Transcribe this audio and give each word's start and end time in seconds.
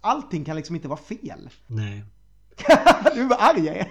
allting 0.00 0.44
kan 0.44 0.56
liksom 0.56 0.76
inte 0.76 0.88
vara 0.88 1.00
fel. 1.00 1.50
Nej. 1.66 2.04
du 3.14 3.24
var 3.24 3.36
arg 3.40 3.66
jag 3.66 3.76
är. 3.76 3.88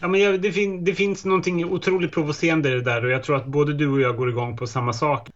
ja, 0.00 0.08
men 0.08 0.20
jag, 0.20 0.42
det, 0.42 0.52
fin 0.52 0.84
det 0.84 0.94
finns 0.94 1.24
någonting 1.24 1.64
otroligt 1.64 2.12
provocerande 2.12 2.68
i 2.68 2.72
det 2.72 2.82
där 2.82 3.04
och 3.04 3.10
jag 3.10 3.22
tror 3.22 3.36
att 3.36 3.46
både 3.46 3.72
du 3.74 3.88
och 3.88 4.00
jag 4.00 4.16
går 4.16 4.28
igång 4.28 4.56
på 4.56 4.66
samma 4.66 4.92
sak. 4.92 5.30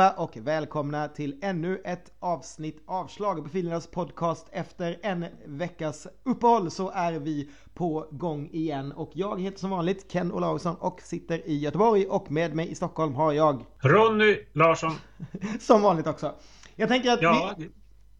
Allihopa 0.00 0.22
och 0.22 0.36
välkomna 0.36 1.08
till 1.08 1.38
ännu 1.42 1.80
ett 1.84 2.12
avsnitt 2.20 2.82
av 2.86 3.08
Schlagerprofilernas 3.08 3.86
podcast. 3.86 4.48
Efter 4.52 4.96
en 5.02 5.26
veckas 5.46 6.06
uppehåll 6.24 6.70
så 6.70 6.90
är 6.90 7.12
vi 7.12 7.50
på 7.74 8.06
gång 8.10 8.48
igen 8.52 8.92
och 8.92 9.10
jag 9.14 9.40
heter 9.40 9.58
som 9.58 9.70
vanligt 9.70 10.12
Ken 10.12 10.32
Olausson 10.32 10.76
och 10.76 11.00
sitter 11.02 11.48
i 11.48 11.58
Göteborg 11.58 12.06
och 12.06 12.30
med 12.30 12.54
mig 12.54 12.70
i 12.70 12.74
Stockholm 12.74 13.14
har 13.14 13.32
jag 13.32 13.64
Ronny 13.78 14.36
Larsson. 14.52 14.92
som 15.60 15.82
vanligt 15.82 16.06
också. 16.06 16.34
Jag 16.76 16.88
tänker 16.88 17.10
att 17.10 17.22
ja. 17.22 17.54
vi... 17.58 17.70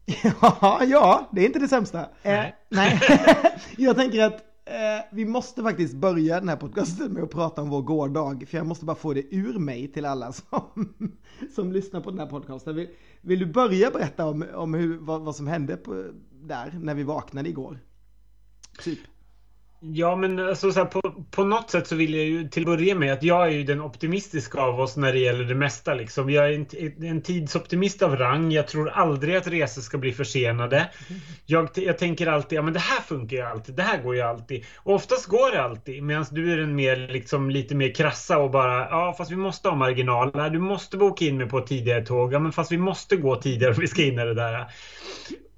ja, 0.41 0.81
ja, 0.83 1.29
det 1.31 1.41
är 1.41 1.45
inte 1.45 1.59
det 1.59 1.67
sämsta. 1.67 2.05
Nej. 2.23 2.47
Eh, 2.47 2.53
nej. 2.69 2.99
jag 3.77 3.95
tänker 3.95 4.23
att 4.23 4.50
Eh, 4.71 5.03
vi 5.11 5.25
måste 5.25 5.63
faktiskt 5.63 5.95
börja 5.95 6.39
den 6.39 6.49
här 6.49 6.55
podcasten 6.55 7.13
med 7.13 7.23
att 7.23 7.29
prata 7.29 7.61
om 7.61 7.69
vår 7.69 7.81
gårdag, 7.81 8.45
för 8.47 8.57
jag 8.57 8.67
måste 8.67 8.85
bara 8.85 8.95
få 8.95 9.13
det 9.13 9.35
ur 9.35 9.59
mig 9.59 9.87
till 9.87 10.05
alla 10.05 10.31
som, 10.33 10.93
som 11.55 11.71
lyssnar 11.71 12.01
på 12.01 12.09
den 12.09 12.19
här 12.19 12.25
podcasten. 12.25 12.75
Vill, 12.75 12.87
vill 13.21 13.39
du 13.39 13.45
börja 13.45 13.91
berätta 13.91 14.25
om, 14.25 14.45
om 14.53 14.73
hur, 14.73 14.97
vad, 14.97 15.21
vad 15.21 15.35
som 15.35 15.47
hände 15.47 15.77
på, 15.77 16.05
där 16.31 16.79
när 16.81 16.95
vi 16.95 17.03
vaknade 17.03 17.49
igår? 17.49 17.79
Typ. 18.83 18.99
Ja, 19.83 20.15
men 20.15 20.39
alltså, 20.39 20.71
så 20.71 20.79
här, 20.79 20.85
på, 20.85 21.01
på 21.31 21.43
något 21.43 21.69
sätt 21.69 21.87
så 21.87 21.95
vill 21.95 22.13
jag 22.13 22.25
ju 22.25 22.49
till 22.49 22.63
att 22.63 22.65
börja 22.65 22.95
med 22.95 23.13
att 23.13 23.23
jag 23.23 23.47
är 23.47 23.51
ju 23.51 23.63
den 23.63 23.81
optimistiska 23.81 24.61
av 24.61 24.79
oss 24.79 24.97
när 24.97 25.13
det 25.13 25.19
gäller 25.19 25.43
det 25.43 25.55
mesta. 25.55 25.93
Liksom. 25.93 26.29
Jag 26.29 26.53
är 26.53 26.53
en, 26.53 27.03
en 27.03 27.21
tidsoptimist 27.21 28.01
av 28.01 28.15
rang. 28.15 28.51
Jag 28.51 28.67
tror 28.67 28.89
aldrig 28.89 29.35
att 29.35 29.47
resor 29.47 29.81
ska 29.81 29.97
bli 29.97 30.13
försenade. 30.13 30.89
Jag, 31.45 31.69
jag 31.75 31.97
tänker 31.97 32.27
alltid, 32.27 32.57
ja 32.57 32.61
men 32.61 32.73
det 32.73 32.79
här 32.79 33.01
funkar 33.01 33.37
ju 33.37 33.43
alltid. 33.43 33.75
Det 33.75 33.83
här 33.83 34.03
går 34.03 34.15
ju 34.15 34.21
alltid. 34.21 34.65
Och 34.77 34.95
oftast 34.95 35.25
går 35.25 35.51
det 35.51 35.63
alltid. 35.63 36.03
Medan 36.03 36.25
du 36.31 36.53
är 36.53 36.57
den 36.57 36.75
mer, 36.75 37.07
liksom, 37.07 37.49
lite 37.49 37.75
mer 37.75 37.93
krassa 37.93 38.37
och 38.37 38.51
bara, 38.51 38.89
ja 38.89 39.15
fast 39.17 39.31
vi 39.31 39.35
måste 39.35 39.69
ha 39.69 39.75
marginaler. 39.75 40.49
Du 40.49 40.59
måste 40.59 40.97
boka 40.97 41.25
in 41.25 41.37
mig 41.37 41.49
på 41.49 41.57
ett 41.57 41.67
tidigare 41.67 42.05
tåg. 42.05 42.33
Ja 42.33 42.39
men 42.39 42.51
fast 42.51 42.71
vi 42.71 42.77
måste 42.77 43.15
gå 43.15 43.35
tidigare 43.35 43.73
om 43.73 43.79
vi 43.79 43.87
ska 43.87 44.03
in 44.03 44.19
i 44.19 44.25
det 44.25 44.33
där. 44.33 44.67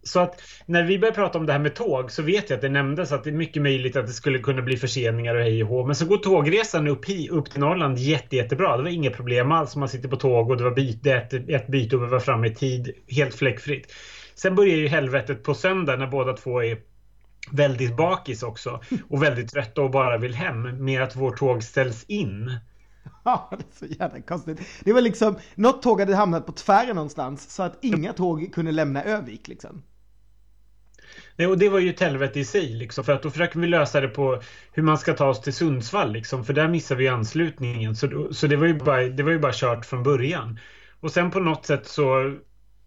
Så 0.04 0.20
att 0.20 0.42
när 0.66 0.84
vi 0.84 1.00
började 1.00 1.16
prata 1.16 1.38
om 1.38 1.46
det 1.46 1.54
här 1.54 1.60
med 1.60 1.76
tåg 1.76 2.12
så 2.12 2.22
vet 2.22 2.50
jag 2.50 2.58
att 2.58 2.62
det 2.62 2.70
nämndes 2.70 3.12
att 3.12 3.24
det 3.24 3.30
är 3.30 3.34
mycket 3.34 3.62
möjligt 3.62 3.96
att 3.96 4.08
det 4.08 4.14
skulle 4.14 4.40
kunna 4.40 4.62
bli 4.62 4.78
förseningar 4.78 5.36
och 5.36 5.42
hej 5.42 5.64
och 5.64 5.70
hå. 5.70 5.86
Men 5.86 5.96
så 5.96 6.06
går 6.06 6.18
tågresan 6.18 6.88
upp, 6.88 7.06
upp 7.30 7.52
till 7.52 7.60
Norrland 7.60 7.98
jätte, 7.98 8.36
jättebra. 8.36 8.78
Det 8.78 8.84
var 8.84 8.90
inga 8.90 9.12
problem 9.12 9.52
alls. 9.52 9.76
Man 9.76 9.90
sitter 9.90 10.10
på 10.10 10.16
tåg 10.16 10.50
och 10.50 10.58
det 10.58 10.64
var 10.64 10.72
byte, 10.72 11.14
ett, 11.14 11.34
ett 11.34 11.68
byte 11.68 11.96
och 11.96 12.04
vi 12.04 12.08
var 12.08 12.20
framme 12.20 12.48
i 12.48 12.56
tid. 12.56 12.92
Helt 13.08 13.36
fläckfritt. 13.36 13.94
Sen 14.36 14.56
börjar 14.56 14.76
ju 14.76 14.88
helvetet 14.88 15.44
på 15.44 15.54
söndag 15.54 15.96
när 15.96 16.08
båda 16.08 16.34
två 16.34 16.64
är 16.64 16.78
väldigt 17.52 17.98
bakis 17.98 18.44
också 18.44 18.82
och 19.10 19.24
väldigt 19.24 19.52
trötta 19.52 19.82
och 19.82 19.92
bara 19.92 20.18
vill 20.18 20.34
hem 20.34 20.86
med 20.86 21.02
att 21.02 21.16
vårt 21.16 21.38
tåg 21.38 21.64
ställs 21.64 22.04
in. 22.04 22.52
Ja, 23.26 23.50
det 23.52 23.86
är 23.86 23.88
så 23.88 23.96
jävla 24.00 24.22
konstigt. 24.22 24.60
Det 24.84 24.94
var 24.94 25.02
liksom, 25.02 25.36
något 25.56 25.82
tåg 25.82 26.00
hade 26.00 26.16
hamnat 26.16 26.46
på 26.46 26.52
tvären 26.52 26.96
någonstans 26.96 27.56
så 27.56 27.64
att 27.64 27.78
inga 27.82 28.14
tåg 28.14 28.54
kunde 28.54 28.72
lämna 28.72 29.04
Övik 29.04 29.48
liksom. 29.48 29.84
Nej, 31.36 31.48
och 31.48 31.58
det 31.58 31.70
var 31.70 31.80
ju 31.80 31.90
ett 31.90 32.00
helvete 32.00 32.40
i 32.40 32.46
sig 32.46 32.70
liksom, 32.70 33.04
för 33.04 33.14
att 33.14 33.24
då 33.24 33.30
försöker 33.30 33.60
vi 33.60 33.68
lösa 33.68 34.02
det 34.02 34.08
på 34.08 34.42
hur 34.72 34.84
man 34.84 34.98
ska 34.98 35.14
ta 35.14 35.28
oss 35.28 35.42
till 35.42 35.54
Sundsvall 35.54 36.14
liksom, 36.14 36.46
för 36.46 36.54
där 36.54 36.68
missar 36.68 36.96
vi 36.96 37.08
anslutningen. 37.08 37.96
Så, 37.96 38.34
så 38.34 38.48
det, 38.48 38.56
var 38.56 38.68
ju 38.68 38.74
bara, 38.74 39.04
det 39.04 39.24
var 39.24 39.32
ju 39.32 39.40
bara 39.40 39.54
kört 39.56 39.86
från 39.86 40.04
början. 40.04 40.60
Och 41.00 41.12
sen 41.12 41.32
på 41.32 41.40
något 41.40 41.66
sätt 41.66 41.88
så 41.88 42.36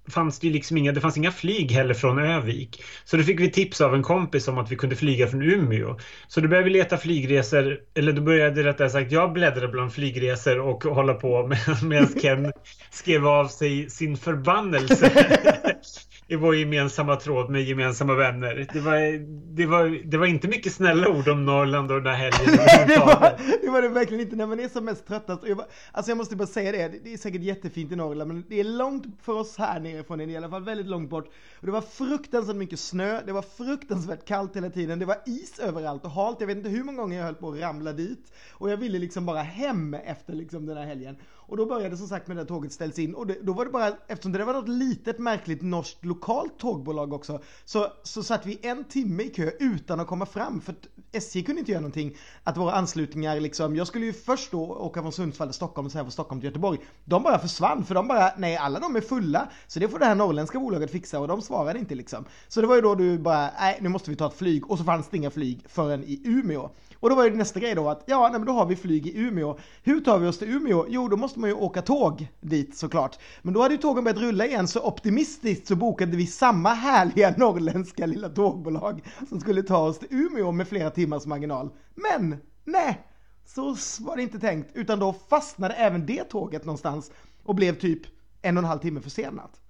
fanns 0.09 0.39
det 0.39 0.51
liksom 0.51 0.77
inga, 0.77 0.93
det 0.93 1.01
fanns 1.01 1.17
inga 1.17 1.33
flyg 1.33 1.73
heller 1.73 1.95
från 1.95 2.19
Övik. 2.19 2.83
Så 3.05 3.17
då 3.17 3.23
fick 3.23 3.41
vi 3.41 3.51
tips 3.51 3.81
av 3.81 3.95
en 3.95 4.03
kompis 4.03 4.49
om 4.49 4.59
att 4.59 4.73
vi 4.73 4.77
kunde 4.77 4.97
flyga 4.97 5.27
från 5.27 5.43
Umeå. 5.43 5.99
Så 6.29 6.41
då 6.41 6.49
började 6.49 6.65
vi 6.65 6.71
leta 6.71 6.99
flygresor, 6.99 7.79
eller 7.95 8.13
då 8.13 8.23
började 8.23 8.65
rättare 8.65 8.91
sagt 8.91 9.13
jag 9.13 9.33
bläddra 9.33 9.69
bland 9.69 9.93
flygresor 9.93 10.59
och 10.61 10.85
hålla 10.85 11.15
på 11.15 11.53
medan 11.83 12.21
Ken 12.21 12.53
skrev 12.91 13.27
av 13.27 13.49
sig 13.49 13.91
sin 13.91 14.17
förbannelse 14.17 15.11
i 16.29 16.37
vår 16.37 16.57
gemensamma 16.57 17.17
tråd 17.17 17.51
med 17.51 17.63
gemensamma 17.63 18.15
vänner. 18.15 18.67
Det 18.73 18.81
var, 18.81 19.19
det 19.57 19.67
var, 19.67 20.03
det 20.05 20.19
var 20.19 20.27
inte 20.27 20.49
mycket 20.49 20.73
snälla 20.73 21.09
ord 21.09 21.29
om 21.29 21.45
Norrland 21.45 21.91
och 21.91 22.03
den 22.03 22.15
här 22.15 22.31
helgen. 22.31 22.57
det, 22.89 22.99
var, 22.99 23.41
det 23.63 23.71
var 23.71 23.83
det 23.83 23.89
verkligen 23.89 24.21
inte 24.21 24.37
när 24.37 24.47
man 24.47 24.61
är 24.61 24.69
som 24.69 24.85
mest 24.85 25.07
tröttast. 25.07 25.43
Jag 25.47 25.57
bara, 25.57 25.67
alltså 25.93 26.11
jag 26.11 26.19
måste 26.19 26.37
bara 26.37 26.47
säga 26.47 26.73
det, 26.73 26.99
det 27.05 27.13
är 27.13 27.17
säkert 27.17 27.43
jättefint 27.43 27.93
i 27.93 27.97
Norrland 27.97 28.29
men 28.29 28.45
det 28.49 28.61
är 28.61 28.65
långt 28.65 29.05
för 29.23 29.33
oss 29.33 29.57
här 29.59 29.81
nerifrån, 29.81 30.21
i 30.21 30.37
alla 30.37 30.49
fall 30.49 30.65
väldigt 30.65 30.87
långt 30.87 31.11
bort. 31.11 31.27
Och 31.61 31.67
det 31.67 31.73
var 31.73 31.81
fruktansvärt 31.81 32.57
mycket 32.57 32.81
snö, 32.81 33.21
det 33.27 33.33
var 33.33 33.43
fruktansvärt 33.43 34.25
kallt 34.25 34.57
hela 34.57 34.71
tiden, 34.71 34.99
det 34.99 35.07
var 35.07 35.19
is 35.27 35.59
överallt 35.59 36.05
och 36.05 36.11
halt. 36.11 36.37
Jag 36.41 36.47
vet 36.47 36.57
inte 36.57 36.71
hur 36.71 36.85
många 36.85 36.99
gånger 36.99 37.19
jag 37.19 37.25
höll 37.25 37.35
på 37.35 37.51
att 37.51 37.61
ramla 37.61 37.93
dit. 37.93 38.33
Och 38.53 38.71
jag 38.71 38.77
ville 38.77 38.99
liksom 38.99 39.27
bara 39.27 39.43
hem 39.43 39.95
efter 39.95 40.33
liksom 40.33 40.67
den 40.67 40.77
här 40.77 40.85
helgen. 40.87 41.17
Och 41.49 41.57
då 41.57 41.67
började 41.67 41.97
som 41.97 42.09
sagt 42.09 42.29
med 42.29 42.37
det 42.37 42.45
tåget 42.45 42.73
ställs 42.73 42.99
in 42.99 43.15
och 43.15 43.27
det, 43.27 43.39
då 43.43 43.53
var 43.53 43.65
det 43.65 43.71
bara, 43.71 43.93
eftersom 44.09 44.33
det 44.33 44.45
var 44.45 44.53
något 44.53 44.69
litet 44.69 45.19
märkligt 45.19 45.63
norskt 45.63 46.05
lokalt 46.05 46.59
tågbolag 46.59 47.13
också, 47.13 47.41
så, 47.65 47.87
så 48.03 48.23
satt 48.23 48.47
vi 48.47 48.59
en 48.63 48.85
timme 48.85 49.23
i 49.23 49.29
kö 49.29 49.51
utan 49.61 50.01
att 50.01 50.07
komma 50.07 50.27
fram 50.27 50.61
för 50.61 50.73
att 50.73 50.87
SJ 51.13 51.43
kunde 51.43 51.59
inte 51.59 51.73
göra 51.73 51.81
någonting. 51.81 52.17
Att 52.45 52.57
våra 52.57 52.73
anslutningar 52.73 53.41
liksom, 53.41 53.77
jag 53.77 53.87
skulle 53.87 54.07
ju 54.07 54.13
först 54.13 54.51
då 54.51 54.61
åka 54.61 55.03
från 55.03 55.13
Sundsvall 55.13 55.49
till 55.49 55.55
Stockholm 55.55 55.87
och 55.87 55.93
sen 55.93 56.05
från 56.05 56.13
Stockholm 56.13 56.41
till 56.41 56.49
Göteborg. 56.49 56.79
De 57.05 57.23
bara 57.23 57.39
försvann 57.39 57.85
för 57.85 57.95
de 57.95 58.09
bara, 58.09 58.33
nej 58.37 58.57
alla 58.57 58.81
de 58.81 58.97
är 58.97 59.01
fulla, 59.01 59.49
så 59.67 59.81
det 59.81 59.89
får 59.89 59.99
det 59.99 60.05
här 60.05 60.15
norrländska 60.15 60.61
bolaget 60.61 60.91
fixa 60.91 61.21
och 61.21 61.29
de 61.29 61.43
svarade 61.43 61.79
inte 61.79 61.95
liksom. 61.95 62.25
Så 62.49 62.61
det 62.61 62.67
var 62.67 62.75
ju 62.75 62.81
då 62.81 62.95
du 62.95 63.19
bara, 63.19 63.51
nej 63.61 63.79
nu 63.81 63.89
måste 63.89 64.11
vi 64.11 64.17
ta 64.17 64.27
ett 64.27 64.39
flyg 64.39 64.71
och 64.71 64.79
så 64.79 64.85
fanns 64.85 65.09
det 65.09 65.17
inga 65.17 65.31
flyg 65.31 65.65
förrän 65.69 66.05
i 66.05 66.23
Umeå. 66.25 66.71
Och 67.01 67.11
då 67.11 67.17
var 67.17 67.25
ju 67.25 67.35
nästa 67.35 67.61
grej 67.61 67.75
då 67.75 67.89
att, 67.89 68.03
ja 68.07 68.21
nej, 68.23 68.33
men 68.33 68.47
då 68.47 68.53
har 68.53 68.67
vi 68.67 68.77
flyg 68.77 69.07
i 69.07 69.19
Umeå. 69.19 69.59
Hur 69.83 70.01
tar 70.01 70.19
vi 70.19 70.29
oss 70.29 70.39
till 70.39 70.51
Umeå? 70.51 70.87
Jo, 70.89 71.09
då 71.09 71.17
måste 71.17 71.39
man 71.41 71.51
ju 71.51 71.57
åka 71.57 71.83
tåg 71.83 72.29
dit 72.41 72.77
såklart. 72.77 73.19
Men 73.43 73.55
då 73.55 73.63
hade 73.63 73.75
ju 73.75 73.81
tågen 73.81 74.05
börjat 74.05 74.21
rulla 74.21 74.47
igen, 74.47 74.69
så 74.69 74.81
optimistiskt 74.81 75.67
så 75.67 75.77
bokade 75.77 76.17
vi 76.17 76.27
samma 76.27 76.75
härliga 76.75 77.35
norrländska 77.37 78.07
lilla 78.07 78.29
tågbolag 78.29 79.01
som 79.29 79.41
skulle 79.41 79.63
ta 79.63 79.79
oss 79.79 79.99
till 79.99 80.09
Umeå 80.11 80.53
med 80.53 80.69
flera 80.69 80.91
timmars 80.91 81.27
marginal. 81.27 81.71
Men, 81.95 82.37
nej, 82.65 83.07
så 83.47 83.77
var 84.01 84.17
det 84.17 84.23
inte 84.23 84.39
tänkt, 84.39 84.71
utan 84.75 84.99
då 84.99 85.13
fastnade 85.29 85.75
även 85.75 86.07
det 86.07 86.25
tåget 86.25 86.65
någonstans 86.65 87.11
och 87.45 87.55
blev 87.55 87.79
typ 87.79 88.03
en 88.43 88.57
och 88.57 88.63
en 88.63 88.69
halv 88.69 88.79
timme 88.79 89.01
försenat. 89.01 89.61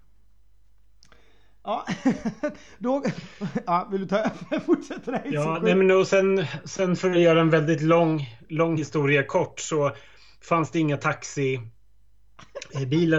Ja, 1.66 1.86
då, 2.78 3.02
ja, 3.66 3.88
vill 3.92 4.00
du 4.00 4.06
ta 4.06 4.16
över? 4.16 4.60
Fortsätter 4.66 5.12
det 5.12 5.22
Ja, 5.24 5.60
nej, 5.62 5.74
men 5.74 5.90
och 5.90 6.06
sen, 6.06 6.44
sen 6.64 6.96
för 6.96 7.10
att 7.10 7.20
göra 7.20 7.40
en 7.40 7.50
väldigt 7.50 7.82
lång, 7.82 8.26
lång 8.48 8.76
historia 8.76 9.22
kort 9.22 9.60
så 9.60 9.92
fanns 10.42 10.70
det 10.70 10.78
inga 10.78 10.96
taxibilar 10.96 11.70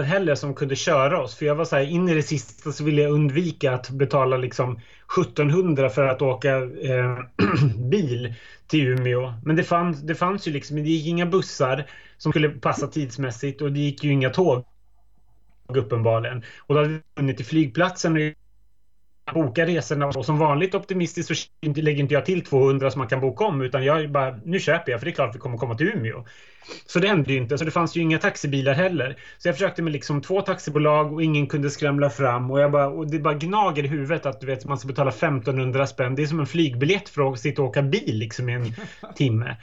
heller 0.02 0.34
som 0.34 0.54
kunde 0.54 0.76
köra 0.76 1.22
oss. 1.22 1.34
För 1.34 1.46
jag 1.46 1.54
var 1.54 1.64
så 1.64 1.76
här, 1.76 1.82
in 1.82 2.08
i 2.08 2.14
det 2.14 2.22
sista 2.22 2.72
så 2.72 2.84
ville 2.84 3.02
jag 3.02 3.12
undvika 3.12 3.72
att 3.72 3.90
betala 3.90 4.36
liksom 4.36 4.80
1700 5.18 5.90
för 5.90 6.06
att 6.06 6.22
åka 6.22 6.56
eh, 6.62 7.18
bil 7.90 8.34
till 8.66 8.88
Umeå. 8.88 9.34
Men 9.44 9.56
det 9.56 9.64
fanns, 9.64 10.00
det 10.00 10.14
fanns 10.14 10.48
ju 10.48 10.52
liksom, 10.52 10.76
det 10.76 10.82
gick 10.82 11.06
inga 11.06 11.26
bussar 11.26 11.90
som 12.18 12.32
skulle 12.32 12.48
passa 12.48 12.86
tidsmässigt 12.86 13.62
och 13.62 13.72
det 13.72 13.80
gick 13.80 14.04
ju 14.04 14.12
inga 14.12 14.30
tåg 14.30 14.64
uppenbarligen. 15.76 16.42
Och 16.58 16.74
då 16.74 16.80
hade 16.80 16.92
vi 16.92 17.00
hunnit 17.16 17.36
till 17.36 17.46
flygplatsen 17.46 18.16
och 18.16 19.34
boka 19.34 19.66
resorna 19.66 20.06
och 20.06 20.24
som 20.24 20.38
vanligt 20.38 20.74
optimistiskt 20.74 21.36
så 21.36 21.48
lägger 21.62 22.00
inte 22.00 22.14
jag 22.14 22.26
till 22.26 22.44
200 22.44 22.90
som 22.90 22.98
man 22.98 23.08
kan 23.08 23.20
boka 23.20 23.44
om 23.44 23.62
utan 23.62 23.84
jag 23.84 24.10
bara 24.10 24.40
nu 24.44 24.60
köper 24.60 24.92
jag 24.92 25.00
för 25.00 25.04
det 25.04 25.10
är 25.10 25.14
klart 25.14 25.28
att 25.28 25.36
vi 25.36 25.40
kommer 25.40 25.58
komma 25.58 25.74
till 25.74 25.88
Umeå. 25.88 26.24
Så 26.86 26.98
det 26.98 27.08
hände 27.08 27.32
ju 27.32 27.38
inte 27.38 27.58
så 27.58 27.64
det 27.64 27.70
fanns 27.70 27.96
ju 27.96 28.00
inga 28.00 28.18
taxibilar 28.18 28.72
heller. 28.72 29.16
Så 29.38 29.48
jag 29.48 29.54
försökte 29.54 29.82
med 29.82 29.92
liksom 29.92 30.20
två 30.20 30.40
taxibolag 30.40 31.12
och 31.12 31.22
ingen 31.22 31.46
kunde 31.46 31.70
skramla 31.70 32.10
fram 32.10 32.50
och 32.50 32.60
jag 32.60 32.72
bara 32.72 32.88
och 32.88 33.10
det 33.10 33.18
bara 33.18 33.34
gnager 33.34 33.84
i 33.84 33.88
huvudet 33.88 34.26
att 34.26 34.40
du 34.40 34.46
vet 34.46 34.64
man 34.64 34.78
ska 34.78 34.88
betala 34.88 35.10
1500 35.10 35.86
spänn. 35.86 36.14
Det 36.14 36.22
är 36.22 36.26
som 36.26 36.40
en 36.40 36.46
flygbiljett 36.46 37.08
för 37.08 37.32
att 37.32 37.40
sitta 37.40 37.62
och 37.62 37.68
åka 37.68 37.82
bil 37.82 38.18
liksom 38.18 38.48
i 38.48 38.52
en 38.52 38.74
timme. 39.16 39.56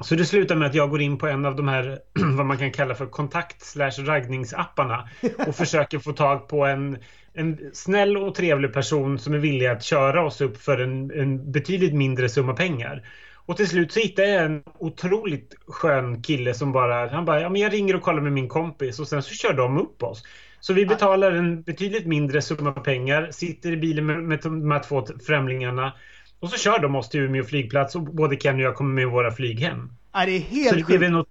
Så 0.00 0.14
det 0.14 0.24
slutar 0.24 0.56
med 0.56 0.68
att 0.68 0.74
jag 0.74 0.90
går 0.90 1.00
in 1.00 1.18
på 1.18 1.26
en 1.26 1.44
av 1.44 1.56
de 1.56 1.68
här 1.68 1.98
vad 2.36 2.46
man 2.46 2.58
kan 2.58 2.72
kalla 2.72 2.94
för 2.94 3.06
kontakt 3.06 3.62
slash 3.62 3.90
raggningsapparna 3.98 5.08
och 5.46 5.54
försöker 5.56 5.98
få 5.98 6.12
tag 6.12 6.48
på 6.48 6.66
en, 6.66 6.98
en 7.34 7.70
snäll 7.72 8.16
och 8.16 8.34
trevlig 8.34 8.72
person 8.72 9.18
som 9.18 9.34
är 9.34 9.38
villig 9.38 9.66
att 9.66 9.82
köra 9.82 10.24
oss 10.24 10.40
upp 10.40 10.62
för 10.62 10.78
en, 10.78 11.10
en 11.10 11.52
betydligt 11.52 11.94
mindre 11.94 12.28
summa 12.28 12.54
pengar. 12.54 13.04
Och 13.34 13.56
till 13.56 13.68
slut 13.68 13.92
så 13.92 14.00
hittar 14.00 14.22
jag 14.22 14.44
en 14.44 14.62
otroligt 14.78 15.54
skön 15.66 16.22
kille 16.22 16.54
som 16.54 16.72
bara, 16.72 17.08
han 17.08 17.24
bara, 17.24 17.40
ja 17.40 17.48
men 17.48 17.60
jag 17.60 17.72
ringer 17.72 17.96
och 17.96 18.02
kollar 18.02 18.22
med 18.22 18.32
min 18.32 18.48
kompis 18.48 19.00
och 19.00 19.08
sen 19.08 19.22
så 19.22 19.34
kör 19.34 19.52
de 19.52 19.78
upp 19.78 20.02
oss. 20.02 20.22
Så 20.60 20.72
vi 20.72 20.86
betalar 20.86 21.32
en 21.32 21.62
betydligt 21.62 22.06
mindre 22.06 22.42
summa 22.42 22.72
pengar, 22.72 23.28
sitter 23.30 23.72
i 23.72 23.76
bilen 23.76 24.06
med, 24.06 24.22
med 24.22 24.40
de 24.42 24.70
här 24.70 24.82
två 24.82 25.06
främlingarna 25.26 25.92
Och 26.40 26.50
så 26.50 26.58
kör 26.58 26.78
de 26.78 26.96
oss 26.96 27.08
till 27.08 27.20
Umeå 27.20 27.44
flygplats 27.44 27.94
och 27.94 28.02
både 28.02 28.36
Kenny 28.36 28.62
och 28.62 28.66
jag 28.66 28.74
kommer 28.74 28.94
med 28.94 29.08
våra 29.08 29.30
flyg 29.30 29.60
hem. 29.60 29.92
Ja, 30.12 30.26
det 30.26 30.36
är 30.36 30.40
helt 30.40 30.68
så 30.68 30.74
det 30.74 30.84
blev, 30.84 31.02
en, 31.02 31.24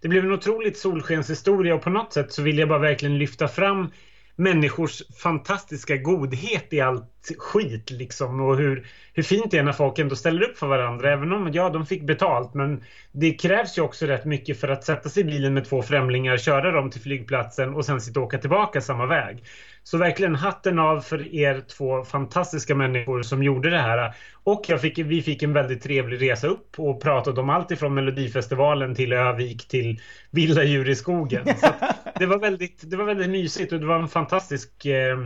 det 0.00 0.08
blev 0.08 0.24
en 0.24 0.32
otroligt 0.32 0.78
solskenshistoria 0.78 1.74
och 1.74 1.82
på 1.82 1.90
något 1.90 2.12
sätt 2.12 2.32
så 2.32 2.42
vill 2.42 2.58
jag 2.58 2.68
bara 2.68 2.78
verkligen 2.78 3.18
lyfta 3.18 3.48
fram 3.48 3.90
människors 4.38 5.02
fantastiska 5.22 5.96
godhet 5.96 6.72
i 6.72 6.80
allt 6.80 7.32
skit 7.38 7.90
liksom 7.90 8.40
och 8.40 8.56
hur, 8.56 8.86
hur 9.12 9.22
fint 9.22 9.50
det 9.50 9.58
är 9.58 9.62
när 9.62 9.72
folk 9.72 9.98
ändå 9.98 10.16
ställer 10.16 10.42
upp 10.42 10.58
för 10.58 10.66
varandra 10.66 11.12
även 11.12 11.32
om 11.32 11.50
ja, 11.52 11.70
de 11.70 11.86
fick 11.86 12.02
betalt 12.02 12.54
men 12.54 12.84
det 13.12 13.32
krävs 13.32 13.78
ju 13.78 13.82
också 13.82 14.06
rätt 14.06 14.24
mycket 14.24 14.60
för 14.60 14.68
att 14.68 14.84
sätta 14.84 15.08
sig 15.08 15.20
i 15.20 15.24
bilen 15.24 15.54
med 15.54 15.64
två 15.64 15.82
främlingar, 15.82 16.36
köra 16.36 16.70
dem 16.70 16.90
till 16.90 17.00
flygplatsen 17.00 17.74
och 17.74 17.84
sen 17.84 18.00
sitta 18.00 18.20
och 18.20 18.26
åka 18.26 18.38
tillbaka 18.38 18.80
samma 18.80 19.06
väg. 19.06 19.44
Så 19.90 19.98
verkligen 19.98 20.34
hatten 20.34 20.78
av 20.78 21.00
för 21.00 21.34
er 21.34 21.60
två 21.60 22.04
fantastiska 22.04 22.74
människor 22.74 23.22
som 23.22 23.42
gjorde 23.42 23.70
det 23.70 23.78
här. 23.78 24.14
Och 24.44 24.64
jag 24.68 24.80
fick, 24.80 24.98
vi 24.98 25.22
fick 25.22 25.42
en 25.42 25.52
väldigt 25.52 25.82
trevlig 25.82 26.22
resa 26.22 26.46
upp 26.46 26.78
och 26.78 27.02
pratade 27.02 27.40
om 27.40 27.50
allt 27.50 27.70
ifrån 27.70 27.94
Melodifestivalen 27.94 28.94
till 28.94 29.12
Övik 29.12 29.68
till 29.68 30.00
vilda 30.30 30.64
djur 30.64 30.88
i 30.88 30.96
skogen. 30.96 31.46
Så 31.56 31.66
det, 32.18 32.26
var 32.26 32.38
väldigt, 32.38 32.90
det 32.90 32.96
var 32.96 33.04
väldigt 33.04 33.30
mysigt 33.30 33.72
och 33.72 33.80
det 33.80 33.86
var 33.86 33.98
en 33.98 34.08
fantastisk 34.08 34.86
eh, 34.86 35.18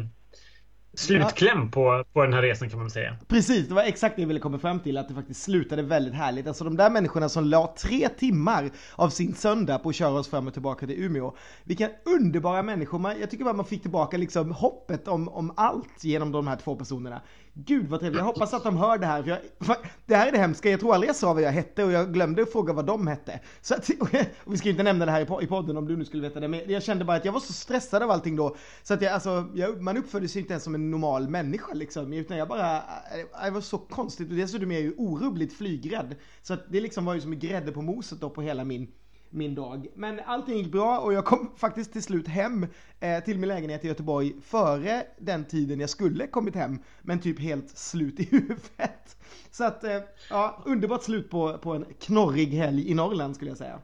slutkläm 0.94 1.70
på, 1.70 2.04
på 2.12 2.22
den 2.22 2.32
här 2.32 2.42
resan 2.42 2.70
kan 2.70 2.78
man 2.78 2.90
säga. 2.90 3.16
Precis, 3.28 3.68
det 3.68 3.74
var 3.74 3.82
exakt 3.82 4.16
det 4.16 4.22
jag 4.22 4.28
ville 4.28 4.40
komma 4.40 4.58
fram 4.58 4.80
till, 4.80 4.98
att 4.98 5.08
det 5.08 5.14
faktiskt 5.14 5.42
slutade 5.42 5.82
väldigt 5.82 6.14
härligt. 6.14 6.46
Alltså 6.46 6.64
de 6.64 6.76
där 6.76 6.90
människorna 6.90 7.28
som 7.28 7.44
la 7.44 7.74
tre 7.78 8.08
timmar 8.08 8.70
av 8.94 9.08
sin 9.08 9.34
söndag 9.34 9.78
på 9.78 9.88
att 9.88 9.94
köra 9.94 10.18
oss 10.18 10.28
fram 10.28 10.46
och 10.46 10.52
tillbaka 10.52 10.86
till 10.86 11.04
Umeå. 11.04 11.36
Vilka 11.64 11.90
underbara 12.04 12.62
människor, 12.62 13.12
jag 13.20 13.30
tycker 13.30 13.44
bara 13.44 13.54
man 13.54 13.66
fick 13.66 13.82
tillbaka 13.82 14.16
liksom 14.16 14.52
hoppet 14.52 15.08
om, 15.08 15.28
om 15.28 15.52
allt 15.56 16.04
genom 16.04 16.32
de 16.32 16.46
här 16.46 16.56
två 16.56 16.76
personerna. 16.76 17.20
Gud 17.54 17.88
vad 17.88 18.00
trevligt, 18.00 18.18
jag 18.18 18.26
hoppas 18.26 18.54
att 18.54 18.64
de 18.64 18.76
hör 18.76 18.98
det 18.98 19.06
här. 19.06 19.22
För 19.22 19.30
jag, 19.30 19.76
det 20.06 20.16
här 20.16 20.28
är 20.28 20.32
det 20.32 20.38
hemska, 20.38 20.70
jag 20.70 20.80
tror 20.80 20.94
aldrig 20.94 21.08
jag 21.08 21.16
sa 21.16 21.32
vad 21.32 21.42
jag 21.42 21.52
hette 21.52 21.84
och 21.84 21.92
jag 21.92 22.12
glömde 22.12 22.42
att 22.42 22.52
fråga 22.52 22.72
vad 22.72 22.86
de 22.86 23.06
hette. 23.06 23.40
Så 23.60 23.74
att, 23.74 23.90
och 24.44 24.52
vi 24.52 24.58
ska 24.58 24.64
ju 24.64 24.70
inte 24.70 24.82
nämna 24.82 25.06
det 25.06 25.12
här 25.12 25.42
i 25.42 25.46
podden 25.46 25.76
om 25.76 25.88
du 25.88 25.96
nu 25.96 26.04
skulle 26.04 26.28
veta 26.28 26.40
det, 26.40 26.48
men 26.48 26.60
jag 26.66 26.82
kände 26.82 27.04
bara 27.04 27.16
att 27.16 27.24
jag 27.24 27.32
var 27.32 27.40
så 27.40 27.52
stressad 27.52 28.02
av 28.02 28.10
allting 28.10 28.36
då. 28.36 28.56
Så 28.82 28.94
att 28.94 29.02
jag, 29.02 29.12
alltså, 29.12 29.48
jag, 29.54 29.82
man 29.82 29.96
uppförde 29.96 30.28
sig 30.28 30.40
inte 30.40 30.52
ens 30.52 30.64
som 30.64 30.74
en 30.74 30.90
normal 30.90 31.28
människa 31.28 31.74
liksom, 31.74 32.12
utan 32.12 32.36
jag 32.36 32.48
bara, 32.48 32.76
eh, 32.76 33.44
det 33.44 33.50
var 33.50 33.60
så 33.60 33.78
konstigt 33.78 34.30
och 34.30 34.36
dessutom 34.36 34.70
är 34.70 34.74
jag 34.74 34.82
ju 34.82 34.94
orubbligt 34.96 35.52
flygrädd. 35.52 36.14
Så 36.42 36.54
att 36.54 36.64
det 36.68 36.80
liksom 36.80 37.04
var 37.04 37.14
ju 37.14 37.20
som 37.20 37.38
grädde 37.38 37.72
på 37.72 37.82
moset 37.82 38.20
då 38.20 38.30
på 38.30 38.42
hela 38.42 38.64
min 38.64 38.92
min 39.32 39.54
dag. 39.54 39.86
Men 39.94 40.20
allting 40.26 40.56
gick 40.56 40.72
bra 40.72 40.98
och 40.98 41.12
jag 41.12 41.24
kom 41.24 41.50
faktiskt 41.56 41.92
till 41.92 42.02
slut 42.02 42.28
hem 42.28 42.66
eh, 43.00 43.24
till 43.24 43.38
min 43.38 43.48
lägenhet 43.48 43.84
i 43.84 43.88
Göteborg 43.88 44.32
före 44.42 45.06
den 45.18 45.44
tiden 45.44 45.80
jag 45.80 45.90
skulle 45.90 46.26
kommit 46.26 46.54
hem. 46.54 46.78
Men 47.02 47.20
typ 47.20 47.40
helt 47.40 47.78
slut 47.78 48.20
i 48.20 48.24
huvudet. 48.30 49.16
Så 49.50 49.64
att, 49.64 49.84
eh, 49.84 49.98
ja, 50.30 50.62
underbart 50.66 51.02
slut 51.02 51.30
på, 51.30 51.58
på 51.58 51.74
en 51.74 51.86
knorrig 52.00 52.48
helg 52.48 52.90
i 52.90 52.94
Norrland 52.94 53.36
skulle 53.36 53.50
jag 53.50 53.58
säga. 53.58 53.78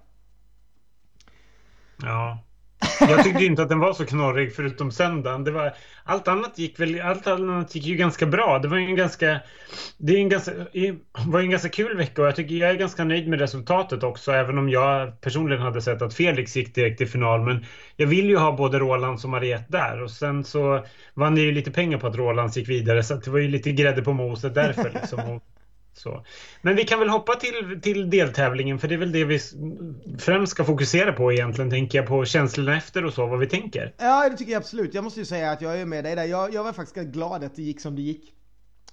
Ja, 2.02 2.38
jag 3.00 3.24
tyckte 3.24 3.44
inte 3.44 3.62
att 3.62 3.68
den 3.68 3.78
var 3.78 3.92
så 3.92 4.06
knorrig 4.06 4.54
förutom 4.54 4.90
söndagen. 4.90 5.44
Det 5.44 5.50
var, 5.50 5.74
allt 6.04 6.28
annat 6.28 6.58
gick 6.58 6.80
väl, 6.80 7.00
allt 7.00 7.26
annat 7.26 7.74
gick 7.74 7.84
ju 7.84 7.96
ganska 7.96 8.26
bra. 8.26 8.58
Det 8.58 8.68
var 8.68 8.76
en 8.76 8.96
ganska, 8.96 9.40
det 9.98 10.12
är 10.12 10.18
en 10.18 10.28
ganska, 10.28 10.52
var 11.26 11.40
en 11.40 11.50
ganska 11.50 11.68
kul 11.68 11.96
vecka 11.96 12.22
och 12.22 12.28
jag 12.28 12.36
tycker 12.36 12.54
jag 12.54 12.70
är 12.70 12.74
ganska 12.74 13.04
nöjd 13.04 13.28
med 13.28 13.40
resultatet 13.40 14.02
också. 14.02 14.32
Även 14.32 14.58
om 14.58 14.68
jag 14.70 15.20
personligen 15.20 15.62
hade 15.62 15.82
sett 15.82 16.02
att 16.02 16.14
Felix 16.14 16.56
gick 16.56 16.74
direkt 16.74 16.98
till 16.98 17.08
final. 17.08 17.42
Men 17.42 17.66
jag 17.96 18.06
vill 18.06 18.28
ju 18.28 18.36
ha 18.36 18.52
både 18.52 18.78
Roland 18.78 19.20
och 19.24 19.30
Mariette 19.30 19.64
där 19.68 20.02
och 20.02 20.10
sen 20.10 20.44
så 20.44 20.84
vann 21.14 21.34
det 21.34 21.40
ju 21.40 21.52
lite 21.52 21.70
pengar 21.70 21.98
på 21.98 22.06
att 22.06 22.16
Roland 22.16 22.56
gick 22.56 22.68
vidare 22.68 23.02
så 23.02 23.14
det 23.14 23.30
var 23.30 23.38
ju 23.38 23.48
lite 23.48 23.72
grädde 23.72 24.02
på 24.02 24.12
moset 24.12 24.54
därför 24.54 24.90
liksom. 24.94 25.40
Så. 25.98 26.24
Men 26.62 26.76
vi 26.76 26.84
kan 26.84 26.98
väl 26.98 27.08
hoppa 27.08 27.34
till, 27.34 27.80
till 27.82 28.10
deltävlingen 28.10 28.78
för 28.78 28.88
det 28.88 28.94
är 28.94 28.98
väl 28.98 29.12
det 29.12 29.24
vi 29.24 29.40
främst 30.18 30.52
ska 30.52 30.64
fokusera 30.64 31.12
på 31.12 31.32
egentligen, 31.32 31.70
tänker 31.70 31.98
jag, 31.98 32.06
på 32.06 32.24
känslorna 32.24 32.76
efter 32.76 33.04
och 33.04 33.14
så, 33.14 33.26
vad 33.26 33.38
vi 33.38 33.46
tänker. 33.46 33.94
Ja, 33.98 34.28
det 34.28 34.36
tycker 34.36 34.52
jag 34.52 34.60
absolut. 34.60 34.94
Jag 34.94 35.04
måste 35.04 35.20
ju 35.20 35.26
säga 35.26 35.50
att 35.50 35.60
jag 35.60 35.80
är 35.80 35.86
med 35.86 36.04
dig 36.04 36.16
där. 36.16 36.24
Jag, 36.24 36.54
jag 36.54 36.64
var 36.64 36.72
faktiskt 36.72 37.06
glad 37.06 37.44
att 37.44 37.56
det 37.56 37.62
gick 37.62 37.80
som 37.80 37.96
det 37.96 38.02
gick. 38.02 38.34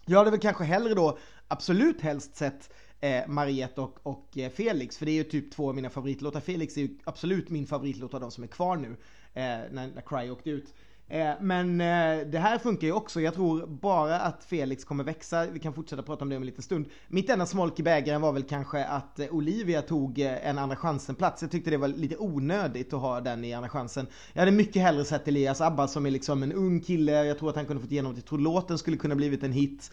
Jag 0.05 0.17
hade 0.17 0.31
väl 0.31 0.39
kanske 0.39 0.63
hellre 0.63 0.93
då 0.93 1.17
absolut 1.47 2.01
helst 2.01 2.35
sett 2.35 2.69
eh, 2.99 3.27
Mariette 3.27 3.81
och, 3.81 3.99
och 4.03 4.37
eh, 4.37 4.51
Felix, 4.51 4.97
för 4.97 5.05
det 5.05 5.11
är 5.11 5.15
ju 5.15 5.23
typ 5.23 5.51
två 5.51 5.69
av 5.69 5.75
mina 5.75 5.89
favoritlåtar. 5.89 6.39
Felix 6.39 6.77
är 6.77 6.81
ju 6.81 6.89
absolut 7.03 7.49
min 7.49 7.67
favoritlåt 7.67 8.13
av 8.13 8.19
de 8.21 8.31
som 8.31 8.43
är 8.43 8.47
kvar 8.47 8.75
nu, 8.75 8.87
eh, 9.33 9.59
när, 9.71 9.87
när 9.87 10.01
Cry 10.05 10.29
åkte 10.29 10.49
ut. 10.49 10.73
Eh, 11.07 11.31
men 11.41 11.81
eh, 11.81 12.27
det 12.27 12.39
här 12.39 12.57
funkar 12.57 12.87
ju 12.87 12.93
också. 12.93 13.21
Jag 13.21 13.33
tror 13.33 13.67
bara 13.67 14.19
att 14.19 14.43
Felix 14.43 14.85
kommer 14.85 15.03
växa. 15.03 15.45
Vi 15.45 15.59
kan 15.59 15.73
fortsätta 15.73 16.03
prata 16.03 16.23
om 16.23 16.29
det 16.29 16.35
om 16.35 16.41
en 16.41 16.45
liten 16.45 16.63
stund. 16.63 16.85
Mitt 17.07 17.29
enda 17.29 17.45
smolk 17.45 17.79
i 17.79 17.83
bägaren 17.83 18.21
var 18.21 18.31
väl 18.31 18.43
kanske 18.43 18.85
att 18.85 19.19
eh, 19.19 19.27
Olivia 19.31 19.81
tog 19.81 20.19
en 20.19 20.57
andra 20.57 20.75
chansen-plats. 20.75 21.41
Jag 21.41 21.51
tyckte 21.51 21.69
det 21.69 21.77
var 21.77 21.87
lite 21.87 22.17
onödigt 22.17 22.93
att 22.93 23.01
ha 23.01 23.21
den 23.21 23.43
i 23.43 23.53
andra 23.53 23.69
chansen. 23.69 24.07
Jag 24.33 24.41
hade 24.41 24.51
mycket 24.51 24.81
hellre 24.81 25.05
sett 25.05 25.27
Elias 25.27 25.61
Abba 25.61 25.87
som 25.87 26.05
är 26.05 26.11
liksom 26.11 26.43
en 26.43 26.53
ung 26.53 26.81
kille. 26.81 27.25
Jag 27.25 27.39
tror 27.39 27.49
att 27.49 27.55
han 27.55 27.65
kunde 27.65 27.81
fått 27.81 27.91
igenom 27.91 28.13
det. 28.13 28.17
Jag 28.17 28.25
tror 28.25 28.39
låten 28.39 28.77
skulle 28.77 28.97
kunna 28.97 29.15
blivit 29.15 29.43
en 29.43 29.51
hit. 29.51 29.91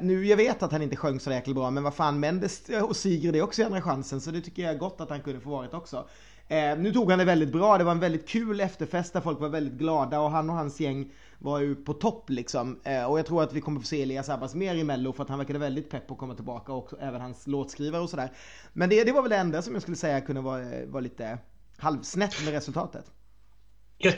Nu, 0.00 0.26
jag 0.26 0.36
vet 0.36 0.62
att 0.62 0.72
han 0.72 0.82
inte 0.82 0.96
sjöng 0.96 1.20
så 1.20 1.30
jäkla 1.30 1.54
bra, 1.54 1.70
men 1.70 1.82
vad 1.82 1.94
fan, 1.94 2.20
Mendes 2.20 2.62
och 2.88 2.96
Sigrid 2.96 3.36
är 3.36 3.42
också 3.42 3.62
i 3.62 3.64
andra 3.64 3.82
chansen. 3.82 4.20
Så 4.20 4.30
det 4.30 4.40
tycker 4.40 4.62
jag 4.62 4.74
är 4.74 4.78
gott 4.78 5.00
att 5.00 5.10
han 5.10 5.20
kunde 5.20 5.40
få 5.40 5.50
varit 5.50 5.74
också. 5.74 6.06
Eh, 6.50 6.78
nu 6.78 6.92
tog 6.92 7.10
han 7.10 7.18
det 7.18 7.24
väldigt 7.24 7.52
bra, 7.52 7.78
det 7.78 7.84
var 7.84 7.92
en 7.92 8.00
väldigt 8.00 8.28
kul 8.28 8.60
efterfest 8.60 9.12
där 9.12 9.20
folk 9.20 9.40
var 9.40 9.48
väldigt 9.48 9.74
glada 9.74 10.20
och 10.20 10.30
han 10.30 10.50
och 10.50 10.56
hans 10.56 10.80
gäng 10.80 11.12
var 11.38 11.60
ju 11.60 11.74
på 11.74 11.92
topp 11.92 12.30
liksom. 12.30 12.80
Eh, 12.84 13.04
och 13.04 13.18
jag 13.18 13.26
tror 13.26 13.42
att 13.42 13.52
vi 13.52 13.60
kommer 13.60 13.80
få 13.80 13.86
se 13.86 14.02
Elias 14.02 14.28
Abbas 14.28 14.54
mer 14.54 14.74
i 14.74 14.84
mello 14.84 15.12
för 15.12 15.22
att 15.22 15.28
han 15.28 15.38
verkade 15.38 15.58
väldigt 15.58 15.90
pepp 15.90 16.06
på 16.06 16.14
att 16.14 16.20
komma 16.20 16.34
tillbaka 16.34 16.72
och 16.72 16.92
även 17.00 17.20
hans 17.20 17.46
låtskrivare 17.46 18.02
och 18.02 18.10
sådär. 18.10 18.30
Men 18.72 18.88
det, 18.88 19.04
det 19.04 19.12
var 19.12 19.22
väl 19.22 19.30
det 19.30 19.36
enda 19.36 19.62
som 19.62 19.72
jag 19.72 19.82
skulle 19.82 19.96
säga 19.96 20.20
kunde 20.20 20.40
vara, 20.40 20.60
eh, 20.60 20.86
vara 20.88 21.00
lite 21.00 21.38
halvsnett 21.76 22.44
med 22.44 22.54
resultatet. 22.54 23.04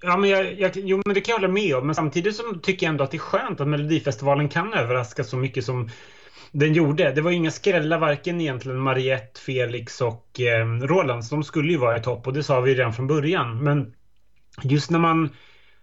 Ja, 0.00 0.16
men 0.16 0.30
jag, 0.30 0.60
jag, 0.60 0.72
jo, 0.74 1.02
men 1.06 1.14
det 1.14 1.20
kan 1.20 1.32
jag 1.32 1.40
hålla 1.40 1.52
med 1.52 1.76
om. 1.76 1.86
Men 1.86 1.94
samtidigt 1.94 2.36
så 2.36 2.54
tycker 2.62 2.86
jag 2.86 2.90
ändå 2.90 3.04
att 3.04 3.10
det 3.10 3.16
är 3.16 3.18
skönt 3.18 3.60
att 3.60 3.68
Melodifestivalen 3.68 4.48
kan 4.48 4.72
överraska 4.72 5.24
så 5.24 5.36
mycket 5.36 5.64
som 5.64 5.88
den 6.52 6.74
gjorde. 6.74 7.12
Det 7.12 7.20
var 7.20 7.30
inga 7.30 7.50
skrällar 7.50 7.98
varken 7.98 8.40
egentligen 8.40 8.78
Mariette, 8.78 9.40
Felix 9.40 10.00
och 10.00 10.40
eh, 10.40 10.66
Roland. 10.66 11.24
De 11.30 11.44
skulle 11.44 11.72
ju 11.72 11.78
vara 11.78 11.98
i 11.98 12.02
topp 12.02 12.26
och 12.26 12.32
det 12.32 12.42
sa 12.42 12.60
vi 12.60 12.74
redan 12.74 12.92
från 12.92 13.06
början. 13.06 13.64
Men 13.64 13.94
just 14.62 14.90
när 14.90 14.98
man 14.98 15.30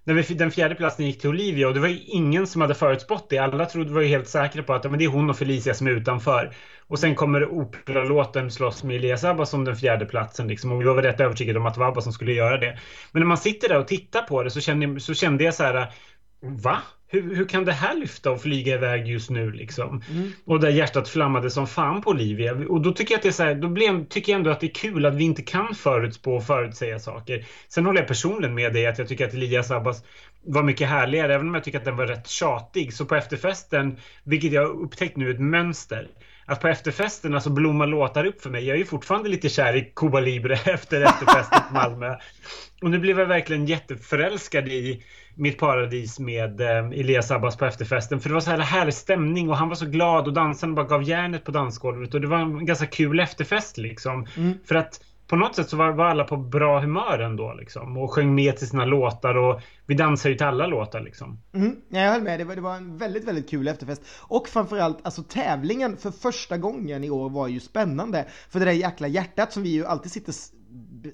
när 0.06 0.14
vi, 0.14 0.34
den 0.34 0.52
fjärde 0.52 0.76
platsen 0.76 1.06
gick 1.06 1.22
till 1.22 1.30
Olivia 1.30 1.68
och 1.68 1.74
det 1.74 1.80
var 1.80 1.88
ju 1.88 2.00
ingen 2.00 2.48
som 2.48 2.62
hade 2.62 2.76
förutspått 2.76 3.30
det. 3.30 3.38
Alla 3.38 3.66
trodde 3.66 3.94
var 3.94 4.02
ju 4.02 4.08
helt 4.08 4.28
säkra 4.28 4.64
på 4.64 4.74
att 4.74 4.84
men 4.84 5.00
det 5.00 5.06
är 5.06 5.10
hon 5.10 5.30
och 5.30 5.38
Felicia 5.38 5.74
som 5.74 5.88
är 5.88 5.92
utanför. 5.92 6.56
Och 6.88 7.00
sen 7.00 7.16
kommer 7.16 7.46
operalåten 7.46 8.52
slåss 8.52 8.84
med 8.84 8.96
Elias 8.96 9.24
Abba 9.24 9.46
som 9.46 9.66
den 9.66 9.76
fjärde 9.76 10.06
platsen 10.06 10.48
liksom. 10.48 10.72
Och 10.72 10.82
vi 10.82 10.86
var 10.86 10.96
väl 10.96 11.06
rätt 11.06 11.20
övertygade 11.20 11.60
om 11.60 11.66
att 11.66 11.74
det 11.74 11.80
var 11.80 11.88
Abba 11.88 12.02
som 12.02 12.14
skulle 12.14 12.34
göra 12.34 12.58
det. 12.58 12.80
Men 13.12 13.20
när 13.20 13.28
man 13.28 13.38
sitter 13.38 13.70
där 13.70 13.80
och 13.80 13.88
tittar 13.88 14.22
på 14.22 14.44
det 14.44 14.52
så 14.52 14.62
kände, 14.62 15.00
så 15.00 15.14
kände 15.14 15.44
jag 15.44 15.54
så 15.54 15.64
här 15.64 15.94
Va? 16.42 16.78
Hur, 17.14 17.36
hur 17.36 17.46
kan 17.46 17.66
det 17.66 17.72
här 17.72 17.96
lyfta 17.96 18.32
och 18.32 18.42
flyga 18.42 18.76
iväg 18.76 19.08
just 19.08 19.30
nu 19.30 19.52
liksom? 19.52 20.04
Mm. 20.10 20.32
Och 20.46 20.60
där 20.60 20.70
hjärtat 20.70 21.10
flammade 21.10 21.50
som 21.50 21.68
fan 21.68 22.02
på 22.02 22.10
Olivia. 22.10 22.54
Och 22.54 22.82
då 22.82 22.92
tycker 22.92 23.14
jag 23.14 23.18
att 23.18 23.24
det 23.24 23.30
är 23.30 23.34
så 23.34 23.44
här, 23.44 23.56
då 23.56 23.68
blev, 23.68 24.06
tycker 24.06 24.32
jag 24.32 24.38
ändå 24.38 24.50
att 24.50 24.60
det 24.60 24.68
är 24.68 24.74
kul 24.74 25.06
att 25.06 25.16
vi 25.16 25.24
inte 25.24 25.42
kan 25.42 25.76
förutspå 25.76 26.36
och 26.36 26.44
förutsäga 26.44 27.00
saker. 27.00 27.46
Sen 27.68 27.86
håller 27.86 28.00
jag 28.00 28.08
personligen 28.08 28.56
med 28.56 28.74
dig 28.74 28.88
att 28.88 28.98
jag 28.98 29.08
tycker 29.08 29.28
att 29.28 29.34
Elias 29.34 29.72
Abbas 29.72 30.04
var 30.46 30.64
mycket 30.64 30.90
härligare, 30.90 31.36
även 31.36 31.48
om 31.48 31.54
jag 31.54 31.64
tycker 31.64 31.80
att 31.80 31.86
den 31.86 31.98
var 31.98 32.08
rätt 32.08 32.28
tjatig. 32.28 32.94
Så 32.94 33.06
på 33.06 33.16
efterfesten, 33.16 33.98
vilket 34.24 34.52
jag 34.52 34.68
upptäckt 34.82 35.18
nu, 35.18 35.32
ett 35.32 35.40
mönster 35.40 36.08
att 36.46 36.62
på 36.62 36.68
efterfesterna 36.68 37.40
så 37.40 37.50
blommar 37.50 37.88
låtar 37.88 38.26
upp 38.26 38.42
för 38.42 38.50
mig. 38.50 38.68
Jag 38.68 38.76
är 38.76 38.80
ju 38.80 38.86
fortfarande 38.86 39.30
lite 39.30 39.50
kär 39.50 39.76
i 39.76 39.92
Cuba 39.96 40.20
Libre 40.20 40.54
efter 40.66 41.02
efterfesten 41.02 41.60
på 41.68 41.74
Malmö. 41.74 42.16
Och 42.82 42.90
nu 42.90 43.00
blev 43.00 43.20
jag 43.20 43.26
verkligen 43.26 43.66
jätteförälskad 43.66 44.68
i 44.68 45.04
Mitt 45.36 45.58
paradis 45.58 46.20
med 46.20 46.62
eh, 46.62 46.78
Elias 46.78 47.32
Abbas 47.32 47.58
på 47.58 47.66
efterfesten. 47.66 48.20
För 48.20 48.30
det 48.30 48.34
var 48.34 48.42
så 48.42 48.52
här 48.52 48.60
härlig 48.60 48.94
stämning 48.94 49.50
och 49.50 49.58
han 49.58 49.70
var 49.70 49.76
så 49.76 49.86
glad 49.86 50.28
och 50.28 50.34
dansaren 50.34 50.76
bara 50.76 50.86
gav 50.86 51.04
järnet 51.04 51.44
på 51.44 51.52
dansgolvet. 51.52 52.14
Och 52.14 52.22
det 52.22 52.28
var 52.28 52.40
en 52.40 52.66
ganska 52.66 52.86
kul 52.86 53.20
efterfest 53.20 53.78
liksom. 53.78 54.28
Mm. 54.38 54.54
För 54.66 54.76
att 54.76 55.00
på 55.34 55.38
något 55.38 55.56
sätt 55.56 55.70
så 55.70 55.78
var, 55.78 55.92
var, 55.92 56.06
alla 56.06 56.24
på 56.24 56.38
bra 56.38 56.80
humör 56.80 57.20
ändå 57.20 57.54
liksom. 57.54 57.98
Och 57.98 58.12
sjöng 58.12 58.36
med 58.36 58.58
till 58.58 58.68
sina 58.68 58.86
låtar 58.86 59.38
och 59.38 59.62
vi 59.86 59.96
dansade 59.96 60.32
ju 60.32 60.38
till 60.38 60.48
alla 60.48 60.68
låtar 60.68 61.02
liksom. 61.02 61.40
Mm, 61.54 61.76
jag 61.90 62.12
höll 62.12 62.22
med, 62.22 62.40
det 62.40 62.44
var, 62.44 62.56
det 62.56 62.62
var 62.62 62.76
en 62.76 62.98
väldigt, 62.98 63.28
väldigt 63.28 63.50
kul 63.50 63.68
efterfest. 63.68 64.02
Och 64.22 64.48
framförallt, 64.48 64.98
alltså 65.04 65.24
tävlingen 65.24 65.98
för 65.98 66.12
första 66.12 66.58
gången 66.58 67.04
i 67.04 67.10
år 67.10 67.30
var 67.30 67.48
ju 67.48 67.60
spännande. 67.60 68.26
För 68.50 68.60
det 68.60 68.66
där 68.66 68.72
jäkla 68.72 69.08
hjärtat 69.08 69.54
som 69.54 69.64
vi 69.64 69.70
ju 69.70 69.86
alltid 69.86 70.12
sitter 70.12 70.34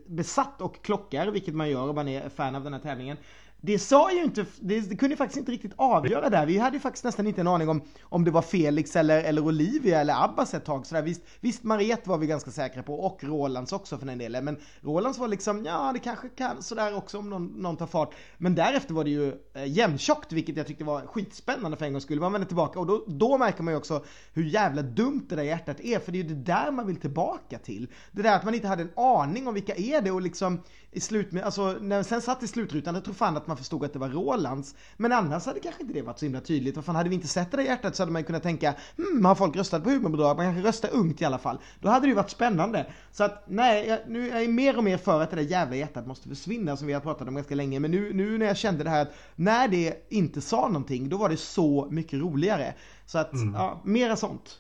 besatt 0.08 0.62
och 0.62 0.84
klockar, 0.84 1.28
vilket 1.28 1.56
man 1.56 1.70
gör 1.70 1.90
om 1.90 1.96
man 1.96 2.08
är 2.08 2.30
fan 2.30 2.56
av 2.56 2.64
den 2.64 2.74
här 2.74 2.80
tävlingen 2.80 3.18
det 3.62 3.80
sa 3.80 4.12
ju 4.12 4.24
inte, 4.24 4.46
det, 4.60 4.80
det 4.80 4.96
kunde 4.96 5.14
ju 5.14 5.18
faktiskt 5.18 5.40
inte 5.40 5.52
riktigt 5.52 5.74
avgöra 5.76 6.30
där. 6.30 6.46
Vi 6.46 6.58
hade 6.58 6.76
ju 6.76 6.80
faktiskt 6.80 7.04
nästan 7.04 7.28
inte 7.28 7.42
en 7.42 7.48
aning 7.48 7.70
om 7.70 7.82
om 8.02 8.24
det 8.24 8.32
var 8.32 8.42
Felix 8.42 8.96
eller, 8.96 9.24
eller 9.24 9.46
Olivia 9.46 10.02
eller 10.02 10.24
Abbas 10.24 10.54
ett 10.54 10.66
tag 10.66 10.86
sådär. 10.86 11.02
Visst, 11.02 11.22
visst 11.40 11.64
Mariette 11.64 12.10
var 12.10 12.18
vi 12.18 12.28
ganska 12.28 12.52
säkra 12.52 12.84
på 12.84 13.00
och 13.00 13.24
Rolands 13.24 13.74
också 13.74 13.98
för 13.98 14.06
den 14.06 14.18
delen. 14.18 14.46
Men 14.46 14.58
Rolands 14.82 15.20
var 15.20 15.28
liksom, 15.28 15.66
ja 15.66 15.92
det 15.94 16.00
kanske 16.00 16.30
kan 16.30 16.64
sådär 16.64 16.98
också 16.98 17.18
om 17.18 17.30
någon, 17.30 17.46
någon 17.46 17.78
tar 17.78 17.88
fart. 17.88 18.16
Men 18.38 18.56
därefter 18.56 18.94
var 18.94 19.04
det 19.04 19.10
ju 19.10 19.34
eh, 19.54 19.66
jämntjockt 19.66 20.32
vilket 20.32 20.58
jag 20.58 20.68
tyckte 20.68 20.84
var 20.84 21.02
skitspännande 21.02 21.78
för 21.78 21.86
en 21.86 21.94
gångs 21.94 22.04
skull. 22.04 22.20
Man 22.20 22.32
vänder 22.32 22.48
tillbaka 22.48 22.80
och 22.80 22.86
då, 22.86 23.06
då 23.08 23.38
märker 23.38 23.64
man 23.64 23.74
ju 23.74 23.78
också 23.78 24.04
hur 24.34 24.44
jävla 24.44 24.82
dumt 24.82 25.26
det 25.30 25.36
där 25.36 25.44
hjärtat 25.44 25.80
är. 25.80 26.00
För 26.00 26.12
det 26.12 26.20
är 26.20 26.24
ju 26.24 26.30
det 26.30 26.54
där 26.54 26.72
man 26.72 26.88
vill 26.88 26.96
tillbaka 26.96 27.60
till. 27.60 27.88
Det 28.12 28.22
där 28.22 28.36
att 28.36 28.44
man 28.44 28.56
inte 28.56 28.68
hade 28.68 28.84
en 28.84 28.92
aning 28.96 29.48
om 29.48 29.54
vilka 29.54 29.76
är 29.76 30.02
det 30.02 30.12
och 30.12 30.22
liksom 30.22 30.62
i 30.92 31.00
slut 31.00 31.30
alltså 31.44 31.78
när 31.82 32.04
sen 32.04 32.22
satt 32.22 32.44
i 32.44 32.48
slutrutan, 32.48 32.96
jag 32.96 33.04
tror 33.04 33.14
fan 33.14 33.38
att 33.38 33.48
man 33.50 33.58
förstod 33.58 33.86
att 33.86 33.94
det 33.94 34.00
var 34.00 34.10
Rolands. 34.10 34.76
Men 34.98 35.12
annars 35.12 35.46
hade 35.46 35.60
kanske 35.60 35.82
inte 35.82 35.94
det 35.94 36.02
varit 36.02 36.20
så 36.20 36.26
himla 36.26 36.42
tydligt. 36.42 36.76
Vad 36.76 36.86
fan, 36.86 36.96
hade 36.96 37.10
vi 37.10 37.16
inte 37.16 37.28
sett 37.28 37.52
det 37.52 37.58
där 37.58 37.64
hjärtat 37.64 37.96
så 37.96 38.04
hade 38.04 38.12
man 38.12 38.24
kunnat 38.24 38.44
tänka, 38.44 38.74
hmm, 38.98 39.26
har 39.26 39.36
folk 39.36 39.56
röstat 39.56 39.84
på 39.84 39.90
humorbidrag? 39.90 40.38
Man 40.38 40.46
kanske 40.46 40.68
röstar 40.68 40.90
ungt 40.94 41.22
i 41.22 41.26
alla 41.26 41.38
fall. 41.38 41.58
Då 41.80 41.90
hade 41.90 42.06
det 42.06 42.10
ju 42.10 42.16
varit 42.16 42.30
spännande. 42.30 42.86
Så 43.12 43.24
att 43.24 43.44
nej, 43.48 43.88
jag, 43.88 44.00
nu 44.08 44.30
är 44.30 44.42
jag 44.42 44.50
mer 44.50 44.78
och 44.78 44.84
mer 44.84 44.98
för 44.98 45.22
att 45.22 45.30
det 45.30 45.36
där 45.36 45.44
jävla 45.44 45.76
hjärtat 45.76 46.08
måste 46.08 46.30
försvinna 46.30 46.78
som 46.78 46.88
vi 46.88 46.94
har 46.94 47.02
pratat 47.02 47.28
om 47.28 47.36
ganska 47.36 47.56
länge. 47.56 47.80
Men 47.80 47.92
nu, 47.92 48.14
nu 48.14 48.38
när 48.38 48.46
jag 48.46 48.58
kände 48.58 48.84
det 48.84 48.90
här 48.90 49.02
att 49.02 49.14
när 49.36 49.68
det 49.68 50.06
inte 50.10 50.42
sa 50.42 50.68
någonting, 50.68 51.10
då 51.10 51.18
var 51.18 51.30
det 51.30 51.38
så 51.38 51.88
mycket 51.92 52.20
roligare. 52.20 52.74
Så 53.06 53.18
att, 53.18 53.34
mm. 53.34 53.54
ja, 53.54 53.82
mera 53.86 54.16
sånt. 54.16 54.60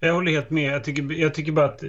Jag 0.00 0.14
håller 0.14 0.32
helt 0.32 0.50
med. 0.50 0.72
Jag 0.72 0.84
tycker, 0.84 1.12
jag 1.12 1.34
tycker 1.34 1.52
bara 1.52 1.66
att 1.66 1.82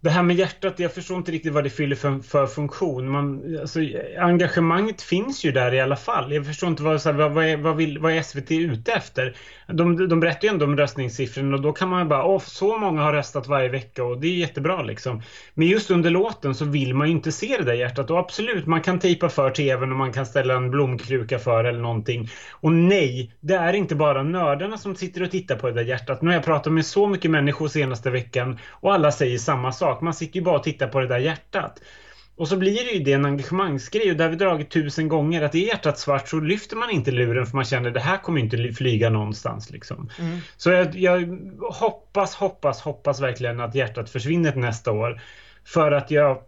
det 0.00 0.10
här 0.10 0.22
med 0.22 0.36
hjärtat, 0.36 0.78
jag 0.78 0.94
förstår 0.94 1.16
inte 1.16 1.32
riktigt 1.32 1.52
vad 1.52 1.64
det 1.64 1.70
fyller 1.70 1.96
för, 1.96 2.18
för 2.18 2.46
funktion. 2.46 3.08
Man, 3.08 3.58
alltså, 3.60 3.80
engagemanget 4.18 5.02
finns 5.02 5.44
ju 5.44 5.52
där 5.52 5.74
i 5.74 5.80
alla 5.80 5.96
fall. 5.96 6.32
Jag 6.32 6.46
förstår 6.46 6.68
inte 6.68 6.82
vad, 6.82 7.02
så 7.02 7.08
här, 7.10 7.16
vad, 7.16 7.32
vad, 7.32 7.44
är, 7.44 7.56
vad, 7.56 7.76
vill, 7.76 7.98
vad 7.98 8.12
är 8.12 8.22
SVT 8.22 8.50
ute 8.50 8.92
efter? 8.92 9.36
De, 9.66 10.08
de 10.08 10.20
berättar 10.20 10.48
ju 10.48 10.52
ändå 10.52 10.64
om 10.64 10.76
röstningssiffrorna 10.76 11.56
och 11.56 11.62
då 11.62 11.72
kan 11.72 11.88
man 11.88 12.08
bara, 12.08 12.24
åh, 12.24 12.40
så 12.40 12.78
många 12.78 13.02
har 13.02 13.12
röstat 13.12 13.46
varje 13.46 13.68
vecka 13.68 14.04
och 14.04 14.20
det 14.20 14.26
är 14.26 14.34
jättebra 14.34 14.82
liksom. 14.82 15.22
Men 15.54 15.66
just 15.66 15.90
under 15.90 16.10
låten 16.10 16.54
så 16.54 16.64
vill 16.64 16.94
man 16.94 17.06
ju 17.06 17.12
inte 17.12 17.32
se 17.32 17.56
det 17.58 17.64
där 17.64 17.74
hjärtat 17.74 18.10
och 18.10 18.18
absolut, 18.18 18.66
man 18.66 18.82
kan 18.82 18.98
tejpa 18.98 19.28
för 19.28 19.50
tvn 19.50 19.92
och 19.92 19.98
man 19.98 20.12
kan 20.12 20.26
ställa 20.26 20.54
en 20.54 20.70
blomkruka 20.70 21.38
för 21.38 21.64
eller 21.64 21.80
någonting. 21.80 22.28
Och 22.52 22.72
nej, 22.72 23.32
det 23.40 23.54
är 23.54 23.72
inte 23.72 23.94
bara 23.94 24.22
nördarna 24.22 24.78
som 24.78 24.96
sitter 24.96 25.22
och 25.22 25.30
tittar 25.30 25.56
på 25.56 25.66
det 25.66 25.72
där 25.72 25.84
hjärtat. 25.84 26.22
Nu 26.22 26.28
har 26.28 26.34
jag 26.34 26.44
pratat 26.44 26.72
med 26.72 26.86
så 26.86 27.06
mycket 27.06 27.30
människor 27.30 27.68
senaste 27.68 28.10
veckan 28.10 28.58
och 28.70 28.94
alla 28.94 29.12
säger 29.12 29.38
samma 29.38 29.72
sak 29.72 29.87
sak. 29.88 30.00
Man 30.00 30.14
sitter 30.14 30.36
ju 30.36 30.44
bara 30.44 30.56
och 30.56 30.62
tittar 30.62 30.88
på 30.88 31.00
det 31.00 31.06
där 31.06 31.18
hjärtat. 31.18 31.80
Och 32.36 32.48
så 32.48 32.56
blir 32.56 32.84
det 32.84 32.90
ju 32.90 33.04
det 33.04 33.12
en 33.12 33.24
engagemangsgrej 33.24 34.10
och 34.10 34.16
där 34.16 34.28
vi 34.28 34.36
dragit 34.36 34.70
tusen 34.70 35.08
gånger 35.08 35.42
att 35.42 35.54
är 35.54 35.58
hjärtat 35.58 35.98
svart 35.98 36.28
så 36.28 36.40
lyfter 36.40 36.76
man 36.76 36.90
inte 36.90 37.10
luren 37.10 37.46
för 37.46 37.56
man 37.56 37.64
känner 37.64 37.90
det 37.90 38.00
här 38.00 38.16
kommer 38.16 38.40
inte 38.40 38.72
flyga 38.72 39.10
någonstans 39.10 39.70
liksom. 39.70 40.10
Mm. 40.18 40.38
Så 40.56 40.70
jag, 40.70 40.94
jag, 40.94 41.38
hoppas, 41.70 42.34
hoppas, 42.34 42.80
hoppas 42.80 43.20
verkligen 43.20 43.60
att 43.60 43.74
hjärtat 43.74 44.10
försvinner 44.10 44.54
nästa 44.54 44.92
år. 44.92 45.20
För 45.64 45.92
att 45.92 46.10
jag 46.10 46.38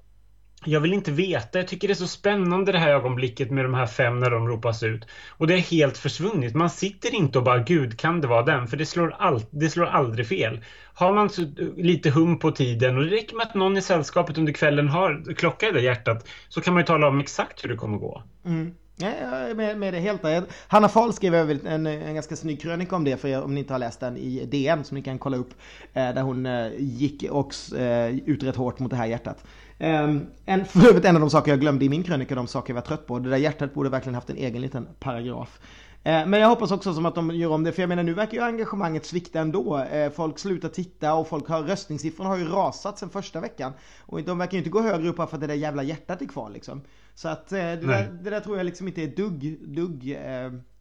jag 0.65 0.81
vill 0.81 0.93
inte 0.93 1.11
veta. 1.11 1.59
Jag 1.59 1.69
tycker 1.69 1.89
det 1.89 1.93
är 1.93 1.97
så 1.97 2.07
spännande 2.07 2.73
det 2.73 2.79
här 2.79 2.91
ögonblicket 2.91 3.51
med 3.51 3.65
de 3.65 3.75
här 3.75 3.87
fem 3.87 4.21
när 4.21 4.31
de 4.31 4.49
ropas 4.49 4.83
ut. 4.83 5.07
Och 5.29 5.47
det 5.47 5.55
är 5.55 5.59
helt 5.59 5.99
försvunnit. 5.99 6.55
Man 6.55 6.71
sitter 6.71 7.15
inte 7.15 7.39
och 7.39 7.45
bara 7.45 7.59
gud 7.59 7.99
kan 7.99 8.21
det 8.21 8.27
vara 8.27 8.43
den? 8.43 8.67
För 8.67 8.77
det 8.77 8.87
slår, 8.87 9.15
all, 9.19 9.43
det 9.51 9.71
slår 9.71 9.87
aldrig 9.87 10.27
fel. 10.27 10.61
Har 10.95 11.13
man 11.13 11.31
så, 11.31 11.43
lite 11.77 12.11
hum 12.11 12.39
på 12.39 12.51
tiden 12.51 12.97
och 12.97 13.05
det 13.05 13.11
räcker 13.11 13.37
med 13.37 13.47
att 13.47 13.55
någon 13.55 13.77
i 13.77 13.83
sällskapet 13.83 14.39
under 14.39 14.53
kvällen 14.53 14.89
har 14.89 15.35
klocka 15.35 15.69
i 15.69 15.73
det 15.73 15.81
hjärtat 15.81 16.29
så 16.49 16.61
kan 16.61 16.75
man 16.75 16.81
ju 16.81 16.87
tala 16.87 17.09
om 17.09 17.21
exakt 17.21 17.65
hur 17.65 17.69
det 17.69 17.77
kommer 17.77 17.99
gå. 17.99 18.23
Mm. 18.45 18.75
Ja, 19.03 19.09
jag 19.21 19.51
är 19.51 19.55
med, 19.55 19.79
med 19.79 19.95
det 19.95 20.01
helt 20.01 20.23
där. 20.23 20.45
Hanna 20.69 20.89
Fahl 20.89 21.13
skrev 21.13 21.35
en, 21.35 21.67
en, 21.67 21.87
en 21.87 22.15
ganska 22.15 22.37
snygg 22.37 22.63
krönika 22.63 22.97
om 22.97 23.05
det 23.05 23.17
för 23.17 23.29
er 23.29 23.43
om 23.43 23.55
ni 23.55 23.61
inte 23.61 23.75
har 23.75 23.79
läst 23.79 24.01
den 24.01 24.17
i 24.17 24.45
DN 24.45 24.85
som 24.85 24.95
ni 24.95 25.03
kan 25.03 25.19
kolla 25.19 25.37
upp. 25.37 25.51
Eh, 25.93 26.15
där 26.15 26.23
hon 26.23 26.47
eh, 26.47 26.69
gick 26.79 27.31
och 27.31 27.55
eh, 27.79 28.17
ut 28.17 28.43
rätt 28.43 28.57
hårt 28.57 28.79
mot 28.79 28.91
det 28.91 28.97
här 28.97 29.07
hjärtat. 29.07 29.45
Um, 29.81 30.27
en, 30.45 30.65
för 30.67 30.89
övrigt 30.89 31.05
en 31.05 31.17
av 31.17 31.21
de 31.21 31.31
saker 31.31 31.51
jag 31.51 31.61
glömde 31.61 31.85
i 31.85 31.89
min 31.89 32.03
krönika, 32.03 32.35
de 32.35 32.47
saker 32.47 32.71
jag 32.71 32.75
var 32.75 32.87
trött 32.87 33.07
på. 33.07 33.19
Det 33.19 33.31
där 33.31 33.37
hjärtat 33.37 33.75
borde 33.75 33.91
verkligen 33.91 34.15
haft 34.15 34.31
en 34.31 34.37
egen 34.37 34.63
liten 34.63 34.89
paragraf. 34.99 35.61
Uh, 35.61 36.27
men 36.27 36.33
jag 36.33 36.49
hoppas 36.49 36.71
också 36.71 36.95
som 36.95 37.07
att 37.07 37.15
de 37.15 37.31
gör 37.31 37.51
om 37.51 37.65
det, 37.65 37.73
för 37.73 37.83
jag 37.83 37.89
menar 37.89 38.03
nu 38.03 38.15
verkar 38.15 38.33
ju 38.33 38.43
engagemanget 38.43 39.07
svikta 39.07 39.41
ändå. 39.41 39.79
Uh, 39.79 40.11
folk 40.11 40.39
slutar 40.39 40.69
titta 40.69 41.15
och 41.15 41.29
folk 41.29 41.49
har, 41.49 41.63
röstningssiffrorna 41.63 42.31
har 42.31 42.37
ju 42.37 42.49
rasat 42.49 42.99
sen 42.99 43.11
första 43.11 43.41
veckan. 43.41 43.73
Och 44.01 44.23
de 44.23 44.39
verkar 44.39 44.53
ju 44.53 44.59
inte 44.59 44.71
gå 44.71 44.81
högre 44.81 45.09
upp 45.09 45.17
för 45.17 45.23
att 45.23 45.41
det 45.41 45.47
där 45.47 45.55
jävla 45.55 45.83
hjärtat 45.83 46.23
är 46.23 46.27
kvar 46.27 46.51
liksom. 46.51 46.83
Så 47.15 47.29
att 47.29 47.53
uh, 47.53 47.59
det, 47.59 47.87
där, 47.87 48.19
det, 48.23 48.31
där, 48.31 48.41
tror 48.41 48.57
jag 48.57 48.67
liksom 48.67 48.89
inte 48.89 49.03
är 49.03 49.17
dugg, 49.17 49.59
dugg 49.69 50.19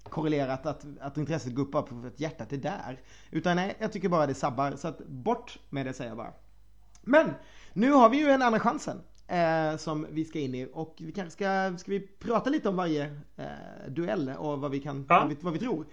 korrelerat 0.03 0.65
att, 0.65 0.85
att 0.99 1.17
intresset 1.17 1.55
går 1.55 1.63
upp 1.63 1.71
för 1.71 2.07
att 2.07 2.19
hjärtat 2.19 2.53
är 2.53 2.57
där. 2.57 2.99
Utan 3.31 3.55
nej, 3.55 3.75
jag 3.79 3.91
tycker 3.91 4.09
bara 4.09 4.27
det 4.27 4.33
sabbar. 4.33 4.73
Så 4.77 4.87
att 4.87 5.07
bort 5.07 5.59
med 5.69 5.85
det 5.85 5.93
säger 5.93 6.09
jag 6.09 6.17
bara. 6.17 6.33
Men 7.01 7.33
nu 7.73 7.91
har 7.91 8.09
vi 8.09 8.17
ju 8.17 8.29
en 8.29 8.41
andra 8.41 8.59
chansen 8.59 9.01
eh, 9.27 9.77
som 9.77 10.07
vi 10.09 10.25
ska 10.25 10.39
in 10.39 10.55
i 10.55 10.67
och 10.73 10.95
vi 10.99 11.11
kanske 11.11 11.31
ska, 11.31 11.77
ska 11.77 11.91
vi 11.91 11.99
prata 11.99 12.49
lite 12.49 12.69
om 12.69 12.75
varje 12.75 13.03
eh, 13.37 13.91
duell 13.91 14.29
och 14.37 14.59
vad 14.59 14.71
vi 14.71 14.79
kan, 14.79 15.05
ja. 15.09 15.19
vad, 15.19 15.29
vi, 15.29 15.37
vad 15.41 15.53
vi 15.53 15.59
tror. 15.59 15.85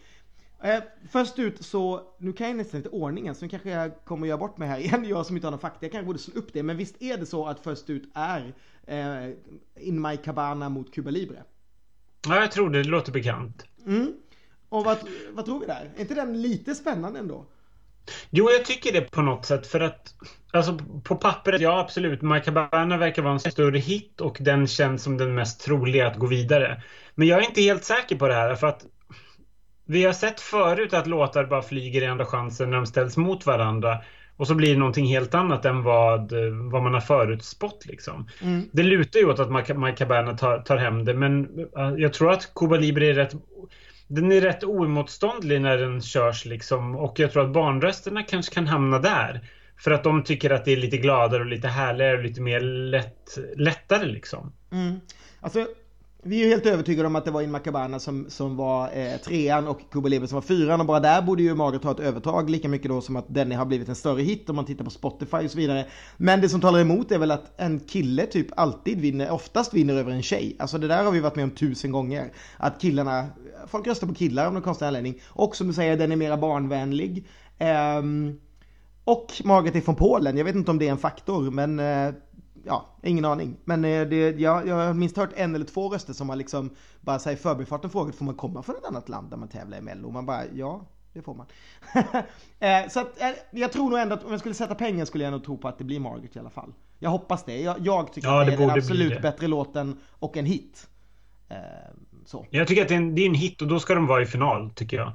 Eh, 0.62 0.83
först 1.11 1.38
ut 1.38 1.64
så, 1.64 2.02
nu 2.18 2.33
kan 2.33 2.47
jag 2.47 2.56
nästan 2.56 2.78
inte 2.78 2.88
ordningen 2.88 3.35
så 3.35 3.45
nu 3.45 3.49
kanske 3.49 3.71
jag 3.71 4.04
kommer 4.04 4.26
göra 4.26 4.38
bort 4.38 4.59
mig 4.59 4.68
här 4.68 4.78
igen, 4.80 5.04
jag 5.04 5.26
som 5.26 5.37
inte 5.37 5.47
har 5.47 5.50
någon 5.50 5.61
fakta. 5.61 5.78
Jag 5.80 5.92
kanske 5.92 6.06
borde 6.06 6.18
slå 6.18 6.35
upp 6.35 6.52
det, 6.52 6.62
men 6.62 6.76
visst 6.76 7.02
är 7.02 7.16
det 7.16 7.26
så 7.26 7.47
att 7.47 7.61
först 7.61 7.90
ut 7.90 8.11
är 8.14 8.54
eh, 8.87 9.30
In 9.76 10.00
My 10.00 10.16
Cabana 10.16 10.68
mot 10.68 10.95
Cuba 10.95 11.11
Libre? 11.11 11.42
Ja, 12.28 12.40
jag 12.40 12.52
tror 12.52 12.71
det, 12.71 12.83
det 12.83 12.88
låter 12.88 13.12
bekant. 13.12 13.64
Mm. 13.87 14.12
Och 14.68 14.85
vad, 14.85 14.99
vad 15.33 15.45
tror 15.45 15.61
vi 15.61 15.66
där? 15.66 15.90
Är 15.97 16.00
inte 16.00 16.14
den 16.14 16.42
lite 16.42 16.75
spännande 16.75 17.18
ändå? 17.18 17.47
Jo, 18.30 18.50
jag 18.50 18.64
tycker 18.64 18.92
det 18.92 19.10
på 19.10 19.22
något 19.22 19.46
sätt 19.46 19.66
för 19.66 19.80
att 19.80 20.14
Alltså 20.52 20.78
på 21.04 21.16
pappret, 21.16 21.60
ja 21.60 21.80
absolut. 21.80 22.22
Macabana 22.22 22.96
verkar 22.96 23.22
vara 23.22 23.32
en 23.32 23.40
större 23.40 23.78
hit 23.78 24.20
och 24.20 24.36
den 24.40 24.66
känns 24.66 25.02
som 25.02 25.16
den 25.16 25.34
mest 25.34 25.60
troliga 25.60 26.06
att 26.06 26.16
gå 26.16 26.26
vidare. 26.26 26.82
Men 27.14 27.28
jag 27.28 27.42
är 27.42 27.48
inte 27.48 27.60
helt 27.60 27.84
säker 27.84 28.16
på 28.16 28.28
det 28.28 28.34
här 28.34 28.54
för 28.54 28.66
att 28.66 28.84
vi 29.86 30.04
har 30.04 30.12
sett 30.12 30.40
förut 30.40 30.94
att 30.94 31.06
låtar 31.06 31.44
bara 31.44 31.62
flyger 31.62 32.02
i 32.02 32.06
andra 32.06 32.26
chansen 32.26 32.70
när 32.70 32.76
de 32.76 32.86
ställs 32.86 33.16
mot 33.16 33.46
varandra. 33.46 33.98
Och 34.36 34.46
så 34.46 34.54
blir 34.54 34.72
det 34.72 34.78
någonting 34.78 35.06
helt 35.06 35.34
annat 35.34 35.64
än 35.64 35.82
vad, 35.82 36.32
vad 36.72 36.82
man 36.82 36.94
har 36.94 37.00
förutspått. 37.00 37.86
Liksom. 37.86 38.28
Mm. 38.42 38.68
Det 38.72 38.82
lutar 38.82 39.20
ju 39.20 39.30
åt 39.30 39.40
att 39.40 39.76
Macabana 39.76 40.36
tar, 40.36 40.58
tar 40.58 40.76
hem 40.76 41.04
det 41.04 41.14
men 41.14 41.48
jag 41.96 42.12
tror 42.12 42.32
att 42.32 42.54
Cuba 42.54 42.76
Libre 42.76 43.06
är 43.06 43.14
rätt 43.14 43.32
den 44.06 44.32
är 44.32 44.40
rätt 44.40 44.64
oemotståndlig 44.64 45.60
när 45.60 45.78
den 45.78 46.02
körs 46.02 46.44
liksom 46.44 46.96
och 46.96 47.18
jag 47.18 47.32
tror 47.32 47.44
att 47.44 47.52
barnrösterna 47.52 48.22
kanske 48.22 48.54
kan 48.54 48.66
hamna 48.66 48.98
där. 48.98 49.50
För 49.78 49.90
att 49.90 50.04
de 50.04 50.25
tycker 50.25 50.50
att 50.50 50.64
det 50.64 50.72
är 50.72 50.76
lite 50.76 50.96
gladare 50.96 51.42
och 51.42 51.48
lite 51.48 51.68
härligare 51.68 52.16
och 52.16 52.22
lite 52.22 52.40
mer 52.40 52.60
lätt, 52.60 53.38
lättare 53.56 54.06
liksom. 54.06 54.52
Mm. 54.72 55.00
Alltså, 55.40 55.66
vi 56.23 56.40
är 56.40 56.44
ju 56.44 56.50
helt 56.50 56.66
övertygade 56.66 57.06
om 57.06 57.16
att 57.16 57.25
det 57.25 57.30
var 57.30 57.42
In 57.42 57.50
Macabana 57.50 57.99
som, 57.99 58.30
som 58.30 58.56
var 58.56 58.90
eh, 58.94 59.16
trean 59.16 59.68
och 59.68 59.80
Cuba 59.90 60.26
som 60.26 60.35
var 60.35 60.42
fyran 60.42 60.80
och 60.80 60.87
bara 60.87 61.00
där 61.00 61.23
borde 61.23 61.42
ju 61.42 61.54
Margaret 61.54 61.85
ha 61.85 61.90
ett 61.90 62.00
övertag 62.00 62.50
lika 62.50 62.68
mycket 62.68 62.88
då 62.88 63.00
som 63.00 63.16
att 63.16 63.35
Denny 63.35 63.54
har 63.54 63.64
blivit 63.64 63.88
en 63.88 63.94
större 63.94 64.23
hit 64.23 64.50
om 64.50 64.56
man 64.56 64.64
tittar 64.64 64.85
på 64.85 64.90
Spotify 64.90 65.37
och 65.37 65.50
så 65.50 65.58
vidare. 65.58 65.87
Men 66.16 66.40
det 66.40 66.49
som 66.49 66.61
talar 66.61 66.80
emot 66.80 67.12
är 67.12 67.18
väl 67.18 67.30
att 67.30 67.61
en 67.61 67.80
kille 67.80 68.26
typ 68.26 68.46
alltid 68.56 69.00
vinner, 69.00 69.30
oftast 69.30 69.75
vinner 69.75 69.94
över 69.94 70.12
en 70.12 70.23
tjej. 70.23 70.56
Alltså 70.58 70.78
det 70.78 70.88
där 70.88 71.04
har 71.04 71.12
vi 71.12 71.20
varit 71.20 71.37
med 71.37 71.44
om 71.44 71.50
tusen 71.50 71.92
gånger. 71.92 72.32
Att 72.56 72.80
killarna, 72.80 73.26
folk 73.66 73.87
röstar 73.87 74.06
på 74.06 74.14
killar 74.14 74.46
av 74.46 74.52
någon 74.52 74.62
konstig 74.62 74.87
anledning. 74.87 75.20
Och 75.28 75.56
som 75.56 75.68
du 75.68 75.73
säger, 75.73 75.96
den 75.96 76.12
är 76.12 76.16
mera 76.16 76.37
barnvänlig. 76.37 77.26
Eh, 77.58 78.02
och 79.04 79.32
Margaret 79.44 79.76
är 79.76 79.80
från 79.80 79.94
Polen. 79.94 80.37
Jag 80.37 80.44
vet 80.44 80.54
inte 80.54 80.70
om 80.70 80.78
det 80.78 80.87
är 80.87 80.90
en 80.90 80.99
faktor, 80.99 81.50
men 81.50 81.78
eh, 81.78 82.14
ja, 82.66 82.87
ingen 83.02 83.25
aning. 83.25 83.56
Men 83.64 83.85
eh, 83.85 84.06
det, 84.06 84.40
jag, 84.40 84.68
jag 84.68 84.75
har 84.75 84.94
minst 84.94 85.16
hört 85.16 85.30
en 85.37 85.54
eller 85.54 85.64
två 85.64 85.88
röster 85.88 86.12
som 86.12 86.28
har 86.28 86.37
liksom 86.37 86.70
bara 87.00 87.18
säger 87.18 87.37
förbifarten 87.37 87.90
frågat, 87.90 88.14
får 88.14 88.25
man 88.25 88.35
komma 88.35 88.62
från 88.62 88.76
ett 88.76 88.85
annat 88.85 89.08
land 89.08 89.30
där 89.30 89.37
man 89.37 89.49
tävlar 89.49 89.78
i 89.78 89.80
Mello? 89.80 90.11
Man 90.11 90.26
bara, 90.26 90.42
ja, 90.54 90.87
det 91.12 91.23
får 91.23 91.35
man. 91.35 91.46
Eh, 92.58 92.88
så 92.88 93.00
att, 93.00 93.18
jag 93.50 93.73
tror 93.73 93.90
nog 93.90 93.99
ändå 93.99 94.14
att 94.14 94.25
om 94.25 94.30
jag 94.30 94.40
skulle 94.40 94.54
sätta 94.54 94.75
pengar 94.75 95.04
skulle 95.04 95.25
jag 95.25 95.30
nog 95.30 95.44
tro 95.44 95.58
på 95.58 95.68
att 95.68 95.78
det 95.78 95.85
blir 95.85 96.00
Margaret 96.00 96.37
i 96.37 96.38
alla 96.38 96.50
fall. 96.50 96.73
Jag 96.99 97.11
hoppas 97.11 97.44
det. 97.44 97.61
Jag, 97.61 97.76
jag 97.80 98.12
tycker 98.12 98.28
ja, 98.28 98.40
att 98.40 98.46
det, 98.46 98.52
är 98.52 98.56
den 98.56 98.70
absolut 98.70 99.23
bättre 99.23 99.46
låten 99.46 99.99
och 100.11 100.37
en 100.37 100.46
hit. 100.46 100.88
Så. 102.26 102.46
Jag 102.50 102.68
tycker 102.68 102.82
att 102.82 102.88
det 102.88 102.94
är, 102.94 102.99
en, 102.99 103.14
det 103.14 103.23
är 103.23 103.26
en 103.26 103.35
hit 103.35 103.62
och 103.62 103.68
då 103.68 103.80
ska 103.80 103.94
de 103.94 104.06
vara 104.06 104.23
i 104.23 104.26
final, 104.26 104.70
tycker 104.70 104.96
jag. 104.96 105.12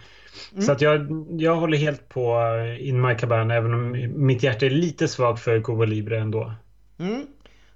Mm. 0.51 0.63
Så 0.63 0.72
att 0.72 0.81
jag, 0.81 1.25
jag 1.29 1.55
håller 1.55 1.77
helt 1.77 2.10
på 2.10 2.36
eh, 2.36 2.88
In 2.88 3.01
My 3.01 3.15
Cabana, 3.15 3.55
även 3.55 3.74
om 3.74 3.91
mitt 4.25 4.43
hjärta 4.43 4.65
är 4.65 4.70
lite 4.70 5.08
svagt 5.08 5.41
för 5.41 5.62
Cuba 5.62 5.86
Libre 5.86 6.20
ändå. 6.20 6.53
Mm. 7.00 7.27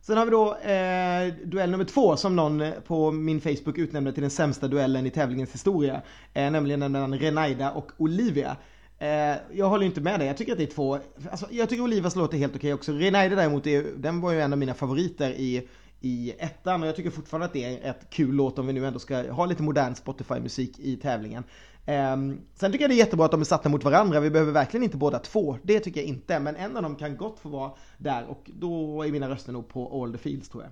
Sen 0.06 0.18
har 0.18 0.26
vi 0.26 0.32
då 0.32 0.56
eh, 0.56 1.48
duell 1.48 1.72
nummer 1.72 1.84
två 1.84 2.18
som 2.18 2.36
någon 2.36 2.62
eh, 2.62 2.72
på 2.72 3.12
min 3.12 3.42
Facebook 3.42 3.78
utnämnde 3.78 4.14
till 4.14 4.22
den 4.22 4.32
sämsta 4.32 4.68
duellen 4.68 5.06
i 5.06 5.10
tävlingens 5.10 5.54
historia. 5.54 6.02
Eh, 6.34 6.52
nämligen 6.52 6.80
den 6.80 6.92
mellan 6.92 7.20
Renaida 7.20 7.72
och 7.72 7.92
Olivia. 7.98 8.58
Eh, 9.00 9.36
jag 9.54 9.70
håller 9.70 9.86
inte 9.86 10.02
med 10.02 10.20
dig, 10.20 10.28
jag 10.28 10.38
tycker 10.38 10.52
att 10.52 10.58
det 10.58 10.64
är 10.64 10.76
två, 10.76 11.00
alltså, 11.32 11.48
jag 11.52 11.70
tycker 11.70 11.84
Olivias 11.84 12.16
låt 12.16 12.34
är 12.34 12.38
helt 12.38 12.56
okej 12.56 12.74
också. 12.74 12.92
Renaida 12.92 13.36
däremot, 13.36 13.68
är, 13.68 13.86
den 13.98 14.22
var 14.22 14.32
ju 14.32 14.42
en 14.42 14.54
av 14.54 14.60
mina 14.60 14.74
favoriter 14.74 15.32
i 15.32 15.68
i 16.02 16.34
ettan 16.40 16.82
och 16.82 16.88
jag 16.88 16.96
tycker 16.96 17.10
fortfarande 17.10 17.46
att 17.46 17.54
det 17.54 17.64
är 17.64 17.90
ett 17.90 18.10
kul 18.10 18.36
låt 18.36 18.60
om 18.60 18.68
vi 18.68 18.74
nu 18.74 18.88
ändå 18.88 19.00
ska 19.00 19.32
ha 19.32 19.46
lite 19.46 19.64
modern 19.64 19.96
Spotify-musik 19.96 20.80
i 20.80 20.96
tävlingen. 20.96 21.44
Um, 21.88 22.42
sen 22.56 22.72
tycker 22.72 22.84
jag 22.84 22.90
det 22.90 22.96
är 22.96 22.98
jättebra 22.98 23.26
att 23.26 23.32
de 23.32 23.42
är 23.42 23.46
satta 23.46 23.70
mot 23.70 23.84
varandra, 23.84 24.20
vi 24.20 24.30
behöver 24.30 24.52
verkligen 24.52 24.84
inte 24.84 24.98
båda 24.98 25.20
två, 25.20 25.58
det 25.64 25.80
tycker 25.80 26.02
jag 26.02 26.08
inte, 26.08 26.40
men 26.40 26.56
en 26.56 26.78
av 26.78 26.84
dem 26.84 26.96
kan 26.96 27.18
gott 27.18 27.40
få 27.40 27.50
vara 27.50 27.72
där 27.98 28.26
och 28.30 28.52
då 28.60 29.04
är 29.04 29.12
mina 29.12 29.30
röster 29.30 29.54
nog 29.54 29.70
på 29.70 30.04
All 30.04 30.12
the 30.12 30.18
Fields 30.18 30.50
tror 30.50 30.64
jag. 30.64 30.72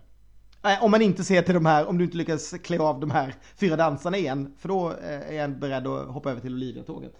Äh, 0.71 0.83
om 0.83 0.91
man 0.91 1.01
inte 1.01 1.23
ser 1.23 1.41
till 1.41 1.53
de 1.53 1.65
här, 1.65 1.85
om 1.85 1.97
du 1.97 2.03
inte 2.03 2.17
lyckas 2.17 2.53
klä 2.63 2.79
av 2.79 2.99
de 2.99 3.11
här 3.11 3.35
fyra 3.55 3.75
dansarna 3.75 4.17
igen, 4.17 4.53
för 4.59 4.69
då 4.69 4.91
eh, 4.91 5.29
är 5.29 5.33
jag 5.33 5.59
beredd 5.59 5.87
att 5.87 6.07
hoppa 6.07 6.31
över 6.31 6.41
till 6.41 6.53
Olivia-tåget. 6.53 7.13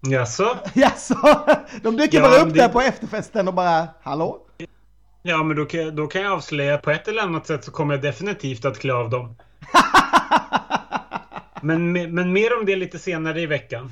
Jaså? 0.00 0.56
Jaså? 0.74 1.46
De 1.82 1.96
dyker 1.96 2.18
ja, 2.18 2.30
bara 2.30 2.40
upp 2.40 2.54
det... 2.54 2.60
där 2.60 2.68
på 2.68 2.80
efterfesten 2.80 3.48
och 3.48 3.54
bara, 3.54 3.88
hallå? 4.02 4.46
Ja, 5.22 5.42
men 5.42 5.56
då 5.56 5.64
kan, 5.64 5.96
då 5.96 6.06
kan 6.06 6.22
jag 6.22 6.32
avslöja 6.32 6.78
på 6.78 6.90
ett 6.90 7.08
eller 7.08 7.22
annat 7.22 7.46
sätt 7.46 7.64
så 7.64 7.70
kommer 7.70 7.94
jag 7.94 8.02
definitivt 8.02 8.64
att 8.64 8.78
klä 8.78 8.94
av 8.94 9.10
dem. 9.10 9.36
men, 11.62 11.92
men 11.92 12.32
mer 12.32 12.58
om 12.58 12.66
det 12.66 12.76
lite 12.76 12.98
senare 12.98 13.40
i 13.40 13.46
veckan. 13.46 13.90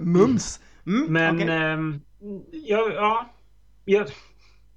Mums! 0.00 0.60
Mm, 0.86 1.12
men, 1.12 1.36
okay. 1.36 1.48
ähm, 1.48 2.00
ja, 2.52 2.90
ja 2.94 3.32
jag, 3.84 4.06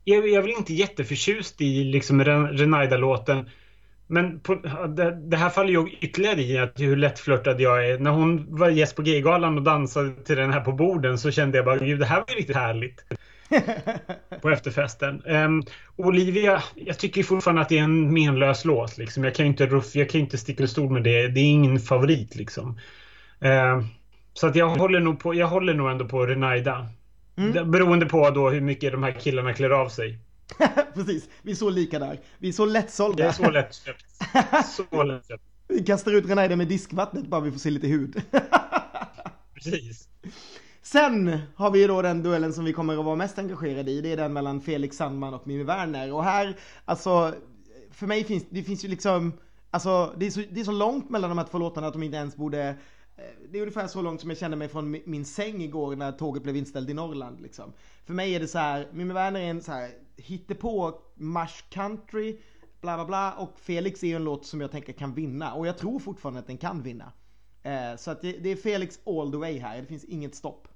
jag, 0.03 0.27
jag 0.27 0.33
är 0.33 0.41
väl 0.41 0.51
inte 0.51 0.73
jätteförtjust 0.73 1.61
i 1.61 1.83
liksom 1.83 2.23
Renaida-låten. 2.23 3.49
Men 4.07 4.39
på, 4.39 4.55
det, 4.87 5.29
det, 5.29 5.37
här 5.37 5.49
faller 5.49 5.69
ju 5.69 5.89
ytterligare 6.01 6.41
i 6.41 6.57
att 6.57 6.79
hur 6.79 6.95
lättflörtad 6.95 7.61
jag 7.61 7.89
är. 7.89 7.99
När 7.99 8.11
hon 8.11 8.55
var 8.55 8.69
gäst 8.69 8.95
på 8.95 9.01
Gaygalan 9.01 9.57
och 9.57 9.63
dansade 9.63 10.23
till 10.23 10.35
den 10.35 10.53
här 10.53 10.61
på 10.61 10.71
borden 10.71 11.17
så 11.17 11.31
kände 11.31 11.57
jag 11.57 11.65
bara, 11.65 11.77
gud 11.77 11.99
det 11.99 12.05
här 12.05 12.19
var 12.19 12.25
ju 12.29 12.35
riktigt 12.35 12.55
härligt. 12.55 13.05
på 14.41 14.49
efterfesten. 14.49 15.21
Um, 15.25 15.63
Olivia, 15.95 16.63
jag 16.75 16.97
tycker 16.97 17.23
fortfarande 17.23 17.61
att 17.61 17.69
det 17.69 17.77
är 17.77 17.83
en 17.83 18.13
menlös 18.13 18.65
låt. 18.65 18.97
Liksom. 18.97 19.23
Jag 19.23 19.35
kan 19.35 19.45
ju 19.45 19.49
inte 19.49 19.81
jag 19.93 20.09
kan 20.09 20.21
inte 20.21 20.37
sticka 20.37 20.63
under 20.63 20.71
stol 20.71 20.91
med 20.91 21.03
det. 21.03 21.27
Det 21.27 21.39
är 21.39 21.51
ingen 21.51 21.79
favorit 21.79 22.35
liksom. 22.35 22.79
Uh, 23.45 23.85
så 24.33 24.47
att 24.47 24.55
jag 24.55 24.69
håller 24.69 24.99
nog 24.99 25.19
på, 25.19 25.33
jag 25.33 25.47
håller 25.47 25.73
nog 25.73 25.91
ändå 25.91 26.05
på 26.05 26.25
Renaida. 26.25 26.87
Mm. 27.37 27.71
Beroende 27.71 28.05
på 28.05 28.29
då 28.29 28.49
hur 28.49 28.61
mycket 28.61 28.91
de 28.91 29.03
här 29.03 29.11
killarna 29.11 29.53
klär 29.53 29.69
av 29.69 29.89
sig. 29.89 30.19
Precis, 30.93 31.29
vi 31.41 31.51
är 31.51 31.55
så 31.55 31.69
lika 31.69 31.99
där. 31.99 32.19
Vi 32.37 32.47
är 32.47 32.51
så 32.51 32.65
lättsålda. 32.65 33.23
Det 33.23 33.29
är 33.29 33.33
så 33.33 33.51
lättköpt. 33.51 34.05
Så 34.91 35.03
lättköpt. 35.03 35.43
Vi 35.67 35.83
kastar 35.83 36.13
ut 36.13 36.29
Renaida 36.29 36.55
med 36.55 36.67
diskvattnet 36.67 37.27
bara 37.27 37.41
vi 37.41 37.51
får 37.51 37.59
se 37.59 37.69
lite 37.69 37.87
hud. 37.87 38.21
Precis. 39.53 40.07
Sen 40.85 41.39
har 41.55 41.71
vi 41.71 41.81
ju 41.81 41.87
då 41.87 42.01
den 42.01 42.23
duellen 42.23 42.53
som 42.53 42.65
vi 42.65 42.73
kommer 42.73 42.97
att 42.97 43.05
vara 43.05 43.15
mest 43.15 43.39
engagerade 43.39 43.91
i. 43.91 44.01
Det 44.01 44.11
är 44.11 44.17
den 44.17 44.33
mellan 44.33 44.61
Felix 44.61 44.97
Sandman 44.97 45.33
och 45.33 45.47
Mimmi 45.47 45.63
Werner. 45.63 46.13
Och 46.13 46.23
här, 46.23 46.57
alltså, 46.85 47.33
för 47.91 48.07
mig 48.07 48.23
finns 48.23 48.45
det 48.49 48.63
finns 48.63 48.85
ju 48.85 48.87
liksom, 48.87 49.33
alltså 49.71 50.13
det 50.17 50.25
är, 50.25 50.31
så, 50.31 50.41
det 50.51 50.59
är 50.59 50.63
så 50.63 50.71
långt 50.71 51.09
mellan 51.09 51.29
de 51.29 51.37
här 51.37 51.45
två 51.45 51.57
låtarna 51.57 51.87
att 51.87 51.93
de 51.93 52.03
inte 52.03 52.17
ens 52.17 52.35
borde 52.35 52.67
eh, 53.17 53.23
det 53.51 53.57
är 53.57 53.61
ungefär 53.61 53.87
så 53.87 54.01
långt 54.01 54.21
som 54.21 54.29
jag 54.29 54.39
kände 54.39 54.57
mig 54.57 54.67
från 54.67 54.97
min 55.05 55.25
säng 55.25 55.61
igår 55.61 55.95
när 55.95 56.11
tåget 56.11 56.43
blev 56.43 56.57
inställt 56.57 56.89
i 56.89 56.93
Norrland 56.93 57.41
liksom. 57.41 57.73
För 58.05 58.13
mig 58.13 58.35
är 58.35 58.39
det 58.39 58.47
så 58.47 58.57
här, 58.57 58.87
Mimmi 58.91 59.13
Werner 59.13 59.39
är 59.39 59.49
en 59.49 59.61
så 59.61 59.71
här 59.71 59.91
hittepå 60.17 60.99
marsch 61.15 61.69
country, 61.69 62.37
bla 62.81 62.95
bla 62.95 63.05
bla 63.05 63.33
och 63.33 63.59
Felix 63.59 64.03
är 64.03 64.07
ju 64.07 64.15
en 64.15 64.23
låt 64.23 64.45
som 64.45 64.61
jag 64.61 64.71
tänker 64.71 64.93
kan 64.93 65.13
vinna 65.13 65.53
och 65.53 65.67
jag 65.67 65.77
tror 65.77 65.99
fortfarande 65.99 66.39
att 66.39 66.47
den 66.47 66.57
kan 66.57 66.81
vinna. 66.81 67.11
Eh, 67.63 67.97
så 67.97 68.11
att 68.11 68.21
det, 68.21 68.31
det 68.31 68.49
är 68.49 68.55
Felix 68.55 68.99
all 69.05 69.31
the 69.31 69.37
way 69.37 69.59
här, 69.59 69.81
det 69.81 69.87
finns 69.87 70.03
inget 70.03 70.35
stopp. 70.35 70.67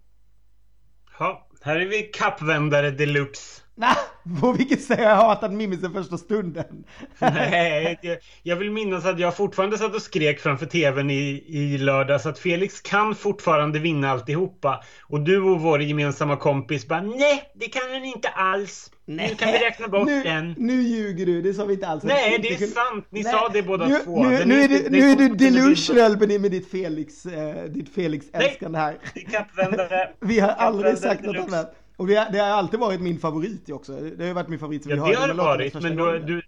Ja, 1.19 1.47
här 1.61 1.75
är 1.75 1.85
vi 1.85 2.03
kappvändare 2.03 2.91
deluxe. 2.91 3.61
Nej, 3.79 3.95
på 4.41 4.51
vilket 4.51 4.83
sätt 4.83 4.99
har 4.99 5.05
jag 5.05 5.15
hatat 5.15 5.51
Mimmi 5.51 5.77
sen 5.77 5.93
första 5.93 6.17
stunden? 6.17 6.83
Nej, 7.19 7.99
jag, 8.01 8.17
jag, 8.43 8.55
vill 8.55 8.71
minnas 8.71 9.05
att 9.05 9.19
jag 9.19 9.37
fortfarande 9.37 9.77
satt 9.77 9.95
och 9.95 10.01
skrek 10.01 10.39
framför 10.39 10.65
tvn 10.65 11.09
i, 11.09 11.43
i 11.47 11.77
lördags 11.77 12.25
att 12.25 12.39
Felix 12.39 12.81
kan 12.81 13.15
fortfarande 13.15 13.79
vinna 13.79 14.09
alltihopa. 14.09 14.83
Och 15.01 15.21
du 15.21 15.41
och 15.41 15.61
vår 15.61 15.81
gemensamma 15.81 16.37
kompis 16.37 16.87
bara 16.87 17.01
nej, 17.01 17.51
det 17.55 17.65
kan 17.65 17.81
han 17.91 18.05
inte 18.05 18.29
alls. 18.29 18.91
Nej. 19.05 19.29
Nu 19.29 19.35
kan 19.35 19.51
vi 19.51 19.57
räkna 19.57 19.87
bort 19.87 20.07
nu, 20.07 20.23
den. 20.23 20.55
Nu 20.57 20.81
ljuger 20.81 21.25
du, 21.25 21.41
det 21.41 21.53
sa 21.53 21.65
vi 21.65 21.73
inte 21.73 21.87
alls. 21.87 22.03
Nej, 22.03 22.39
det 22.41 22.49
är 22.49 22.67
sant. 22.67 23.07
Ni 23.09 23.23
Nej. 23.23 23.33
sa 23.33 23.49
det 23.53 23.63
båda 23.63 23.87
nu, 23.87 23.99
två. 24.03 24.23
Nu, 24.23 24.45
nu, 24.45 24.61
är, 24.61 24.67
det, 24.67 24.89
nu 24.89 25.11
är 25.11 25.15
du 25.15 25.29
delusional 25.29 26.17
med, 26.17 26.41
med 26.41 26.51
ditt 26.51 26.71
Felix, 26.71 27.25
eh, 27.25 27.63
ditt 27.63 27.93
Felix 27.95 28.25
älskande 28.33 28.77
här. 28.77 28.97
Nej, 29.15 29.27
kappvändare. 29.31 30.09
vi 30.19 30.39
har 30.39 30.49
aldrig 30.49 30.97
sagt 30.97 31.23
något 31.23 31.37
annat. 31.37 31.75
Och 31.99 32.07
det, 32.07 32.29
det, 32.31 32.39
har 32.39 32.47
alltid 32.47 32.79
varit 32.79 33.01
min 33.01 33.19
favorit 33.19 33.69
också. 33.69 33.91
Det 33.91 34.27
har 34.27 34.33
varit 34.33 34.47
min 34.47 34.59
favorit 34.59 34.83
som 34.83 34.91
ja, 34.91 34.95
vi 34.95 35.01
har. 35.01 35.13
det 35.13 35.19
har 35.19 35.27
det 35.27 35.33
varit, 35.33 35.73
men 35.73 35.95
då, 35.95 36.11
du, 36.11 36.41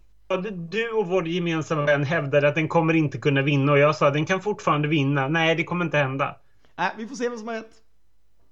du 0.51 0.89
och 0.89 1.07
vår 1.07 1.27
gemensamma 1.27 1.85
vän 1.85 2.03
hävdade 2.03 2.47
att 2.47 2.55
den 2.55 2.67
kommer 2.67 2.93
inte 2.93 3.17
kunna 3.17 3.41
vinna 3.41 3.71
och 3.71 3.79
jag 3.79 3.95
sa 3.95 4.07
att 4.07 4.13
den 4.13 4.25
kan 4.25 4.41
fortfarande 4.41 4.87
vinna. 4.87 5.27
Nej, 5.27 5.55
det 5.55 5.63
kommer 5.63 5.85
inte 5.85 5.97
hända. 5.97 6.35
Nej, 6.75 6.91
vi 6.97 7.07
får 7.07 7.15
se 7.15 7.29
vem 7.29 7.37
som 7.37 7.47
har 7.47 7.55
rätt. 7.55 7.71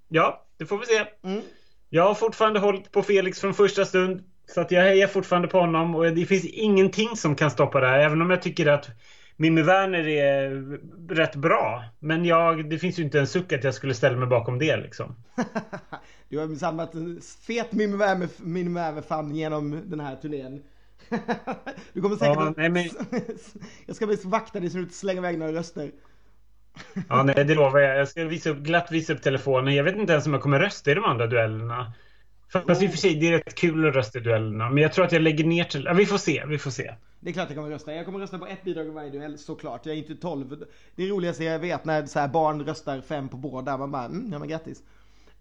Ja, 0.07 0.45
det 0.57 0.65
får 0.65 0.77
vi 0.77 0.85
se. 0.85 1.05
Mm. 1.23 1.41
Jag 1.89 2.03
har 2.03 2.13
fortfarande 2.13 2.59
hållit 2.59 2.91
på 2.91 3.03
Felix 3.03 3.39
från 3.39 3.53
första 3.53 3.85
stund. 3.85 4.23
Så 4.47 4.61
att 4.61 4.71
jag 4.71 4.81
hejar 4.81 5.07
fortfarande 5.07 5.47
på 5.47 5.59
honom 5.59 5.95
och 5.95 6.05
det 6.05 6.25
finns 6.25 6.45
ingenting 6.45 7.15
som 7.15 7.35
kan 7.35 7.51
stoppa 7.51 7.79
det 7.79 7.87
här. 7.87 7.99
Även 7.99 8.21
om 8.21 8.29
jag 8.29 8.41
tycker 8.41 8.67
att 8.67 8.89
Mimmi 9.41 9.61
Werner 9.61 10.07
är 10.07 10.49
rätt 11.09 11.35
bra. 11.35 11.83
Men 11.99 12.25
jag, 12.25 12.69
det 12.69 12.77
finns 12.77 12.99
ju 12.99 13.03
inte 13.03 13.19
en 13.19 13.27
suck 13.27 13.53
att 13.53 13.63
jag 13.63 13.73
skulle 13.73 13.93
ställa 13.93 14.17
mig 14.17 14.27
bakom 14.27 14.59
det 14.59 14.77
liksom. 14.77 15.15
du 16.29 16.39
har 16.39 16.55
samlat 16.55 16.93
en 16.93 17.21
fet 17.47 17.71
Mimmi 17.71 17.97
Werner-fan 17.97 19.35
genom 19.35 19.81
den 19.85 19.99
här 19.99 20.15
turnén. 20.15 20.63
du 21.93 22.01
kommer 22.01 22.15
säkert 22.15 22.35
ja, 22.35 22.53
nej, 22.57 22.69
men... 22.69 22.89
Jag 23.85 23.95
ska 23.95 24.17
vakta 24.23 24.59
dig 24.59 24.69
så 24.69 24.77
du 24.77 24.83
inte 24.83 24.95
slänger 24.95 25.21
iväg 25.21 25.39
några 25.39 25.53
röster. 25.53 25.91
ja, 27.09 27.23
nej, 27.23 27.45
det 27.45 27.55
lovar 27.55 27.79
jag. 27.79 27.99
Jag 27.99 28.07
ska 28.07 28.25
visa 28.25 28.49
upp, 28.49 28.59
glatt 28.59 28.91
visa 28.91 29.13
upp 29.13 29.21
telefonen. 29.21 29.75
Jag 29.75 29.83
vet 29.83 29.95
inte 29.95 30.13
ens 30.13 30.25
om 30.25 30.33
jag 30.33 30.41
kommer 30.41 30.59
rösta 30.59 30.91
i 30.91 30.93
de 30.93 31.03
andra 31.03 31.27
duellerna. 31.27 31.93
Fast 32.51 32.81
i 32.81 32.87
och 32.87 32.91
för 32.91 32.97
sig, 32.97 33.15
det 33.15 33.27
är 33.27 33.31
rätt 33.31 33.55
kul 33.55 33.87
att 33.87 33.95
rösta 33.95 34.19
i 34.19 34.21
duellerna. 34.21 34.69
Men 34.69 34.83
jag 34.83 34.93
tror 34.93 35.05
att 35.05 35.11
jag 35.11 35.21
lägger 35.21 35.43
ner 35.43 35.63
till... 35.63 35.83
Ja, 35.85 35.93
vi 35.93 36.05
får 36.05 36.17
se, 36.17 36.45
vi 36.47 36.57
får 36.57 36.71
se. 36.71 36.93
Det 37.19 37.29
är 37.29 37.33
klart 37.33 37.49
jag 37.49 37.57
kommer 37.57 37.69
rösta. 37.69 37.93
Jag 37.93 38.05
kommer 38.05 38.19
rösta 38.19 38.39
på 38.39 38.47
ett 38.47 38.63
bidrag 38.63 38.87
i 38.87 38.89
varje 38.89 39.09
duell 39.09 39.37
såklart. 39.37 39.85
Jag 39.85 39.95
är 39.95 39.99
inte 39.99 40.15
12. 40.15 40.65
Det 40.95 41.07
roligaste 41.07 41.43
jag 41.43 41.59
vet 41.59 41.85
när 41.85 42.05
så 42.05 42.19
här 42.19 42.27
barn 42.27 42.65
röstar 42.65 43.01
fem 43.01 43.29
på 43.29 43.37
båda. 43.37 43.77
Man 43.77 43.91
bara, 43.91 44.05
mm, 44.05 44.29
ja 44.31 44.39
men 44.39 44.47
grattis. 44.47 44.83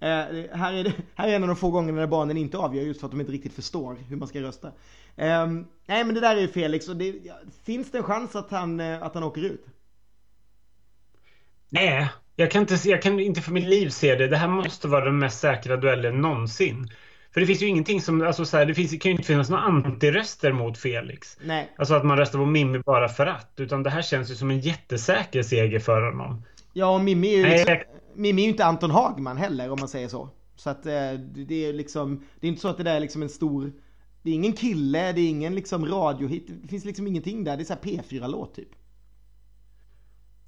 Eh, 0.01 0.09
här, 0.53 0.73
är 0.73 0.85
det, 0.85 0.93
här 1.15 1.29
är 1.29 1.37
en 1.37 1.43
av 1.43 1.49
de 1.49 1.57
få 1.57 1.71
gångerna 1.71 2.01
när 2.01 2.07
barnen 2.07 2.37
inte 2.37 2.59
avgör 2.59 2.83
just 2.83 3.01
för 3.01 3.07
att 3.07 3.13
de 3.13 3.21
inte 3.21 3.33
riktigt 3.33 3.53
förstår 3.53 3.97
hur 4.09 4.17
man 4.17 4.29
ska 4.29 4.41
rösta. 4.41 4.69
Eh, 5.17 5.47
nej 5.87 6.05
men 6.05 6.15
det 6.15 6.21
där 6.21 6.37
är 6.37 6.41
ju 6.41 6.49
Felix 6.49 6.89
och 6.89 6.97
det, 6.97 7.15
ja, 7.25 7.35
finns 7.65 7.91
det 7.91 7.99
en 7.99 8.05
chans 8.05 8.37
att 8.37 8.51
han, 8.51 8.81
eh, 8.81 9.03
att 9.03 9.15
han 9.15 9.23
åker 9.23 9.45
ut? 9.45 9.67
Nej, 11.69 12.09
jag 12.37 12.51
kan, 12.51 12.61
inte, 12.61 12.89
jag 12.89 13.03
kan 13.03 13.21
inte 13.21 13.41
för 13.41 13.53
mitt 13.53 13.69
liv 13.69 13.89
se 13.89 14.15
det. 14.15 14.29
Det 14.29 14.37
här 14.37 14.49
måste 14.49 14.89
vara 14.89 15.05
den 15.05 15.19
mest 15.19 15.41
säkra 15.41 15.77
duellen 15.77 16.21
någonsin. 16.21 16.89
För 17.35 17.41
det 17.41 17.47
finns 17.47 17.63
ju 17.63 17.67
ingenting 17.67 18.01
som, 18.01 18.23
alltså 18.23 18.45
så 18.45 18.57
här, 18.57 18.67
det, 18.67 18.75
finns, 18.75 18.91
det 18.91 18.97
kan 18.97 19.11
ju 19.11 19.17
inte 19.17 19.27
finnas 19.27 19.51
några 19.51 19.63
antiröster 19.63 20.53
mot 20.53 20.79
Felix. 20.79 21.39
Nej. 21.45 21.73
Alltså 21.79 21.95
att 21.95 22.05
man 22.05 22.17
röstar 22.17 22.39
på 22.39 22.47
Mimmi 22.47 22.79
bara 22.79 23.09
för 23.09 23.27
att. 23.27 23.53
Utan 23.57 23.83
det 23.83 23.91
här 23.91 24.03
känns 24.03 24.31
ju 24.31 24.35
som 24.35 24.51
en 24.51 24.61
jättesäker 24.61 25.43
seger 25.43 25.79
för 25.79 26.03
honom. 26.03 26.43
Ja, 26.73 26.95
och 26.95 27.01
Mimmi 27.01 27.35
är 27.35 27.37
ju, 27.37 27.45
liksom, 27.47 27.77
Mimmi 28.15 28.43
är 28.43 28.45
ju 28.45 28.51
inte 28.51 28.65
Anton 28.65 28.91
Hagman 28.91 29.37
heller 29.37 29.71
om 29.71 29.79
man 29.81 29.89
säger 29.89 30.09
så. 30.09 30.31
Så 30.57 30.71
att 30.71 30.87
eh, 30.87 31.13
det 31.35 31.67
är 31.67 31.73
liksom, 31.73 32.25
det 32.41 32.47
är 32.47 32.49
inte 32.49 32.61
så 32.61 32.69
att 32.69 32.77
det 32.77 32.83
där 32.83 32.95
är 32.95 33.01
liksom 33.01 33.23
en 33.23 33.29
stor, 33.29 33.73
det 34.23 34.31
är 34.31 34.35
ingen 34.35 34.53
kille, 34.53 35.13
det 35.13 35.21
är 35.21 35.29
ingen 35.29 35.55
liksom 35.55 35.87
radiohit, 35.87 36.47
det 36.63 36.69
finns 36.69 36.85
liksom 36.85 37.07
ingenting 37.07 37.45
där, 37.45 37.57
det 37.57 37.63
är 37.63 37.65
så 37.65 37.75
P4-låt 37.75 38.55
typ. 38.55 38.69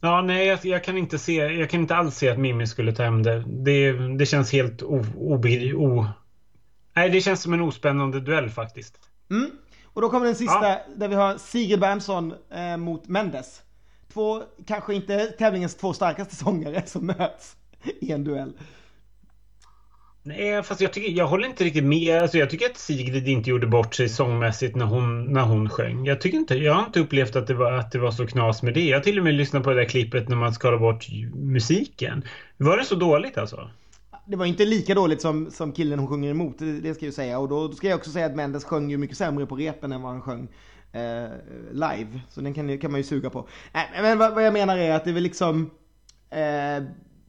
Ja, 0.00 0.22
nej, 0.22 0.46
jag, 0.46 0.58
jag, 0.62 0.84
kan 0.84 0.98
inte 0.98 1.18
se, 1.18 1.34
jag 1.34 1.70
kan 1.70 1.80
inte 1.80 1.96
alls 1.96 2.16
se 2.16 2.28
att 2.28 2.38
Mimmi 2.38 2.66
skulle 2.66 2.92
ta 2.92 3.02
hem 3.02 3.22
det. 3.22 3.44
Det, 3.46 3.92
det 4.16 4.26
känns 4.26 4.52
helt 4.52 4.82
o, 4.82 5.04
o, 5.74 6.06
Nej, 6.94 7.10
det 7.10 7.20
känns 7.20 7.42
som 7.42 7.52
en 7.52 7.60
ospännande 7.60 8.20
duell 8.20 8.50
faktiskt. 8.50 8.94
Mm. 9.30 9.50
Och 9.84 10.02
då 10.02 10.10
kommer 10.10 10.26
den 10.26 10.34
sista 10.34 10.68
ja. 10.68 10.80
där 10.96 11.08
vi 11.08 11.14
har 11.14 11.38
Sigrid 11.38 11.80
Bernson 11.80 12.34
eh, 12.50 12.76
mot 12.76 13.08
Mendes. 13.08 13.62
Två, 14.12 14.42
kanske 14.66 14.94
inte 14.94 15.26
tävlingens 15.26 15.74
två 15.74 15.92
starkaste 15.92 16.36
sångare 16.36 16.82
som 16.86 17.06
möts 17.06 17.56
i 18.00 18.12
en 18.12 18.24
duell. 18.24 18.52
Nej, 20.22 20.62
fast 20.62 20.80
jag, 20.80 20.92
tycker, 20.92 21.10
jag 21.10 21.26
håller 21.26 21.48
inte 21.48 21.64
riktigt 21.64 21.84
med. 21.84 22.22
Alltså, 22.22 22.38
jag 22.38 22.50
tycker 22.50 22.66
att 22.66 22.76
Sigrid 22.76 23.28
inte 23.28 23.50
gjorde 23.50 23.66
bort 23.66 23.94
sig 23.94 24.08
sångmässigt 24.08 24.76
när 24.76 24.84
hon, 24.84 25.24
när 25.24 25.42
hon 25.42 25.68
sjöng. 25.68 26.06
Jag, 26.06 26.20
tycker 26.20 26.38
inte, 26.38 26.54
jag 26.54 26.74
har 26.74 26.86
inte 26.86 27.00
upplevt 27.00 27.36
att 27.36 27.46
det, 27.46 27.54
var, 27.54 27.72
att 27.72 27.92
det 27.92 27.98
var 27.98 28.10
så 28.10 28.26
knas 28.26 28.62
med 28.62 28.74
det. 28.74 28.84
Jag 28.84 28.98
har 28.98 29.02
till 29.02 29.18
och 29.18 29.24
med 29.24 29.34
lyssnat 29.34 29.62
på 29.62 29.70
det 29.70 29.76
där 29.76 29.88
klippet 29.88 30.28
när 30.28 30.36
man 30.36 30.52
skalar 30.52 30.78
bort 30.78 31.06
musiken. 31.34 32.24
Var 32.56 32.76
det 32.76 32.84
så 32.84 32.94
dåligt 32.94 33.38
alltså? 33.38 33.70
Det 34.26 34.36
var 34.36 34.46
inte 34.46 34.64
lika 34.64 34.94
dåligt 34.94 35.20
som, 35.20 35.50
som 35.50 35.72
killen 35.72 35.98
hon 35.98 36.08
sjunger 36.08 36.30
emot, 36.30 36.58
det, 36.58 36.80
det 36.80 36.94
ska 36.94 37.04
jag 37.04 37.08
ju 37.08 37.12
säga. 37.12 37.38
Och 37.38 37.48
då 37.48 37.72
ska 37.72 37.88
jag 37.88 37.96
också 37.96 38.10
säga 38.10 38.26
att 38.26 38.36
Mendes 38.36 38.64
sjöng 38.64 38.90
ju 38.90 38.98
mycket 38.98 39.16
sämre 39.16 39.46
på 39.46 39.56
repen 39.56 39.92
än 39.92 40.02
vad 40.02 40.12
han 40.12 40.22
sjöng 40.22 40.48
eh, 40.92 41.30
live. 41.72 42.20
Så 42.28 42.40
den 42.40 42.54
kan, 42.54 42.78
kan 42.78 42.90
man 42.90 43.00
ju 43.00 43.04
suga 43.04 43.30
på. 43.30 43.48
Äh, 43.72 44.02
men 44.02 44.18
vad, 44.18 44.34
vad 44.34 44.46
jag 44.46 44.52
menar 44.52 44.78
är 44.78 44.92
att 44.92 45.04
det 45.04 45.10
är 45.10 45.14
väl 45.14 45.22
liksom... 45.22 45.70
Eh, 46.30 46.84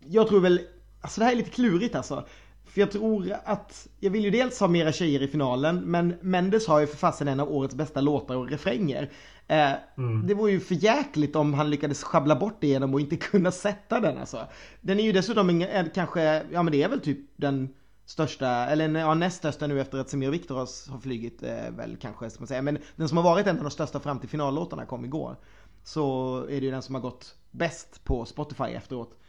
jag 0.05 0.27
tror 0.27 0.39
väl... 0.39 0.61
Alltså 1.01 1.19
det 1.19 1.25
här 1.25 1.31
är 1.31 1.37
lite 1.37 1.49
klurigt 1.49 1.95
alltså. 1.95 2.25
För 2.65 2.81
jag 2.81 2.91
tror 2.91 3.35
att, 3.45 3.87
jag 3.99 4.11
vill 4.11 4.23
ju 4.23 4.31
dels 4.31 4.59
ha 4.59 4.67
mera 4.67 4.91
tjejer 4.91 5.21
i 5.21 5.27
finalen, 5.27 5.79
men 5.79 6.15
Mendes 6.21 6.67
har 6.67 6.79
ju 6.79 6.87
för 6.87 6.97
fasen 6.97 7.27
en 7.27 7.39
av 7.39 7.51
årets 7.51 7.75
bästa 7.75 8.01
låtar 8.01 8.35
och 8.35 8.49
refränger. 8.49 9.09
Eh, 9.51 9.73
mm. 9.97 10.27
Det 10.27 10.33
vore 10.33 10.51
ju 10.51 10.59
för 10.59 10.75
jäkligt 10.75 11.35
om 11.35 11.53
han 11.53 11.69
lyckades 11.69 12.03
schabbla 12.03 12.35
bort 12.35 12.57
det 12.59 12.67
genom 12.67 12.95
att 12.95 13.01
inte 13.01 13.15
kunna 13.31 13.51
sätta 13.51 13.99
den 13.99 14.17
alltså. 14.17 14.47
Den 14.81 14.99
är 14.99 15.03
ju 15.03 15.11
dessutom 15.11 15.49
en, 15.49 15.89
kanske, 15.89 16.43
ja 16.51 16.63
men 16.63 16.71
det 16.71 16.83
är 16.83 16.89
väl 16.89 17.01
typ 17.01 17.19
den 17.35 17.69
största, 18.05 18.47
eller 18.47 18.99
ja, 18.99 19.13
näst 19.13 19.37
största 19.37 19.67
nu 19.67 19.81
efter 19.81 19.97
att 19.97 20.09
Semir 20.09 20.27
och 20.27 20.33
Viktor 20.33 20.55
har 20.91 20.99
flygit 20.99 21.43
eh, 21.43 21.71
väl 21.71 21.97
kanske, 22.01 22.29
ska 22.29 22.39
man 22.39 22.47
säga. 22.47 22.61
Men 22.61 22.77
den 22.95 23.09
som 23.09 23.17
har 23.17 23.23
varit 23.23 23.47
en 23.47 23.57
av 23.57 23.63
de 23.63 23.71
största 23.71 23.99
fram 23.99 24.19
till 24.19 24.29
finallåtarna 24.29 24.85
kom 24.85 25.05
igår. 25.05 25.35
Så 25.83 26.37
är 26.43 26.59
det 26.59 26.65
ju 26.65 26.71
den 26.71 26.81
som 26.81 26.95
har 26.95 27.01
gått 27.01 27.35
bäst 27.51 28.03
på 28.03 28.25
Spotify 28.25 28.63
efteråt. 28.63 29.19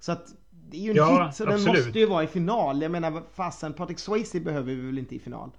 Så 0.00 0.12
att 0.12 0.26
det 0.50 0.76
är 0.76 0.82
ju 0.82 0.90
en 0.90 0.96
ja, 0.96 1.26
hit, 1.26 1.36
så 1.36 1.42
absolut. 1.42 1.64
den 1.64 1.76
måste 1.76 1.98
ju 1.98 2.06
vara 2.06 2.24
i 2.24 2.26
final. 2.26 2.82
Jag 2.82 2.90
menar, 2.90 3.22
fasen, 3.34 3.72
Patrick 3.72 3.98
Swayze 3.98 4.40
behöver 4.40 4.74
vi 4.74 4.86
väl 4.86 4.98
inte 4.98 5.14
i 5.14 5.18
final? 5.18 5.50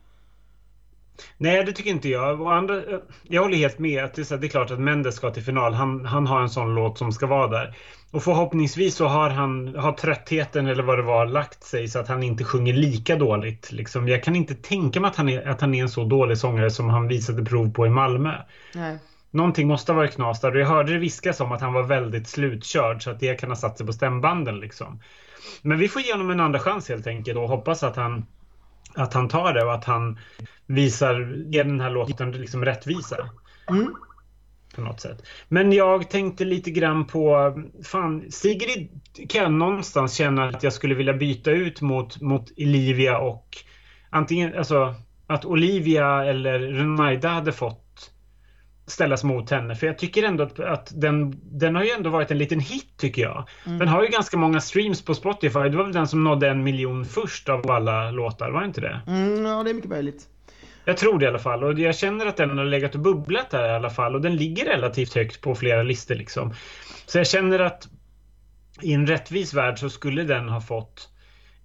Nej, 1.37 1.63
det 1.63 1.71
tycker 1.71 1.89
inte 1.89 2.09
jag. 2.09 2.41
Och 2.41 2.53
andra, 2.53 2.81
jag 3.23 3.41
håller 3.41 3.57
helt 3.57 3.79
med. 3.79 4.03
Att 4.03 4.13
det, 4.13 4.31
är, 4.31 4.37
det 4.37 4.47
är 4.47 4.49
klart 4.49 4.71
att 4.71 4.79
Mendes 4.79 5.15
ska 5.15 5.31
till 5.31 5.43
final. 5.43 5.73
Han, 5.73 6.05
han 6.05 6.27
har 6.27 6.41
en 6.41 6.49
sån 6.49 6.75
låt 6.75 6.97
som 6.97 7.11
ska 7.11 7.27
vara 7.27 7.47
där. 7.47 7.75
Och 8.11 8.23
förhoppningsvis 8.23 8.95
så 8.95 9.07
har 9.07 9.29
han 9.29 9.75
har 9.75 9.91
tröttheten 9.91 10.67
eller 10.67 10.83
vad 10.83 10.97
det 10.97 11.03
var 11.03 11.25
lagt 11.25 11.63
sig 11.63 11.87
så 11.87 11.99
att 11.99 12.07
han 12.07 12.23
inte 12.23 12.43
sjunger 12.43 12.73
lika 12.73 13.15
dåligt. 13.15 13.71
Liksom. 13.71 14.07
Jag 14.07 14.23
kan 14.23 14.35
inte 14.35 14.55
tänka 14.55 14.99
mig 14.99 15.09
att 15.09 15.15
han, 15.15 15.29
är, 15.29 15.47
att 15.47 15.61
han 15.61 15.73
är 15.73 15.81
en 15.81 15.89
så 15.89 16.03
dålig 16.03 16.37
sångare 16.37 16.71
som 16.71 16.89
han 16.89 17.07
visade 17.07 17.45
prov 17.45 17.71
på 17.73 17.85
i 17.85 17.89
Malmö. 17.89 18.33
Nej. 18.75 18.97
Någonting 19.31 19.67
måste 19.67 19.91
ha 19.91 19.97
varit 19.97 20.15
knas 20.15 20.41
där. 20.41 20.55
Jag 20.55 20.67
hörde 20.67 20.93
det 20.93 20.99
viskas 20.99 21.39
om 21.39 21.51
att 21.51 21.61
han 21.61 21.73
var 21.73 21.83
väldigt 21.83 22.27
slutkörd 22.27 23.03
så 23.03 23.11
att 23.11 23.19
det 23.19 23.39
kan 23.39 23.49
ha 23.49 23.55
satt 23.55 23.77
sig 23.77 23.87
på 23.87 23.93
stämbanden. 23.93 24.59
Liksom. 24.59 24.99
Men 25.61 25.77
vi 25.77 25.87
får 25.87 26.01
ge 26.01 26.11
honom 26.11 26.29
en 26.29 26.39
andra 26.39 26.59
chans 26.59 26.89
helt 26.89 27.07
enkelt 27.07 27.37
och 27.37 27.49
hoppas 27.49 27.83
att 27.83 27.95
han, 27.95 28.25
att 28.95 29.13
han 29.13 29.27
tar 29.27 29.53
det 29.53 29.63
och 29.63 29.73
att 29.73 29.85
han 29.85 30.19
visar, 30.65 31.43
ger 31.51 31.63
den 31.63 31.81
här 31.81 31.89
låten 31.89 32.31
liksom 32.31 32.65
rättvisa. 32.65 33.29
Mm. 33.69 33.95
På 34.75 34.81
något 34.81 35.01
sätt. 35.01 35.27
Men 35.47 35.71
jag 35.71 36.09
tänkte 36.09 36.45
lite 36.45 36.71
grann 36.71 37.05
på, 37.05 37.53
fan, 37.83 38.31
Sigrid 38.31 38.89
kan 39.29 39.41
jag 39.41 39.51
någonstans 39.51 40.13
känna 40.13 40.47
att 40.47 40.63
jag 40.63 40.73
skulle 40.73 40.95
vilja 40.95 41.13
byta 41.13 41.51
ut 41.51 41.81
mot, 41.81 42.21
mot 42.21 42.51
Olivia 42.57 43.17
och 43.17 43.57
antingen, 44.09 44.57
alltså 44.57 44.95
att 45.27 45.45
Olivia 45.45 46.25
eller 46.25 46.59
Renaida 46.59 47.29
hade 47.29 47.51
fått 47.51 47.90
ställas 48.91 49.23
mot 49.23 49.49
henne. 49.49 49.75
För 49.75 49.87
jag 49.87 49.97
tycker 49.97 50.23
ändå 50.23 50.43
att, 50.43 50.59
att 50.59 50.91
den, 50.95 51.39
den 51.43 51.75
har 51.75 51.83
ju 51.83 51.89
ändå 51.89 52.09
varit 52.09 52.31
en 52.31 52.37
liten 52.37 52.59
hit 52.59 52.97
tycker 52.97 53.21
jag. 53.21 53.47
Mm. 53.65 53.79
Den 53.79 53.87
har 53.87 54.03
ju 54.03 54.09
ganska 54.09 54.37
många 54.37 54.61
streams 54.61 55.05
på 55.05 55.15
Spotify. 55.15 55.59
Det 55.59 55.77
var 55.77 55.83
väl 55.83 55.93
den 55.93 56.07
som 56.07 56.23
nådde 56.23 56.47
en 56.47 56.63
miljon 56.63 57.05
först 57.05 57.49
av 57.49 57.71
alla 57.71 58.11
låtar, 58.11 58.51
var 58.51 58.61
det 58.61 58.67
inte 58.67 58.81
det? 58.81 59.01
Mm, 59.07 59.45
ja, 59.45 59.63
det 59.63 59.69
är 59.69 59.73
mycket 59.73 59.89
möjligt. 59.89 60.27
Jag 60.85 60.97
tror 60.97 61.19
det 61.19 61.25
i 61.25 61.27
alla 61.27 61.39
fall 61.39 61.63
och 61.63 61.79
jag 61.79 61.95
känner 61.95 62.25
att 62.25 62.37
den 62.37 62.57
har 62.57 62.65
legat 62.65 62.95
och 62.95 63.01
bubblat 63.01 63.49
där 63.49 63.67
i 63.67 63.71
alla 63.71 63.89
fall 63.89 64.15
och 64.15 64.21
den 64.21 64.35
ligger 64.35 64.65
relativt 64.65 65.15
högt 65.15 65.41
på 65.41 65.55
flera 65.55 65.83
listor 65.83 66.15
liksom. 66.15 66.53
Så 67.05 67.17
jag 67.17 67.27
känner 67.27 67.59
att 67.59 67.87
i 68.81 68.93
en 68.93 69.07
rättvis 69.07 69.53
värld 69.53 69.79
så 69.79 69.89
skulle 69.89 70.23
den 70.23 70.49
ha 70.49 70.61
fått 70.61 71.09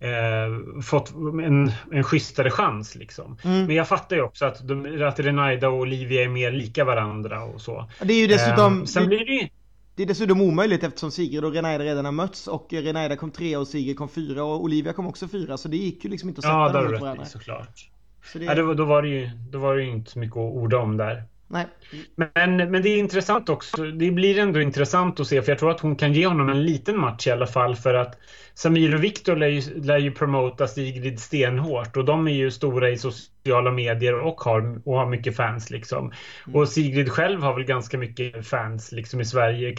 eh, 0.00 0.80
fått 0.82 1.14
en, 1.42 1.72
en 1.92 2.04
schysstare 2.04 2.50
chans. 2.50 2.94
Liksom. 2.94 3.38
Mm. 3.44 3.66
Men 3.66 3.76
jag 3.76 3.88
fattar 3.88 4.16
ju 4.16 4.22
också 4.22 4.44
att, 4.44 4.68
de, 4.68 5.02
att 5.02 5.20
Renaida 5.20 5.68
och 5.68 5.78
Olivia 5.78 6.22
är 6.22 6.28
mer 6.28 6.50
lika 6.50 6.84
varandra 6.84 7.44
och 7.44 7.60
så. 7.60 7.90
Det 8.02 8.12
är 8.12 8.20
ju 8.20 8.26
dessutom... 8.26 8.80
Eh, 8.80 8.84
sen 8.84 9.06
blir 9.06 9.26
det 9.26 9.32
ju... 9.32 9.48
Det 9.94 10.02
är 10.02 10.06
dessutom 10.06 10.40
omöjligt 10.40 10.84
eftersom 10.84 11.10
Sigrid 11.10 11.44
och 11.44 11.52
Renaida 11.52 11.84
redan 11.84 12.04
har 12.04 12.12
mötts 12.12 12.48
och 12.48 12.66
Renaida 12.70 13.16
kom 13.16 13.30
tre 13.30 13.56
och 13.56 13.68
Sigrid 13.68 13.96
kom 13.96 14.08
fyra 14.08 14.44
och 14.44 14.62
Olivia 14.62 14.92
kom 14.92 15.06
också 15.06 15.28
fyra 15.28 15.56
så 15.56 15.68
det 15.68 15.76
gick 15.76 16.04
ju 16.04 16.10
liksom 16.10 16.28
inte 16.28 16.38
att 16.38 16.44
sätta 16.44 16.54
ja, 16.54 16.72
dem 16.72 16.92
mot 16.92 17.00
varandra. 17.00 17.22
Ja, 17.22 17.28
såklart. 17.28 17.90
Så 18.32 18.38
det... 18.38 18.44
Ja, 18.44 18.54
det 18.54 18.62
var, 18.62 18.74
då, 18.74 18.84
var 18.84 19.02
det 19.02 19.08
ju, 19.08 19.30
då 19.50 19.58
var 19.58 19.76
det 19.76 19.82
ju 19.82 19.90
inte 19.90 20.10
så 20.10 20.18
mycket 20.18 20.36
att 20.36 20.52
orda 20.52 20.78
om 20.78 20.96
där. 20.96 21.24
Nej. 21.48 21.66
Men, 22.14 22.56
men 22.56 22.82
det 22.82 22.88
är 22.88 22.98
intressant 22.98 23.48
också. 23.48 23.82
Det 23.84 24.10
blir 24.10 24.38
ändå 24.38 24.60
intressant 24.60 25.20
att 25.20 25.26
se 25.26 25.42
för 25.42 25.52
jag 25.52 25.58
tror 25.58 25.70
att 25.70 25.80
hon 25.80 25.96
kan 25.96 26.12
ge 26.12 26.26
honom 26.26 26.48
en 26.48 26.62
liten 26.62 27.00
match 27.00 27.26
i 27.26 27.30
alla 27.30 27.46
fall 27.46 27.76
för 27.76 27.94
att 27.94 28.18
Samir 28.54 28.94
och 28.94 29.04
Viktor 29.04 29.36
lär 29.36 29.46
ju, 29.46 29.82
lär 29.82 29.98
ju 29.98 30.10
promota 30.10 30.66
Sigrid 30.66 31.20
stenhårt 31.20 31.96
och 31.96 32.04
de 32.04 32.28
är 32.28 32.32
ju 32.32 32.50
stora 32.50 32.90
i 32.90 32.98
sociala 32.98 33.70
medier 33.70 34.20
och 34.20 34.40
har, 34.40 34.80
och 34.84 34.98
har 34.98 35.06
mycket 35.06 35.36
fans 35.36 35.70
liksom. 35.70 36.12
Mm. 36.46 36.60
Och 36.60 36.68
Sigrid 36.68 37.12
själv 37.12 37.42
har 37.42 37.54
väl 37.54 37.64
ganska 37.64 37.98
mycket 37.98 38.46
fans 38.46 38.92
liksom 38.92 39.20
i 39.20 39.24
Sverige. 39.24 39.76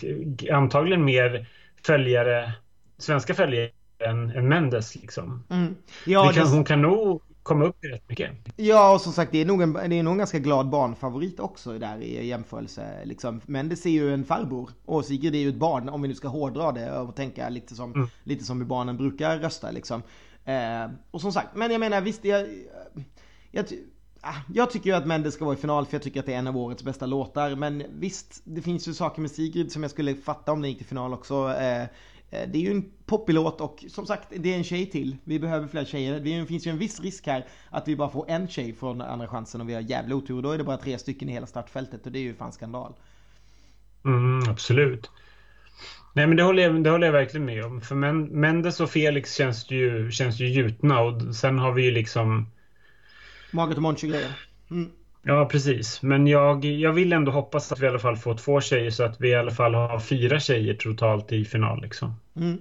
Antagligen 0.52 1.06
mer 1.06 1.48
följare, 1.86 2.52
svenska 2.98 3.34
följare 3.34 3.70
än, 4.00 4.30
än 4.30 4.48
Mendes 4.48 4.96
liksom. 4.96 5.44
Mm. 5.50 5.76
Ja, 6.06 6.32
kan, 6.32 6.46
det... 6.46 6.50
Hon 6.50 6.64
kan 6.64 6.82
nog 6.82 7.22
komma 7.48 7.66
upp 7.66 7.86
i 7.86 7.88
rätt 7.88 8.10
mycket. 8.10 8.32
Ja, 8.56 8.94
och 8.94 9.02
som 9.02 9.14
sagt 9.14 9.32
det 9.32 9.42
är 9.42 9.46
nog 9.46 9.62
en, 9.62 9.74
det 9.74 9.96
är 9.96 10.04
nog 10.04 10.12
en 10.12 10.18
ganska 10.18 10.40
glad 10.40 10.70
barnfavorit 10.70 11.40
också 11.40 11.80
där 11.80 12.02
i 12.02 12.28
jämförelse. 12.28 13.06
Liksom. 13.06 13.42
Men 13.46 13.70
det 13.70 13.76
ser 13.76 13.90
ju 13.90 14.14
en 14.14 14.26
farbror 14.26 14.70
och 14.86 15.06
Sigrid 15.06 15.36
är 15.36 15.40
ju 15.40 15.50
ett 15.50 15.56
barn 15.56 15.90
om 15.90 16.02
vi 16.02 16.08
nu 16.08 16.16
ska 16.16 16.28
hårdra 16.28 16.72
det 16.72 17.00
och 17.00 17.16
tänka 17.16 17.50
lite 17.50 17.76
som, 17.76 17.94
mm. 17.94 18.08
lite 18.24 18.44
som 18.44 18.58
hur 18.58 18.68
barnen 18.68 18.98
brukar 18.98 19.38
rösta 19.38 19.72
liksom. 19.72 20.02
Eh, 20.46 20.92
och 21.12 21.22
som 21.22 21.32
sagt, 21.32 21.56
men 21.56 21.72
jag 21.72 21.80
menar 21.80 22.02
visst, 22.02 22.26
jag, 22.26 22.48
jag, 23.52 23.66
ah, 24.22 24.36
jag 24.54 24.72
tycker 24.72 24.90
ju 24.90 24.96
att 24.96 25.08
Mendes 25.08 25.34
ska 25.34 25.46
vara 25.46 25.56
i 25.56 25.62
final 25.62 25.86
för 25.86 25.96
jag 25.96 26.02
tycker 26.02 26.20
att 26.20 26.26
det 26.26 26.34
är 26.34 26.40
en 26.40 26.48
av 26.48 26.58
årets 26.58 26.84
bästa 26.84 27.06
låtar. 27.06 27.56
Men 27.56 27.84
visst, 27.90 28.42
det 28.44 28.62
finns 28.62 28.88
ju 28.88 28.94
saker 28.94 29.22
med 29.22 29.32
Sigrid 29.32 29.72
som 29.72 29.82
jag 29.82 29.92
skulle 29.92 30.16
fatta 30.16 30.52
om 30.52 30.62
den 30.62 30.70
gick 30.72 30.78
till 30.78 30.88
final 30.88 31.14
också. 31.14 31.54
Eh, 31.54 31.88
det 32.30 32.56
är 32.56 32.62
ju 32.62 32.72
en 32.72 32.92
poppilåt 33.06 33.62
och 33.62 33.86
som 33.90 34.06
sagt 34.06 34.28
det 34.36 34.54
är 34.54 34.58
en 34.58 34.64
tjej 34.64 34.86
till. 34.86 35.18
Vi 35.24 35.40
behöver 35.40 35.68
fler 35.68 35.86
tjejer. 35.86 36.20
Det 36.20 36.46
finns 36.46 36.68
ju 36.68 36.72
en 36.72 36.78
viss 36.78 37.00
risk 37.00 37.28
här 37.28 37.46
att 37.70 37.88
vi 37.88 37.96
bara 37.96 38.10
får 38.10 38.30
en 38.30 38.48
tjej 38.48 38.74
från 38.74 39.02
andra 39.02 39.28
chansen 39.28 39.62
och 39.62 39.70
vi 39.70 39.74
har 39.74 39.82
jävla 39.82 40.16
otur. 40.16 40.42
Då 40.42 40.52
är 40.52 40.58
det 40.58 40.64
bara 40.64 40.78
tre 40.78 40.98
stycken 40.98 41.30
i 41.30 41.32
hela 41.32 41.48
startfältet 41.48 42.06
och 42.06 42.12
det 42.12 42.20
är 42.20 42.24
ju 42.24 42.34
fan 42.34 42.52
skandal. 42.52 42.94
Mm, 44.06 44.50
absolut. 44.50 45.12
Nej 46.14 46.28
men 46.28 46.38
det 46.38 46.44
håller, 46.44 46.64
jag, 46.64 46.84
det 46.84 46.90
håller 46.90 47.08
jag 47.08 47.14
verkligen 47.14 47.46
med 47.46 47.66
om. 47.66 47.82
För 47.82 47.96
Mendes 48.36 48.80
och 48.80 48.90
Felix 48.90 49.36
känns 49.36 49.72
ju, 49.72 50.12
känns 50.12 50.40
ju 50.40 50.50
gjutna 50.50 51.02
och 51.02 51.36
sen 51.36 51.60
har 51.60 51.72
vi 51.72 51.84
ju 51.84 51.92
liksom... 51.92 52.48
Maget 53.52 53.78
och 53.78 53.84
Monchi-grejen. 53.84 54.32
Mm. 54.72 54.92
Ja, 55.28 55.46
precis. 55.46 56.02
Men 56.02 56.28
jag, 56.28 56.66
jag 56.66 56.94
vill 56.94 57.14
ändå 57.14 57.32
hoppas 57.32 57.72
att 57.72 57.80
vi 57.80 57.86
i 57.86 57.90
alla 57.90 58.00
fall 58.00 58.18
får 58.18 58.36
två 58.36 58.62
tjejer 58.62 58.92
så 58.92 59.04
att 59.04 59.22
vi 59.22 59.30
i 59.30 59.36
alla 59.36 59.52
fall 59.52 59.74
har 59.74 60.00
fyra 60.00 60.40
tjejer 60.40 60.74
totalt 60.74 61.32
i 61.32 61.46
final. 61.46 61.82
Liksom. 61.82 62.14
Mm. 62.36 62.58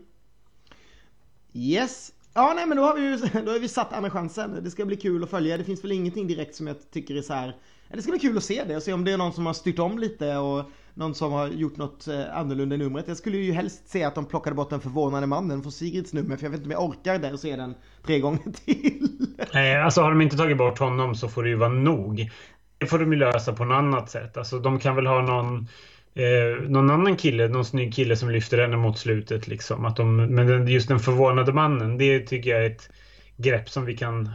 Yes. 1.52 2.12
Ja, 2.35 2.52
nej, 2.57 2.66
men 2.66 2.76
då 2.76 2.83
har 2.83 2.94
vi 2.94 3.02
ju 3.02 3.16
då 3.44 3.52
har 3.52 3.59
vi 3.59 3.68
satt 3.68 3.92
andra 3.92 4.11
chansen. 4.11 4.64
Det 4.64 4.70
ska 4.70 4.85
bli 4.85 4.96
kul 4.96 5.22
att 5.22 5.31
följa. 5.31 5.57
Det 5.57 5.64
finns 5.64 5.85
väl 5.85 5.92
ingenting 5.92 6.26
direkt 6.26 6.55
som 6.55 6.66
jag 6.66 6.76
tycker 6.92 7.16
är 7.16 7.22
så 7.22 7.35
här. 7.35 7.57
Det 7.88 8.02
ska 8.02 8.11
bli 8.11 8.20
kul 8.20 8.37
att 8.37 8.44
se 8.44 8.64
det 8.64 8.76
och 8.76 8.83
se 8.83 8.92
om 8.92 9.05
det 9.05 9.12
är 9.12 9.16
någon 9.16 9.33
som 9.33 9.46
har 9.46 9.52
styrt 9.52 9.79
om 9.79 9.98
lite 9.98 10.37
och 10.37 10.70
någon 10.94 11.14
som 11.14 11.33
har 11.33 11.48
gjort 11.48 11.76
något 11.76 12.09
eh, 12.09 12.37
annorlunda 12.37 12.74
i 12.74 12.79
numret. 12.79 13.09
Jag 13.09 13.16
skulle 13.16 13.37
ju 13.37 13.52
helst 13.52 13.88
se 13.88 14.05
att 14.05 14.14
de 14.14 14.26
plockade 14.26 14.57
bort 14.57 14.70
den 14.70 14.81
förvånade 14.81 15.26
mannen 15.26 15.62
från 15.62 15.72
Sigrids 15.72 16.12
nummer 16.12 16.37
för 16.37 16.44
jag 16.44 16.50
vet 16.50 16.59
inte 16.59 16.66
om 16.66 16.70
jag 16.70 16.85
orkar 16.85 17.18
där 17.18 17.33
och 17.33 17.40
se 17.40 17.57
den 17.57 17.74
tre 18.07 18.20
gånger 18.20 18.52
till. 18.64 19.09
Nej, 19.55 19.76
alltså 19.76 20.00
har 20.00 20.11
de 20.11 20.20
inte 20.20 20.37
tagit 20.37 20.59
bort 20.59 20.79
honom 20.79 21.14
så 21.14 21.29
får 21.29 21.42
det 21.42 21.48
ju 21.48 21.57
vara 21.57 21.68
nog 21.68 22.31
det 22.78 22.86
får 22.86 22.98
de 22.98 23.12
ju 23.12 23.18
lösa 23.18 23.52
på 23.52 23.64
något 23.64 23.76
annat 23.76 24.10
sätt. 24.10 24.36
Alltså 24.36 24.58
de 24.58 24.78
kan 24.78 24.96
väl 24.96 25.06
ha 25.06 25.22
någon 25.22 25.68
eh, 26.14 26.68
någon 26.68 26.90
annan 26.90 27.16
kille, 27.16 27.48
någon 27.48 27.64
snygg 27.64 27.94
kille 27.94 28.16
som 28.16 28.30
lyfter 28.30 28.58
henne 28.58 28.76
mot 28.76 28.98
slutet 28.98 29.48
liksom. 29.48 29.84
Att 29.84 29.96
de, 29.96 30.16
men 30.16 30.68
just 30.68 30.88
den 30.88 30.98
förvånade 30.98 31.52
mannen, 31.52 31.98
det 31.98 32.20
tycker 32.20 32.50
jag 32.50 32.64
är 32.64 32.70
ett 32.70 32.90
grepp 33.36 33.68
som 33.68 33.84
vi 33.84 33.96
kan 33.96 34.30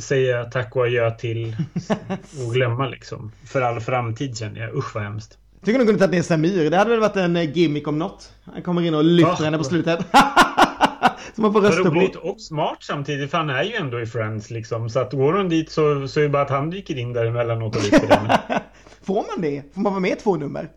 säga 0.00 0.44
tack 0.44 0.76
och 0.76 0.84
adjö 0.84 1.10
till 1.10 1.56
och 2.46 2.54
glömma 2.54 2.88
liksom. 2.88 3.32
För 3.46 3.62
all 3.62 3.80
framtid 3.80 4.38
känner 4.38 4.60
jag. 4.60 4.76
Usch 4.76 4.94
vad 4.94 5.04
hemskt. 5.04 5.38
Tycker 5.64 5.78
du 5.78 5.86
kunde 5.86 5.98
tagit 5.98 6.14
ner 6.14 6.22
Samir? 6.22 6.70
Det 6.70 6.76
hade 6.76 6.90
väl 6.90 7.00
varit 7.00 7.16
en 7.16 7.36
eh, 7.36 7.56
gimmick 7.56 7.88
om 7.88 7.98
något. 7.98 8.32
Han 8.44 8.62
kommer 8.62 8.82
in 8.82 8.94
och 8.94 9.04
lyfter 9.04 9.36
ja. 9.38 9.44
henne 9.44 9.58
på 9.58 9.64
slutet. 9.64 10.06
Som 11.34 11.42
man 11.42 11.52
får 11.52 11.60
rösta 11.60 11.82
Roligt 11.82 12.12
på. 12.12 12.28
och 12.28 12.40
smart 12.40 12.78
samtidigt, 12.80 13.30
för 13.30 13.38
han 13.38 13.50
är 13.50 13.62
ju 13.62 13.74
ändå 13.74 14.00
i 14.00 14.06
Friends 14.06 14.50
liksom. 14.50 14.90
Så 14.90 15.00
att 15.00 15.12
går 15.12 15.32
hon 15.32 15.48
dit 15.48 15.70
så, 15.70 16.08
så 16.08 16.20
är 16.20 16.24
det 16.24 16.30
bara 16.30 16.42
att 16.42 16.50
han 16.50 16.70
dyker 16.70 16.98
in 16.98 17.12
där 17.12 17.26
emellanåt 17.26 17.76
och 17.76 17.82
lyfter 17.82 18.08
den. 18.08 18.60
Får 19.02 19.14
man 19.14 19.40
det? 19.42 19.62
Får 19.74 19.80
man 19.80 19.92
vara 19.92 20.00
med 20.00 20.18
två 20.18 20.36
nummer? 20.36 20.68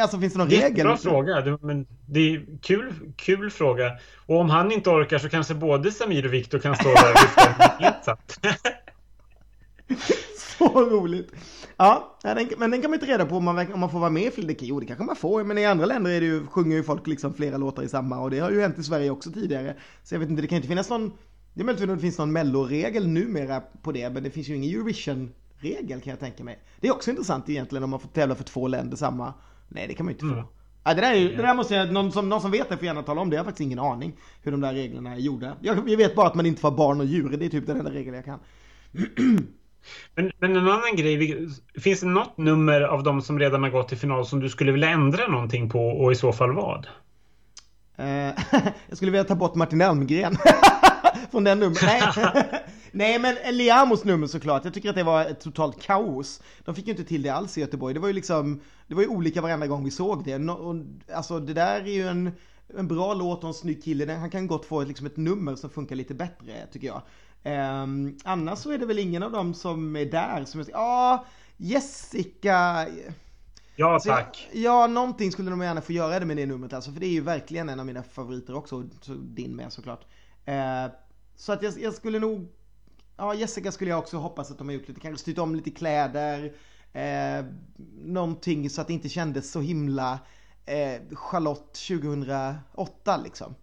Alltså 0.00 0.18
finns 0.18 0.32
det 0.32 0.38
någon 0.38 0.48
det 0.48 0.64
regel? 0.64 0.86
Bra 0.86 0.96
fråga, 0.96 1.58
men 1.62 1.86
det 2.06 2.20
är 2.20 2.46
kul, 2.62 2.92
kul 3.16 3.50
fråga. 3.50 3.92
Och 4.26 4.40
om 4.40 4.50
han 4.50 4.72
inte 4.72 4.90
orkar 4.90 5.18
så 5.18 5.28
kanske 5.28 5.54
både 5.54 5.92
Samir 5.92 6.26
och 6.26 6.32
Viktor 6.32 6.58
kan 6.58 6.76
stå 6.76 6.88
där 6.88 7.12
och 7.12 7.80
lyfta 7.80 8.16
Så 10.58 10.84
roligt! 10.90 11.32
Ja, 11.76 12.18
men 12.58 12.70
den 12.70 12.82
kan 12.82 12.90
man 12.90 12.94
inte 12.94 13.06
reda 13.06 13.26
på 13.26 13.36
om 13.36 13.44
man, 13.44 13.72
om 13.72 13.80
man 13.80 13.90
får 13.90 13.98
vara 13.98 14.10
med 14.10 14.22
i 14.22 14.30
fler. 14.30 14.56
Jo, 14.60 14.80
det 14.80 14.86
kanske 14.86 15.04
man 15.04 15.16
får, 15.16 15.44
men 15.44 15.58
i 15.58 15.66
andra 15.66 15.86
länder 15.86 16.10
är 16.10 16.20
det 16.20 16.26
ju, 16.26 16.46
sjunger 16.46 16.76
ju 16.76 16.82
folk 16.82 17.06
liksom 17.06 17.34
flera 17.34 17.56
låtar 17.56 17.82
i 17.82 17.88
samma 17.88 18.20
och 18.20 18.30
det 18.30 18.38
har 18.38 18.50
ju 18.50 18.60
hänt 18.60 18.78
i 18.78 18.82
Sverige 18.82 19.10
också 19.10 19.32
tidigare. 19.32 19.76
Så 20.02 20.14
jag 20.14 20.20
vet 20.20 20.30
inte, 20.30 20.42
det 20.42 20.48
kan 20.48 20.56
inte 20.56 20.68
finnas 20.68 20.90
någon, 20.90 21.12
det 21.54 21.60
är 21.60 21.64
möjligt 21.64 21.82
att 21.82 21.96
det 21.96 21.98
finns 21.98 22.18
någon 22.18 22.32
melloregel 22.32 23.08
numera 23.08 23.60
på 23.82 23.92
det, 23.92 24.10
men 24.10 24.22
det 24.22 24.30
finns 24.30 24.48
ju 24.48 24.56
ingen 24.56 24.70
Eurovision-regel 24.70 26.00
kan 26.00 26.10
jag 26.10 26.20
tänka 26.20 26.44
mig. 26.44 26.58
Det 26.80 26.88
är 26.88 26.92
också 26.92 27.10
intressant 27.10 27.48
egentligen 27.48 27.84
om 27.84 27.90
man 27.90 28.00
får 28.00 28.08
tävla 28.08 28.34
för 28.34 28.44
två 28.44 28.68
länder 28.68 28.96
samma. 28.96 29.34
Nej, 29.68 29.88
det 29.88 29.94
kan 29.94 30.06
man 30.06 30.12
ju 30.12 30.14
inte 30.14 30.26
få. 30.26 30.32
Mm. 30.32 30.46
Ja, 30.84 30.94
det, 30.94 31.00
där 31.00 31.14
är 31.14 31.36
det 31.36 31.42
där 31.42 31.54
måste 31.54 31.74
jag, 31.74 31.92
någon 31.92 32.12
som, 32.12 32.28
någon 32.28 32.40
som 32.40 32.50
vet 32.50 32.68
det 32.68 32.76
får 32.76 32.86
gärna 32.86 33.02
tala 33.02 33.20
om 33.20 33.30
det. 33.30 33.36
Jag 33.36 33.40
har 33.40 33.44
faktiskt 33.44 33.66
ingen 33.66 33.78
aning 33.78 34.16
hur 34.42 34.52
de 34.52 34.60
där 34.60 34.74
reglerna 34.74 35.12
är 35.12 35.18
gjorda. 35.18 35.56
Jag, 35.60 35.88
jag 35.88 35.96
vet 35.96 36.14
bara 36.14 36.26
att 36.26 36.34
man 36.34 36.46
inte 36.46 36.60
får 36.60 36.70
barn 36.70 37.00
och 37.00 37.06
djur. 37.06 37.36
Det 37.36 37.44
är 37.44 37.48
typ 37.48 37.66
den 37.66 37.78
enda 37.78 37.90
regeln 37.90 38.16
jag 38.16 38.24
kan. 38.24 38.38
Men, 40.14 40.32
men 40.38 40.56
en 40.56 40.68
annan 40.68 40.96
grej, 40.96 41.48
finns 41.80 42.00
det 42.00 42.06
något 42.06 42.38
nummer 42.38 42.80
av 42.80 43.02
de 43.02 43.22
som 43.22 43.38
redan 43.38 43.62
har 43.62 43.70
gått 43.70 43.88
till 43.88 43.98
final 43.98 44.26
som 44.26 44.40
du 44.40 44.48
skulle 44.48 44.72
vilja 44.72 44.88
ändra 44.88 45.26
någonting 45.26 45.70
på 45.70 45.88
och 45.88 46.12
i 46.12 46.14
så 46.14 46.32
fall 46.32 46.52
vad? 46.52 46.86
Eh, 47.96 48.06
jag 48.88 48.96
skulle 48.96 49.10
vilja 49.10 49.24
ta 49.24 49.34
bort 49.34 49.54
Martin 49.54 49.80
Elmgren 49.80 50.36
från 51.30 51.44
den 51.44 51.60
numret. 51.60 51.82
Nej. 51.82 52.02
Nej 52.92 53.18
men 53.18 53.56
Liamos 53.56 54.04
nummer 54.04 54.26
såklart, 54.26 54.64
jag 54.64 54.74
tycker 54.74 54.88
att 54.88 54.96
det 54.96 55.02
var 55.02 55.24
ett 55.24 55.40
totalt 55.40 55.82
kaos. 55.82 56.42
De 56.64 56.74
fick 56.74 56.86
ju 56.86 56.90
inte 56.90 57.04
till 57.04 57.22
det 57.22 57.30
alls 57.30 57.58
i 57.58 57.60
Göteborg. 57.60 57.94
Det 57.94 58.00
var 58.00 58.08
ju 58.08 58.14
liksom, 58.14 58.60
det 58.86 58.94
var 58.94 59.02
ju 59.02 59.08
olika 59.08 59.40
varenda 59.40 59.66
gång 59.66 59.84
vi 59.84 59.90
såg 59.90 60.24
det. 60.24 60.40
alltså 61.14 61.40
det 61.40 61.54
där 61.54 61.80
är 61.80 61.92
ju 61.92 62.08
en, 62.08 62.32
en 62.78 62.88
bra 62.88 63.14
låt 63.14 63.42
och 63.42 63.48
en 63.48 63.54
snygg 63.54 63.84
kille. 63.84 64.12
Han 64.12 64.30
kan 64.30 64.46
gott 64.46 64.64
få 64.64 64.84
liksom 64.84 65.06
ett 65.06 65.16
nummer 65.16 65.56
som 65.56 65.70
funkar 65.70 65.96
lite 65.96 66.14
bättre 66.14 66.66
tycker 66.72 66.86
jag. 66.86 67.02
Um, 67.44 68.18
annars 68.24 68.58
så 68.58 68.70
är 68.70 68.78
det 68.78 68.86
väl 68.86 68.98
ingen 68.98 69.22
av 69.22 69.32
dem 69.32 69.54
som 69.54 69.96
är 69.96 70.04
där 70.04 70.44
som 70.44 70.60
är 70.60 70.66
ja, 70.70 71.24
Jessica. 71.56 72.86
Ja 73.76 73.98
tack. 74.04 74.48
Ja, 74.52 74.86
någonting 74.86 75.32
skulle 75.32 75.50
de 75.50 75.62
gärna 75.62 75.80
få 75.80 75.92
göra 75.92 76.20
det 76.20 76.26
med 76.26 76.36
det 76.36 76.46
numret 76.46 76.72
alltså. 76.72 76.92
För 76.92 77.00
det 77.00 77.06
är 77.06 77.12
ju 77.12 77.20
verkligen 77.20 77.68
en 77.68 77.80
av 77.80 77.86
mina 77.86 78.02
favoriter 78.02 78.56
också. 78.56 78.88
Så 79.00 79.14
din 79.14 79.56
med 79.56 79.72
såklart. 79.72 80.04
Uh, 80.48 80.94
så 81.36 81.52
att 81.52 81.62
jag, 81.62 81.78
jag, 81.80 81.94
skulle 81.94 82.18
nog, 82.18 82.48
ja 83.16 83.34
Jessica 83.34 83.72
skulle 83.72 83.90
jag 83.90 83.98
också 83.98 84.16
hoppas 84.16 84.50
att 84.50 84.58
de 84.58 84.68
har 84.68 84.74
gjort 84.74 84.88
lite, 84.88 85.00
kanske 85.00 85.22
styrt 85.22 85.38
om 85.38 85.54
lite 85.54 85.70
kläder. 85.70 86.52
Eh, 86.92 87.44
någonting 88.04 88.70
så 88.70 88.80
att 88.80 88.86
det 88.86 88.92
inte 88.92 89.08
kändes 89.08 89.50
så 89.50 89.60
himla 89.60 90.18
eh, 90.66 91.16
Charlotte 91.16 91.74
2008 91.88 93.16
liksom. 93.24 93.54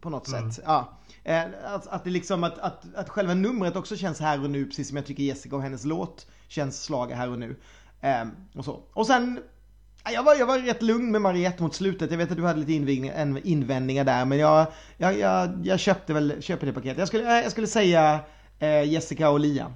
På, 0.00 0.10
något 0.10 0.28
mm. 0.28 0.52
sätt. 0.52 0.64
Ja. 0.66 0.98
Eh, 1.24 1.42
att, 1.64 1.86
att, 1.86 2.04
det 2.04 2.10
liksom, 2.10 2.44
att, 2.44 2.58
att, 2.58 2.94
att 2.94 3.08
själva 3.08 3.34
numret 3.34 3.76
också 3.76 3.96
känns 3.96 4.20
här 4.20 4.42
och 4.42 4.50
nu, 4.50 4.66
precis 4.66 4.88
som 4.88 4.96
jag 4.96 5.06
tycker 5.06 5.22
Jessica 5.22 5.56
och 5.56 5.62
hennes 5.62 5.84
låt 5.84 6.26
känns 6.48 6.84
slaga 6.84 7.16
här 7.16 7.30
och 7.30 7.38
nu. 7.38 7.56
Eh, 8.00 8.24
och 8.54 8.64
så. 8.64 8.82
Och 8.92 9.06
sen, 9.06 9.40
jag 10.12 10.22
var, 10.22 10.34
jag 10.34 10.46
var 10.46 10.58
rätt 10.58 10.82
lugn 10.82 11.10
med 11.10 11.20
Mariette 11.20 11.62
mot 11.62 11.74
slutet. 11.74 12.10
Jag 12.10 12.18
vet 12.18 12.30
att 12.30 12.36
du 12.36 12.44
hade 12.44 12.60
lite 12.60 12.72
invändningar 13.48 14.04
där, 14.04 14.24
men 14.24 14.38
jag, 14.38 14.66
jag, 14.96 15.18
jag, 15.18 15.66
jag 15.66 15.80
köpte 15.80 16.12
väl, 16.12 16.42
köpte 16.42 16.66
det 16.66 16.72
paketet. 16.72 16.98
Jag 16.98 17.08
skulle, 17.08 17.42
jag 17.42 17.50
skulle 17.50 17.66
säga 17.66 18.20
eh, 18.58 18.84
Jessica 18.84 19.30
och 19.30 19.40
Liam. 19.40 19.72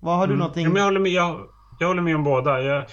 Vad 0.00 0.16
har 0.16 0.26
du 0.26 0.32
mm. 0.32 0.38
någonting? 0.38 0.66
Ja, 0.66 0.76
jag, 0.76 0.84
håller 0.84 1.00
med, 1.00 1.12
jag, 1.12 1.40
jag 1.78 1.88
håller 1.88 2.02
med 2.02 2.16
om 2.16 2.24
båda. 2.24 2.60
Jag, 2.60 2.84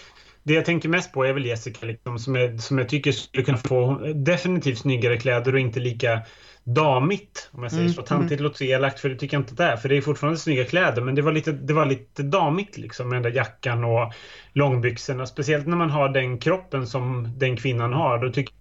det 0.48 0.54
jag 0.54 0.66
tänker 0.66 0.90
mest 0.90 1.14
på 1.14 1.26
är 1.26 1.34
väl 1.34 1.46
Jessica 1.46 1.86
liksom, 1.86 2.20
som, 2.20 2.36
jag, 2.36 2.60
som 2.60 2.78
jag 2.78 2.90
tycker 2.90 3.12
skulle 3.12 3.44
kunna 3.44 3.58
få 3.58 3.98
definitivt 4.16 4.78
snyggare 4.78 5.18
kläder 5.18 5.54
och 5.54 5.60
inte 5.60 5.80
lika 5.80 6.22
damigt 6.64 7.50
om 7.52 7.64
jag 7.64 7.72
säger 7.72 7.84
mm, 7.84 7.94
så. 7.94 8.02
Tantigt 8.02 8.40
mm. 8.40 8.44
låter 8.44 8.58
så 8.58 8.64
elakt 8.64 9.00
för 9.00 9.10
det 9.10 9.16
tycker 9.16 9.38
jag 9.38 9.42
inte 9.42 9.56
det 9.56 9.64
är. 9.64 9.78
För 9.78 9.90
det 9.90 9.98
är 9.98 10.02
fortfarande 10.02 10.40
snygga 10.40 10.66
kläder 10.66 11.02
men 11.02 11.16
det 11.16 11.22
var 11.22 11.32
lite, 11.32 11.52
det 11.52 11.74
var 11.74 11.86
lite 11.86 12.24
damigt 12.24 12.78
liksom 12.78 13.10
med 13.10 13.16
den 13.16 13.24
där 13.24 13.38
jackan 13.38 13.84
och 13.84 14.14
långbyxorna. 14.54 15.26
Speciellt 15.26 15.68
när 15.68 15.78
man 15.78 15.90
har 15.90 16.10
den 16.10 16.40
kroppen 16.40 16.88
som 16.88 17.34
den 17.38 17.58
kvinnan 17.58 17.94
har. 17.94 18.18
Då 18.18 18.32
tycker 18.32 18.54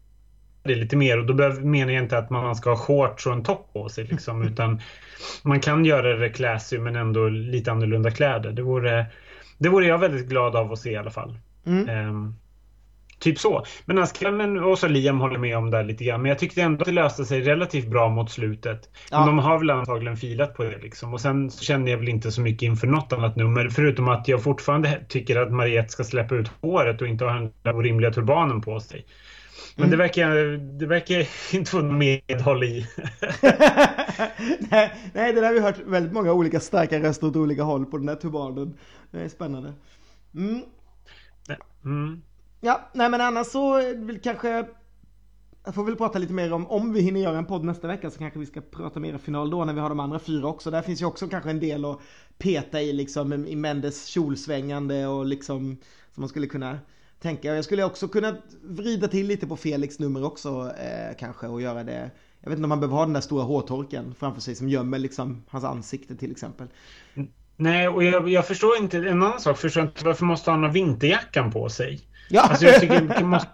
jag 0.62 0.68
det 0.68 0.79
är 0.79 0.83
lite 0.83 0.96
mer 0.96 1.18
och 1.18 1.27
då 1.27 1.35
behöver, 1.35 1.62
menar 1.62 1.92
jag 1.92 2.03
inte 2.03 2.18
att 2.18 2.31
man 2.31 2.57
ska 2.57 2.70
ha 2.70 2.77
shorts 2.77 3.27
och 3.27 3.33
en 3.33 3.42
topp 3.42 3.72
på 3.72 3.88
sig 3.88 4.05
liksom 4.05 4.42
utan 4.49 4.81
man 5.42 5.61
kan 5.61 5.85
göra 5.85 6.16
det 6.16 6.29
classy 6.29 6.79
men 6.79 6.96
ändå 6.96 7.29
lite 7.29 7.72
annorlunda 7.72 8.11
kläder. 8.11 8.53
Det 8.53 8.62
vore, 8.62 9.07
det 9.59 9.68
vore 9.68 9.87
jag 9.87 9.99
väldigt 9.99 10.27
glad 10.27 10.57
av 10.57 10.72
att 10.72 10.79
se 10.79 10.90
i 10.90 10.96
alla 10.96 11.11
fall. 11.11 11.38
Mm. 11.66 12.09
Um, 12.09 12.35
Typ 13.18 13.38
så. 13.38 13.64
Men 13.85 13.98
Askelmen 13.98 14.59
och 14.59 14.79
så 14.79 14.88
Liam 14.88 15.20
håller 15.20 15.38
med 15.38 15.57
om 15.57 15.70
det 15.70 15.83
lite 15.83 16.05
grann. 16.05 16.22
Men 16.22 16.29
jag 16.29 16.38
tyckte 16.38 16.62
ändå 16.62 16.83
att 16.83 16.87
det 16.87 16.92
löste 16.92 17.24
sig 17.24 17.40
relativt 17.40 17.88
bra 17.88 18.09
mot 18.09 18.31
slutet. 18.31 18.88
Ja. 19.11 19.18
Men 19.18 19.26
de 19.26 19.38
har 19.38 19.59
väl 19.59 19.70
antagligen 19.70 20.16
filat 20.16 20.55
på 20.55 20.64
det 20.64 20.79
liksom. 20.79 21.14
Och 21.14 21.20
sen 21.20 21.50
kände 21.50 21.90
jag 21.90 21.98
väl 21.98 22.09
inte 22.09 22.33
så 22.33 22.40
mycket 22.40 22.62
inför 22.62 22.87
något 22.87 23.12
annat 23.12 23.37
nummer. 23.37 23.68
Förutom 23.68 24.09
att 24.09 24.29
jag 24.29 24.42
fortfarande 24.42 25.00
tycker 25.09 25.37
att 25.37 25.52
Mariette 25.52 25.88
ska 25.88 26.05
släppa 26.05 26.35
ut 26.35 26.50
håret 26.61 27.00
och 27.00 27.09
inte 27.09 27.24
ha 27.24 27.33
den 27.33 27.74
orimliga 27.76 28.11
turbanen 28.11 28.61
på 28.61 28.81
sig. 28.81 29.07
Men 29.76 29.85
mm. 29.85 29.90
det, 29.90 29.96
verkar, 29.96 30.35
det 30.79 30.87
verkar 30.87 31.29
inte 31.57 31.70
få 31.70 31.83
medhåll 31.83 32.64
i. 32.64 32.87
nej, 34.70 34.92
nej, 35.12 35.33
det 35.33 35.40
där 35.40 35.46
har 35.46 35.52
vi 35.52 35.61
hört 35.61 35.79
väldigt 35.87 36.12
många 36.12 36.33
olika 36.33 36.61
starka 36.61 37.00
röster 37.00 37.26
åt 37.26 37.37
olika 37.37 37.62
håll 37.62 37.87
på 37.87 37.98
den 37.98 38.09
här 38.09 38.16
turbanen. 38.16 38.74
Det 39.11 39.20
är 39.20 39.29
spännande. 39.29 39.72
Mm. 40.35 40.62
Mm. 41.85 42.22
Ja, 42.61 42.90
nej 42.92 43.11
men 43.11 43.20
annars 43.20 43.46
så 43.46 43.94
vill 43.96 44.20
kanske 44.20 44.66
jag 45.66 45.74
får 45.74 45.85
väl 45.85 45.96
prata 45.96 46.18
lite 46.18 46.32
mer 46.32 46.52
om, 46.52 46.66
om 46.66 46.92
vi 46.92 47.00
hinner 47.00 47.20
göra 47.20 47.38
en 47.38 47.46
podd 47.46 47.64
nästa 47.64 47.88
vecka 47.88 48.11
så 48.11 48.18
kanske 48.18 48.38
vi 48.38 48.46
ska 48.46 48.61
prata 48.61 49.00
mer 49.00 49.18
final 49.18 49.50
då 49.50 49.64
när 49.64 49.72
vi 49.72 49.80
har 49.80 49.88
de 49.88 50.00
andra 50.00 50.18
fyra 50.18 50.46
också. 50.48 50.70
Där 50.70 50.82
finns 50.82 51.02
ju 51.02 51.06
också 51.06 51.28
kanske 51.28 51.50
en 51.50 51.61
del 51.61 51.85
att 51.85 52.00
peta 52.38 52.82
i 52.82 52.92
liksom 52.92 53.46
i 53.46 53.56
Mendes 53.56 54.06
kjolsvängande 54.06 55.06
och 55.06 55.26
liksom 55.26 55.76
som 56.14 56.20
man 56.20 56.28
skulle 56.28 56.46
kunna 56.46 56.78
tänka. 57.20 57.54
Jag 57.54 57.64
skulle 57.64 57.85
också 57.85 58.09
kunna 58.09 58.37
vrida 58.62 59.09
till 59.09 59.26
lite 59.26 59.46
på 59.46 59.56
Felix 59.56 59.98
nummer 59.98 60.24
också 60.24 60.72
eh, 60.78 61.16
kanske 61.18 61.46
och 61.46 61.62
göra 61.62 61.85
det. 61.85 62.11
Jag 62.40 62.50
vet 62.50 62.59
inte 62.59 62.64
om 62.64 62.68
man 62.68 62.80
behöver 62.80 62.96
ha 62.96 63.04
den 63.04 63.14
där 63.14 63.20
stora 63.20 63.44
hårtorken 63.44 64.14
framför 64.14 64.40
sig 64.40 64.54
som 64.54 64.68
gömmer 64.68 64.98
liksom 64.98 65.44
hans 65.48 65.64
ansikte 65.64 66.16
till 66.16 66.30
exempel. 66.30 66.68
Nej, 67.57 67.88
och 67.88 68.05
jag, 68.05 68.29
jag 68.29 68.47
förstår 68.47 68.77
inte, 68.77 68.99
en 68.99 69.23
annan 69.23 69.40
sak, 69.40 69.59
förstår 69.59 69.83
inte 69.83 70.05
varför 70.05 70.25
måste 70.25 70.51
han 70.51 70.64
ha 70.64 70.71
vinterjackan 70.71 71.51
på 71.53 71.69
sig? 71.69 72.01
Ja. 72.29 72.42
Alltså 72.42 72.66
jag 72.66 72.81
tycker, 72.81 73.25
måste, 73.25 73.49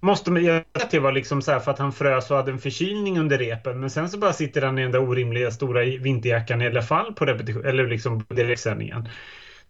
måste 0.00 0.30
jag 0.30 0.64
att 0.72 0.90
det 0.90 0.98
var 0.98 1.12
liksom 1.12 1.42
så 1.42 1.60
för 1.60 1.70
att 1.70 1.78
han 1.78 1.92
frös 1.92 2.30
och 2.30 2.36
hade 2.36 2.50
en 2.50 2.58
förkylning 2.58 3.18
under 3.18 3.38
repen. 3.38 3.80
Men 3.80 3.90
sen 3.90 4.08
så 4.08 4.18
bara 4.18 4.32
sitter 4.32 4.62
han 4.62 4.78
i 4.78 4.82
den 4.82 4.92
där 4.92 5.08
orimliga 5.08 5.50
stora 5.50 5.80
vinterjackan 5.80 6.62
i 6.62 6.66
alla 6.66 6.82
fall 6.82 7.14
på 7.14 7.26
repetition, 7.26 7.64
eller 7.64 7.86
liksom 7.86 8.24
direktsändningen. 8.28 9.08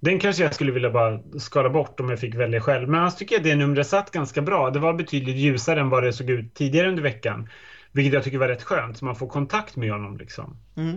Den 0.00 0.18
kanske 0.18 0.42
jag 0.42 0.54
skulle 0.54 0.72
vilja 0.72 0.90
bara 0.90 1.20
skala 1.38 1.70
bort 1.70 2.00
om 2.00 2.10
jag 2.10 2.18
fick 2.18 2.34
välja 2.34 2.60
själv. 2.60 2.88
Men 2.88 3.00
annars 3.00 3.14
tycker 3.14 3.34
jag 3.34 3.40
att 3.40 3.44
det 3.44 3.56
numret 3.56 3.86
satt 3.86 4.10
ganska 4.10 4.42
bra. 4.42 4.70
Det 4.70 4.78
var 4.78 4.92
betydligt 4.92 5.36
ljusare 5.36 5.80
än 5.80 5.88
vad 5.88 6.02
det 6.02 6.12
såg 6.12 6.30
ut 6.30 6.54
tidigare 6.54 6.88
under 6.88 7.02
veckan. 7.02 7.48
Vilket 7.92 8.14
jag 8.14 8.24
tycker 8.24 8.38
var 8.38 8.48
rätt 8.48 8.62
skönt, 8.62 8.98
så 8.98 9.04
man 9.04 9.16
får 9.16 9.28
kontakt 9.28 9.76
med 9.76 9.92
honom 9.92 10.16
liksom. 10.16 10.56
Mm. 10.76 10.96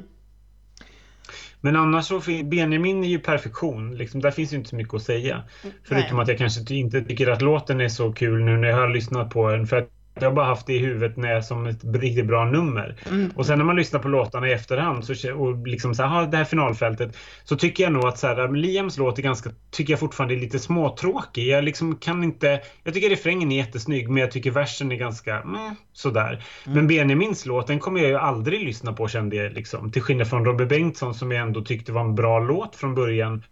Men 1.62 1.75
annars 1.75 2.05
så, 2.05 2.21
Benjamin 2.43 3.03
är 3.03 3.07
ju 3.07 3.19
perfektion. 3.19 3.95
Liksom, 3.97 4.21
där 4.21 4.31
finns 4.31 4.53
ju 4.53 4.57
inte 4.57 4.69
så 4.69 4.75
mycket 4.75 4.93
att 4.93 5.03
säga. 5.03 5.43
Förutom 5.83 6.17
Nej. 6.17 6.21
att 6.21 6.27
jag 6.27 6.38
kanske 6.38 6.75
inte 6.75 7.01
tycker 7.01 7.27
att 7.27 7.41
låten 7.41 7.81
är 7.81 7.89
så 7.89 8.13
kul 8.13 8.43
nu 8.43 8.57
när 8.57 8.67
jag 8.67 8.77
har 8.77 8.89
lyssnat 8.89 9.29
på 9.29 9.51
den. 9.51 9.67
För 9.67 9.77
att 9.77 9.89
jag 10.15 10.23
har 10.23 10.36
bara 10.36 10.45
haft 10.45 10.67
det 10.67 10.73
i 10.73 10.78
huvudet 10.78 11.17
när 11.17 11.32
jag, 11.32 11.45
som 11.45 11.65
ett 11.65 11.84
riktigt 11.84 12.26
bra 12.26 12.45
nummer. 12.45 12.95
Mm. 13.10 13.32
Och 13.36 13.45
sen 13.45 13.58
när 13.58 13.65
man 13.65 13.76
lyssnar 13.76 13.99
på 13.99 14.08
låtarna 14.08 14.47
i 14.47 14.52
efterhand 14.52 15.06
så, 15.06 15.34
och 15.34 15.67
liksom 15.67 15.95
så 15.95 16.04
här, 16.04 16.28
det 16.28 16.38
här 16.38 16.43
finalfältet 16.43 17.17
så 17.43 17.56
tycker 17.56 17.84
jag 17.84 17.93
nog 17.93 18.06
att 18.06 18.19
så 18.19 18.28
här, 18.28 18.47
Liams 18.56 18.97
låt 18.97 19.19
är 19.19 19.23
ganska, 19.23 19.49
tycker 19.71 19.93
jag 19.93 19.99
fortfarande 19.99 20.36
är 20.36 20.39
lite 20.39 20.60
småtråkig. 20.60 21.47
Jag 21.47 21.63
liksom 21.63 21.95
kan 21.95 22.23
inte, 22.23 22.62
jag 22.84 22.93
tycker 22.93 23.10
refrängen 23.10 23.52
är 23.52 23.58
jättesnygg 23.58 24.10
men 24.10 24.17
jag 24.17 24.32
tycker 24.32 24.52
versen 24.52 24.91
är 24.91 24.95
ganska 24.95 25.43
meh, 25.45 25.71
sådär. 25.93 26.45
Mm. 26.65 26.78
Men 26.78 26.88
Benjamins 26.88 27.45
låt 27.45 27.67
den 27.67 27.80
kommer 27.80 27.99
jag 27.99 28.10
ju 28.10 28.17
aldrig 28.17 28.65
lyssna 28.65 28.93
på 28.93 29.08
kände 29.08 29.36
jag 29.36 29.54
liksom. 29.54 29.91
Till 29.91 30.02
skillnad 30.02 30.28
från 30.28 30.45
Robert 30.45 30.69
Bengtsson 30.69 31.13
som 31.13 31.32
jag 31.32 31.41
ändå 31.41 31.62
tyckte 31.62 31.91
var 31.91 32.02
en 32.02 32.15
bra 32.15 32.39
låt 32.39 32.76
från 32.76 32.95
början. 32.95 33.43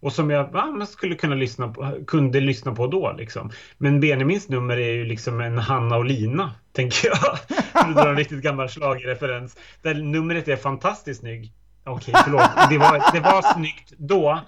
Och 0.00 0.12
som 0.12 0.30
jag 0.30 0.48
ja, 0.52 0.86
skulle 0.86 1.14
kunna 1.14 1.34
lyssna 1.34 1.68
på, 1.68 1.92
kunde 2.06 2.40
lyssna 2.40 2.74
på 2.74 2.86
då. 2.86 3.12
Liksom. 3.12 3.50
Men 3.78 4.00
Benjamins 4.00 4.48
nummer 4.48 4.76
är 4.76 4.92
ju 4.92 5.04
liksom 5.04 5.40
en 5.40 5.58
Hanna 5.58 5.96
och 5.96 6.04
Lina, 6.04 6.54
tänker 6.72 7.08
jag. 7.08 7.38
För 7.72 7.90
att 7.90 7.94
dra 7.94 8.08
en 8.08 8.16
riktigt 8.16 8.42
gammal 8.42 8.68
slagreferens. 8.68 9.56
Där 9.82 9.94
numret 9.94 10.48
är 10.48 10.56
fantastiskt 10.56 11.20
snygg. 11.20 11.52
Okej, 11.84 12.12
okay, 12.12 12.22
förlåt. 12.24 12.70
Det 12.70 12.78
var, 12.78 13.12
det 13.12 13.20
var 13.20 13.54
snyggt 13.54 13.92
då. 13.96 14.40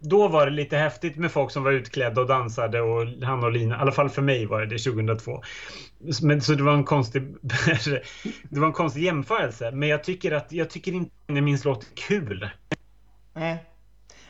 Då 0.00 0.28
var 0.28 0.46
det 0.46 0.52
lite 0.52 0.76
häftigt 0.76 1.16
med 1.16 1.32
folk 1.32 1.50
som 1.50 1.62
var 1.62 1.72
utklädda 1.72 2.20
och 2.20 2.26
dansade 2.26 2.80
och 2.80 3.06
Hanna 3.22 3.46
och 3.46 3.52
Lina. 3.52 3.76
I 3.76 3.78
alla 3.78 3.92
fall 3.92 4.10
för 4.10 4.22
mig 4.22 4.46
var 4.46 4.60
det 4.60 4.66
det 4.66 4.78
2002. 4.78 5.42
Men, 6.22 6.40
så 6.40 6.54
det 6.54 6.62
var 6.62 6.74
en 6.74 6.84
konstig 6.84 7.22
det 8.50 8.60
var 8.60 8.66
en 8.66 8.72
konstig 8.72 9.02
jämförelse. 9.02 9.70
Men 9.70 9.88
jag 9.88 10.04
tycker 10.04 10.32
att 10.32 10.52
jag 10.52 10.70
tycker 10.70 10.92
inte 10.92 11.10
Benjamins 11.26 11.64
låt 11.64 11.82
är 11.82 11.96
kul. 11.96 12.50
Nej. 13.34 13.64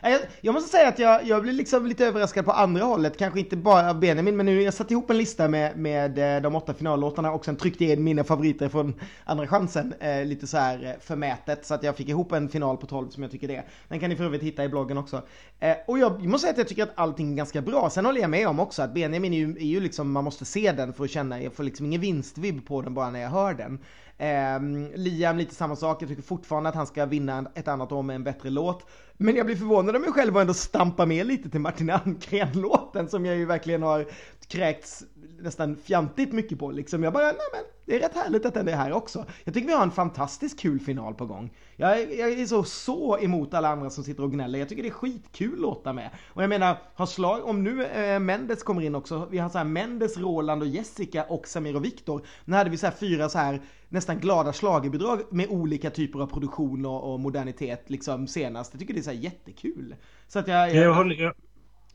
Jag, 0.09 0.21
jag 0.41 0.53
måste 0.53 0.69
säga 0.69 0.87
att 0.87 0.99
jag, 0.99 1.27
jag 1.27 1.41
blir 1.41 1.53
liksom 1.53 1.85
lite 1.85 2.05
överraskad 2.05 2.45
på 2.45 2.51
andra 2.51 2.83
hållet, 2.83 3.17
kanske 3.17 3.39
inte 3.39 3.57
bara 3.57 3.89
av 3.89 3.99
Benjamin, 3.99 4.37
men 4.37 4.45
nu 4.45 4.61
jag 4.61 4.73
satt 4.73 4.91
ihop 4.91 5.09
en 5.09 5.17
lista 5.17 5.47
med, 5.47 5.77
med 5.77 6.35
eh, 6.37 6.41
de 6.41 6.55
åtta 6.55 6.73
finallåtarna 6.73 7.31
och 7.31 7.45
sen 7.45 7.55
tryckte 7.55 7.85
jag 7.85 7.93
in 7.93 8.03
mina 8.03 8.23
favoriter 8.23 8.69
från 8.69 8.93
andra 9.23 9.47
chansen 9.47 9.93
eh, 9.99 10.25
lite 10.25 10.47
så 10.47 10.57
här 10.57 10.85
eh, 10.85 10.91
förmätet, 11.01 11.65
så 11.65 11.73
att 11.73 11.83
jag 11.83 11.95
fick 11.95 12.09
ihop 12.09 12.31
en 12.31 12.49
final 12.49 12.77
på 12.77 12.87
12 12.87 13.09
som 13.09 13.23
jag 13.23 13.31
tycker 13.31 13.47
det 13.47 13.55
är. 13.55 13.65
Den 13.87 13.99
kan 13.99 14.09
ni 14.09 14.15
för 14.15 14.23
övrigt 14.23 14.43
hitta 14.43 14.63
i 14.63 14.69
bloggen 14.69 14.97
också. 14.97 15.21
Eh, 15.59 15.75
och 15.87 15.99
jag, 15.99 16.11
jag 16.11 16.27
måste 16.27 16.41
säga 16.41 16.51
att 16.51 16.57
jag 16.57 16.67
tycker 16.67 16.83
att 16.83 16.93
allting 16.95 17.31
är 17.31 17.35
ganska 17.37 17.61
bra. 17.61 17.89
Sen 17.89 18.05
håller 18.05 18.21
jag 18.21 18.29
med 18.29 18.47
om 18.47 18.59
också 18.59 18.81
att 18.81 18.93
Benjamin 18.93 19.33
är 19.33 19.37
ju, 19.37 19.51
är 19.51 19.65
ju 19.65 19.79
liksom, 19.79 20.11
man 20.11 20.23
måste 20.23 20.45
se 20.45 20.71
den 20.71 20.93
för 20.93 21.03
att 21.03 21.09
känna, 21.09 21.41
jag 21.41 21.53
får 21.53 21.63
liksom 21.63 21.85
ingen 21.85 22.01
vinstvibb 22.01 22.67
på 22.67 22.81
den 22.81 22.93
bara 22.93 23.09
när 23.09 23.19
jag 23.19 23.29
hör 23.29 23.53
den. 23.53 23.79
Eh, 24.17 24.59
Liam 24.95 25.37
lite 25.37 25.55
samma 25.55 25.75
sak, 25.75 26.01
jag 26.01 26.09
tycker 26.09 26.21
fortfarande 26.21 26.69
att 26.69 26.75
han 26.75 26.87
ska 26.87 27.05
vinna 27.05 27.51
ett 27.55 27.67
annat 27.67 27.91
år 27.91 28.03
med 28.03 28.15
en 28.15 28.23
bättre 28.23 28.49
låt. 28.49 28.85
Men 29.13 29.35
jag 29.35 29.45
blir 29.45 29.55
förvånad 29.55 29.95
av 29.95 30.01
mig 30.01 30.11
själv 30.11 30.35
och 30.35 30.41
ändå 30.41 30.53
stampa 30.53 31.05
med 31.05 31.27
lite 31.27 31.49
till 31.49 31.59
Martin 31.61 31.89
Almgren-låten 31.89 33.09
som 33.09 33.25
jag 33.25 33.35
ju 33.35 33.45
verkligen 33.45 33.83
har 33.83 34.05
kräkts 34.47 35.03
nästan 35.39 35.75
fjantigt 35.75 36.33
mycket 36.33 36.59
på 36.59 36.71
liksom. 36.71 37.03
Jag 37.03 37.13
bara, 37.13 37.23
nej 37.23 37.35
men 37.53 37.63
det 37.85 37.95
är 37.95 37.99
rätt 37.99 38.15
härligt 38.15 38.45
att 38.45 38.53
den 38.53 38.67
är 38.67 38.75
här 38.75 38.91
också. 38.91 39.25
Jag 39.43 39.53
tycker 39.53 39.67
vi 39.67 39.73
har 39.73 39.83
en 39.83 39.91
fantastiskt 39.91 40.59
kul 40.59 40.79
final 40.79 41.13
på 41.13 41.25
gång. 41.25 41.53
Jag 41.79 41.99
är, 41.99 42.19
jag 42.19 42.31
är 42.31 42.45
så, 42.45 42.63
så 42.63 43.19
emot 43.19 43.53
alla 43.53 43.67
andra 43.67 43.89
som 43.89 44.03
sitter 44.03 44.23
och 44.23 44.31
gnäller. 44.31 44.59
Jag 44.59 44.69
tycker 44.69 44.83
det 44.83 44.89
är 44.89 44.93
skitkul 44.93 45.61
låtar 45.61 45.93
med. 45.93 46.09
Och 46.27 46.43
jag 46.43 46.49
menar, 46.49 46.77
har 46.95 47.05
slag, 47.05 47.45
om 47.45 47.63
nu 47.63 47.85
eh, 47.85 48.19
Mendes 48.19 48.63
kommer 48.63 48.81
in 48.81 48.95
också, 48.95 49.27
vi 49.31 49.37
har 49.37 49.49
så 49.49 49.57
här 49.57 49.65
Mendes, 49.65 50.17
Roland 50.17 50.61
och 50.61 50.67
Jessica 50.67 51.23
och 51.23 51.47
Samir 51.47 51.75
och 51.75 51.85
Viktor. 51.85 52.21
Nu 52.45 52.55
hade 52.55 52.69
vi 52.69 52.77
så 52.77 52.85
här 52.85 52.93
fyra 52.93 53.29
så 53.29 53.37
här 53.37 53.61
nästan 53.89 54.19
glada 54.19 54.53
slagerbidrag 54.53 55.21
med 55.29 55.49
olika 55.49 55.89
typer 55.89 56.19
av 56.19 56.27
produktion 56.27 56.85
och, 56.85 57.13
och 57.13 57.19
modernitet 57.19 57.89
liksom 57.89 58.27
senast. 58.27 58.73
Jag 58.73 58.79
tycker 58.79 58.93
det 58.93 58.99
är 58.99 59.03
så 59.03 59.11
här 59.11 59.17
jättekul. 59.17 59.95
Så 60.27 60.39
att 60.39 60.47
jag... 60.47 60.75
jag... 60.75 60.85
jag 60.85 60.93
håller, 60.93 61.15
jag... 61.15 61.33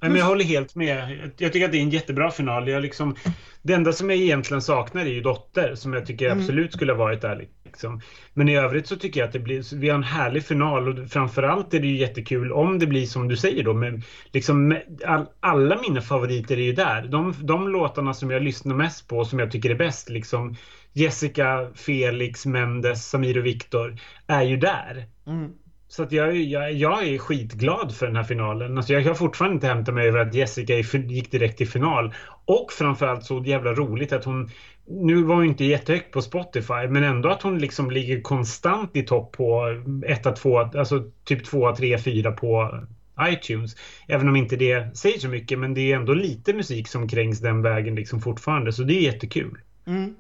Men 0.01 0.17
jag 0.17 0.27
håller 0.27 0.45
helt 0.45 0.75
med. 0.75 1.31
Jag 1.39 1.53
tycker 1.53 1.67
att 1.67 1.73
det 1.73 1.79
är 1.79 1.83
en 1.83 1.91
jättebra 1.91 2.31
final. 2.31 2.69
Jag 2.69 2.83
liksom, 2.83 3.17
det 3.63 3.73
enda 3.73 3.93
som 3.93 4.11
jag 4.11 4.19
egentligen 4.19 4.63
saknar 4.63 5.03
är 5.03 5.11
ju 5.11 5.21
Dotter 5.21 5.75
som 5.75 5.93
jag 5.93 6.07
tycker 6.07 6.27
mm. 6.27 6.39
absolut 6.39 6.73
skulle 6.73 6.93
ha 6.93 6.99
varit 6.99 7.21
där. 7.21 7.49
Liksom. 7.73 8.01
Men 8.35 8.49
i 8.49 8.57
övrigt 8.57 8.87
så 8.87 8.97
tycker 8.97 9.21
jag 9.21 9.27
att 9.27 9.33
det 9.33 9.39
blir, 9.39 9.77
vi 9.77 9.89
har 9.89 9.97
en 9.97 10.03
härlig 10.03 10.45
final 10.45 10.89
och 10.89 11.11
framförallt 11.11 11.75
är 11.75 11.81
det 11.81 11.87
ju 11.87 11.97
jättekul 11.97 12.53
om 12.53 12.79
det 12.79 12.87
blir 12.87 13.07
som 13.07 13.29
du 13.29 13.37
säger 13.37 13.65
då. 13.65 13.75
Men 13.75 14.03
liksom, 14.33 14.79
all, 15.07 15.27
alla 15.41 15.81
mina 15.81 16.01
favoriter 16.01 16.57
är 16.57 16.63
ju 16.63 16.73
där. 16.73 17.03
De, 17.03 17.35
de 17.41 17.69
låtarna 17.69 18.15
som 18.15 18.31
jag 18.31 18.43
lyssnar 18.43 18.75
mest 18.75 19.09
på 19.09 19.25
som 19.25 19.39
jag 19.39 19.51
tycker 19.51 19.71
är 19.71 19.75
bäst, 19.75 20.09
liksom 20.09 20.57
Jessica, 20.93 21.69
Felix, 21.75 22.47
Mendes, 22.47 23.09
Samir 23.09 23.39
och 23.39 23.47
Viktor 23.47 23.97
är 24.27 24.43
ju 24.43 24.57
där. 24.57 25.07
Mm. 25.27 25.53
Så 25.93 26.03
att 26.03 26.13
jag, 26.13 26.37
jag, 26.37 26.73
jag, 26.73 27.07
är 27.07 27.19
skitglad 27.19 27.95
för 27.95 28.07
den 28.07 28.17
här 28.17 28.25
finalen. 28.25 28.77
Alltså 28.77 28.93
jag 28.93 29.03
har 29.05 29.15
fortfarande 29.15 29.55
inte 29.55 29.67
hämtat 29.67 29.95
mig 29.95 30.09
över 30.09 30.19
att 30.19 30.35
Jessica 30.35 30.75
gick 30.75 31.31
direkt 31.31 31.59
till 31.59 31.69
final. 31.69 32.15
Och 32.45 32.73
framförallt 32.73 33.25
så 33.25 33.43
jävla 33.47 33.73
roligt 33.75 34.13
att 34.13 34.25
hon 34.25 34.51
nu 34.87 35.23
var 35.23 35.35
hon 35.35 35.45
inte 35.45 35.65
jättehögt 35.65 36.11
på 36.11 36.23
Spotify 36.23 36.89
men 36.89 37.03
ändå 37.03 37.29
att 37.29 37.43
hon 37.43 37.59
liksom 37.59 37.91
ligger 37.91 38.21
konstant 38.21 38.97
i 38.97 39.03
topp 39.03 39.33
på 39.33 39.83
1, 40.07 40.37
2, 40.37 40.59
alltså 40.59 41.11
typ 41.25 41.45
2, 41.45 41.77
3, 41.77 41.99
4 41.99 42.33
på 42.33 42.81
iTunes. 43.21 43.77
Även 44.09 44.29
om 44.29 44.37
inte 44.37 44.57
det 44.57 44.97
säger 44.97 45.19
så 45.19 45.29
mycket 45.29 45.59
men 45.59 45.75
det 45.75 45.93
är 45.93 45.97
ändå 45.97 46.15
lite 46.15 46.53
musik 46.53 46.89
som 46.89 47.09
krängs 47.09 47.41
den 47.41 47.63
vägen 47.63 47.95
liksom 47.95 48.21
fortfarande 48.21 48.73
så 48.73 48.83
det 48.83 48.95
är 48.95 49.03
jättekul. 49.03 49.59
Mm. 49.87 50.15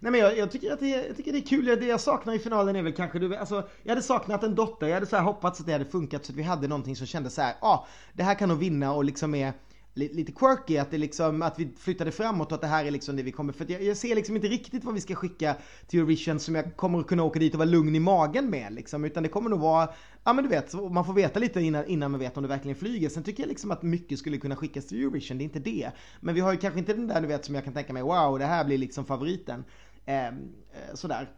Nej 0.00 0.12
men 0.12 0.20
jag, 0.20 0.38
jag, 0.38 0.50
tycker 0.50 0.72
att 0.72 0.80
det, 0.80 0.88
jag 0.88 1.16
tycker 1.16 1.32
det 1.32 1.38
är 1.38 1.46
kul. 1.46 1.64
Det 1.64 1.86
jag 1.86 2.00
saknar 2.00 2.34
i 2.34 2.38
finalen 2.38 2.76
är 2.76 2.82
väl 2.82 2.92
kanske 2.92 3.18
du, 3.18 3.36
alltså 3.36 3.68
jag 3.82 3.90
hade 3.90 4.02
saknat 4.02 4.42
en 4.42 4.54
dotter. 4.54 4.86
Jag 4.86 4.94
hade 4.94 5.06
så 5.06 5.16
hoppats 5.16 5.60
att 5.60 5.66
det 5.66 5.72
hade 5.72 5.84
funkat 5.84 6.24
så 6.24 6.32
att 6.32 6.38
vi 6.38 6.42
hade 6.42 6.68
någonting 6.68 6.96
som 6.96 7.06
kändes 7.06 7.34
så 7.34 7.42
här, 7.42 7.54
ja, 7.60 7.68
ah, 7.68 7.86
det 8.12 8.22
här 8.22 8.34
kan 8.34 8.48
nog 8.48 8.58
vinna 8.58 8.92
och 8.92 9.04
liksom 9.04 9.34
är 9.34 9.52
lite 9.96 10.32
quirky, 10.32 10.76
att, 10.76 10.90
det 10.90 10.98
liksom, 10.98 11.42
att 11.42 11.58
vi 11.58 11.68
flyttade 11.78 12.12
framåt 12.12 12.48
och 12.48 12.54
att 12.54 12.60
det 12.60 12.66
här 12.66 12.84
är 12.84 12.90
liksom 12.90 13.16
det 13.16 13.22
vi 13.22 13.32
kommer, 13.32 13.52
för 13.52 13.70
jag, 13.70 13.82
jag, 13.82 13.96
ser 13.96 14.14
liksom 14.14 14.36
inte 14.36 14.48
riktigt 14.48 14.84
vad 14.84 14.94
vi 14.94 15.00
ska 15.00 15.14
skicka 15.14 15.56
till 15.86 16.00
Eurovision 16.00 16.40
som 16.40 16.54
jag 16.54 16.76
kommer 16.76 16.98
att 17.00 17.06
kunna 17.06 17.22
åka 17.22 17.38
dit 17.38 17.52
och 17.52 17.58
vara 17.58 17.68
lugn 17.68 17.94
i 17.94 18.00
magen 18.00 18.50
med 18.50 18.72
liksom, 18.72 19.04
utan 19.04 19.22
det 19.22 19.28
kommer 19.28 19.50
nog 19.50 19.60
vara, 19.60 19.88
ja 20.24 20.32
men 20.32 20.44
du 20.44 20.50
vet, 20.50 20.74
man 20.74 21.04
får 21.04 21.12
veta 21.12 21.40
lite 21.40 21.60
innan, 21.60 21.86
innan 21.86 22.10
man 22.10 22.20
vet 22.20 22.36
om 22.36 22.42
det 22.42 22.48
verkligen 22.48 22.76
flyger. 22.76 23.08
Sen 23.08 23.22
tycker 23.22 23.42
jag 23.42 23.48
liksom 23.48 23.70
att 23.70 23.82
mycket 23.82 24.18
skulle 24.18 24.38
kunna 24.38 24.56
skickas 24.56 24.86
till 24.86 25.00
Eurovision, 25.00 25.38
det 25.38 25.42
är 25.42 25.44
inte 25.44 25.58
det. 25.58 25.90
Men 26.20 26.34
vi 26.34 26.40
har 26.40 26.52
ju 26.52 26.58
kanske 26.58 26.78
inte 26.78 26.92
den 26.92 27.08
där 27.08 27.20
du 27.20 27.26
vet 27.26 27.44
som 27.44 27.54
jag 27.54 27.64
kan 27.64 27.72
tänka 27.72 27.92
mig, 27.92 28.02
wow, 28.02 28.38
det 28.38 28.44
här 28.44 28.64
blir 28.64 28.78
liksom 28.78 29.04
favoriten. 29.04 29.64
Ehm, 30.06 30.52
eh, 30.72 30.94
sådär. 30.94 31.28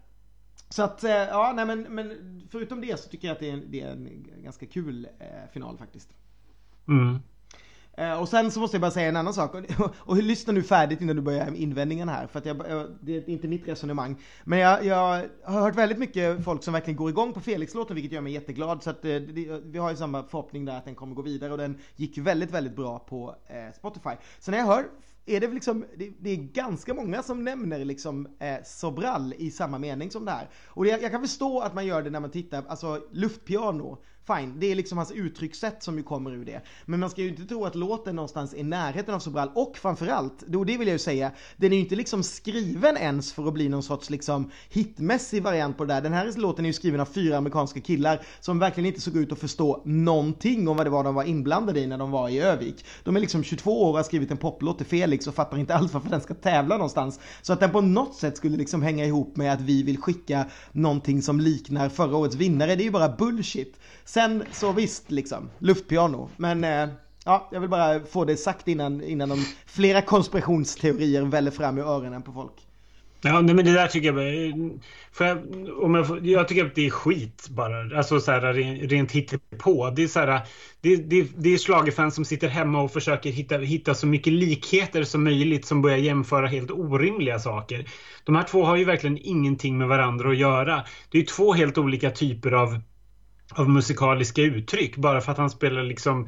Så 0.69 0.83
att, 0.83 1.03
eh, 1.03 1.11
ja, 1.11 1.53
nej 1.55 1.65
men, 1.65 1.81
men 1.81 2.41
förutom 2.51 2.81
det 2.81 2.99
så 2.99 3.09
tycker 3.09 3.27
jag 3.27 3.33
att 3.35 3.39
det 3.39 3.49
är 3.49 3.53
en, 3.53 3.71
det 3.71 3.81
är 3.81 3.91
en 3.91 4.27
ganska 4.43 4.65
kul 4.65 5.07
eh, 5.19 5.51
final 5.53 5.77
faktiskt. 5.77 6.13
Mm. 6.87 7.19
Eh, 7.99 8.21
och 8.21 8.29
sen 8.29 8.51
så 8.51 8.59
måste 8.59 8.75
jag 8.75 8.81
bara 8.81 8.91
säga 8.91 9.07
en 9.07 9.15
annan 9.15 9.33
sak. 9.33 9.55
Och, 9.55 9.85
och, 9.85 9.93
och 10.09 10.23
lyssna 10.23 10.53
nu 10.53 10.63
färdigt 10.63 11.01
innan 11.01 11.15
du 11.15 11.21
börjar 11.21 11.55
invändningen 11.55 12.09
här. 12.09 12.27
För 12.27 12.39
att 12.39 12.45
jag, 12.45 12.57
det 13.01 13.17
är 13.17 13.29
inte 13.29 13.47
mitt 13.47 13.67
resonemang. 13.67 14.15
Men 14.43 14.59
jag, 14.59 14.85
jag, 14.85 15.27
har 15.43 15.61
hört 15.61 15.75
väldigt 15.75 15.97
mycket 15.97 16.43
folk 16.43 16.63
som 16.63 16.73
verkligen 16.73 16.97
går 16.97 17.09
igång 17.09 17.33
på 17.33 17.39
Felix-låten, 17.39 17.95
vilket 17.95 18.11
gör 18.11 18.21
mig 18.21 18.33
jätteglad. 18.33 18.83
Så 18.83 18.89
att 18.89 19.05
eh, 19.05 19.15
det, 19.15 19.61
vi 19.63 19.79
har 19.79 19.89
ju 19.89 19.95
samma 19.95 20.23
förhoppning 20.23 20.65
där 20.65 20.77
att 20.77 20.85
den 20.85 20.95
kommer 20.95 21.15
gå 21.15 21.21
vidare. 21.21 21.51
Och 21.51 21.57
den 21.57 21.77
gick 21.95 22.17
väldigt, 22.17 22.51
väldigt 22.51 22.75
bra 22.75 22.99
på 22.99 23.35
eh, 23.47 23.75
Spotify. 23.75 24.15
Så 24.39 24.51
när 24.51 24.57
jag 24.57 24.65
hör 24.65 24.85
är 25.25 25.39
det 25.39 25.47
liksom, 25.47 25.85
det, 25.97 26.09
det, 26.19 26.29
är 26.29 26.35
ganska 26.35 26.93
många 26.93 27.23
som 27.23 27.43
nämner 27.43 27.85
liksom 27.85 28.27
eh, 28.39 28.57
Sobral 28.65 29.33
i 29.37 29.51
samma 29.51 29.77
mening 29.77 30.11
som 30.11 30.25
det 30.25 30.31
här. 30.31 30.49
Och 30.67 30.85
det, 30.85 31.01
jag 31.01 31.11
kan 31.11 31.21
förstå 31.21 31.61
att 31.61 31.73
man 31.73 31.85
gör 31.85 32.01
det 32.01 32.09
när 32.09 32.19
man 32.19 32.31
tittar, 32.31 32.63
alltså 32.67 33.01
luftpiano 33.11 33.97
Fine, 34.35 34.59
det 34.59 34.71
är 34.71 34.75
liksom 34.75 34.97
hans 34.97 35.11
uttryckssätt 35.11 35.83
som 35.83 35.97
ju 35.97 36.03
kommer 36.03 36.31
ur 36.31 36.45
det. 36.45 36.61
Men 36.85 36.99
man 36.99 37.09
ska 37.09 37.21
ju 37.21 37.29
inte 37.29 37.45
tro 37.45 37.65
att 37.65 37.75
låten 37.75 38.15
någonstans 38.15 38.53
är 38.53 38.57
i 38.57 38.63
närheten 38.63 39.15
av 39.15 39.19
Sobral. 39.19 39.51
Och 39.53 39.77
framförallt, 39.77 40.43
då 40.47 40.63
det 40.63 40.77
vill 40.77 40.87
jag 40.87 40.95
ju 40.95 40.99
säga, 40.99 41.31
den 41.57 41.71
är 41.71 41.75
ju 41.75 41.81
inte 41.81 41.95
liksom 41.95 42.23
skriven 42.23 42.97
ens 42.97 43.33
för 43.33 43.47
att 43.47 43.53
bli 43.53 43.69
någon 43.69 43.83
sorts 43.83 44.09
liksom 44.09 44.51
hitmässig 44.69 45.43
variant 45.43 45.77
på 45.77 45.85
det 45.85 45.93
där. 45.93 46.01
Den 46.01 46.13
här 46.13 46.33
låten 46.37 46.65
är 46.65 46.69
ju 46.69 46.73
skriven 46.73 46.99
av 46.99 47.05
fyra 47.05 47.37
amerikanska 47.37 47.81
killar 47.81 48.21
som 48.39 48.59
verkligen 48.59 48.87
inte 48.87 49.01
såg 49.01 49.17
ut 49.17 49.31
att 49.31 49.39
förstå 49.39 49.81
någonting 49.85 50.67
om 50.67 50.77
vad 50.77 50.85
det 50.85 50.89
var 50.89 51.03
de 51.03 51.15
var 51.15 51.23
inblandade 51.23 51.79
i 51.79 51.87
när 51.87 51.97
de 51.97 52.11
var 52.11 52.29
i 52.29 52.39
Övik. 52.39 52.85
De 53.03 53.15
är 53.15 53.19
liksom 53.19 53.43
22 53.43 53.83
år 53.83 53.89
och 53.89 53.95
har 53.95 54.03
skrivit 54.03 54.31
en 54.31 54.37
poplåt 54.37 54.77
till 54.77 54.87
Felix 54.87 55.27
och 55.27 55.35
fattar 55.35 55.57
inte 55.57 55.75
alls 55.75 55.93
varför 55.93 56.09
den 56.09 56.21
ska 56.21 56.33
tävla 56.33 56.75
någonstans. 56.75 57.19
Så 57.41 57.53
att 57.53 57.59
den 57.59 57.71
på 57.71 57.81
något 57.81 58.15
sätt 58.15 58.37
skulle 58.37 58.57
liksom 58.57 58.81
hänga 58.81 59.05
ihop 59.05 59.37
med 59.37 59.53
att 59.53 59.61
vi 59.61 59.83
vill 59.83 59.97
skicka 59.97 60.45
någonting 60.71 61.21
som 61.21 61.39
liknar 61.39 61.89
förra 61.89 62.17
årets 62.17 62.35
vinnare, 62.35 62.75
det 62.75 62.83
är 62.83 62.85
ju 62.85 62.91
bara 62.91 63.09
bullshit. 63.09 63.79
Sen 64.05 64.18
Sen 64.19 64.43
så 64.51 64.71
visst 64.71 65.11
liksom, 65.11 65.49
luftpiano. 65.59 66.29
Men 66.37 66.63
eh, 66.63 66.89
ja, 67.25 67.49
jag 67.51 67.59
vill 67.59 67.69
bara 67.69 67.99
få 67.99 68.25
det 68.25 68.37
sagt 68.37 68.67
innan, 68.67 69.03
innan 69.03 69.29
de 69.29 69.45
flera 69.65 70.01
konspirationsteorier 70.01 71.21
väller 71.21 71.51
fram 71.51 71.77
i 71.77 71.81
öronen 71.81 72.21
på 72.21 72.31
folk. 72.31 72.51
Ja, 73.21 73.41
nej, 73.41 73.55
men 73.55 73.65
det 73.65 73.73
där 73.73 73.87
tycker 73.87 74.13
jag... 74.13 74.79
För 75.11 75.25
jag, 75.25 75.37
om 75.83 75.95
jag, 75.95 76.07
får, 76.07 76.25
jag 76.27 76.47
tycker 76.47 76.65
att 76.65 76.75
det 76.75 76.85
är 76.85 76.89
skit 76.89 77.47
bara. 77.49 77.97
Alltså 77.97 78.19
så 78.19 78.31
här, 78.31 78.53
rent 78.87 79.11
hittepå. 79.11 79.89
Det 79.89 80.03
är 80.03 80.07
så 80.07 80.19
här, 80.19 80.41
det, 80.81 80.95
det, 80.95 81.27
det 81.37 81.53
är 81.53 81.57
slagerfans 81.57 82.15
som 82.15 82.25
sitter 82.25 82.47
hemma 82.47 82.81
och 82.81 82.91
försöker 82.91 83.29
hitta, 83.29 83.57
hitta 83.57 83.93
så 83.93 84.07
mycket 84.07 84.33
likheter 84.33 85.03
som 85.03 85.23
möjligt 85.23 85.65
som 85.65 85.81
börjar 85.81 85.97
jämföra 85.97 86.47
helt 86.47 86.71
orimliga 86.71 87.39
saker. 87.39 87.85
De 88.23 88.35
här 88.35 88.43
två 88.43 88.63
har 88.63 88.75
ju 88.75 88.85
verkligen 88.85 89.17
ingenting 89.21 89.77
med 89.77 89.87
varandra 89.87 90.29
att 90.29 90.37
göra. 90.37 90.83
Det 91.11 91.19
är 91.19 91.25
två 91.25 91.53
helt 91.53 91.77
olika 91.77 92.11
typer 92.11 92.51
av 92.51 92.79
av 93.51 93.69
musikaliska 93.69 94.41
uttryck 94.41 94.95
bara 94.95 95.21
för 95.21 95.31
att 95.31 95.37
han 95.37 95.49
spelar 95.49 95.83
liksom 95.83 96.27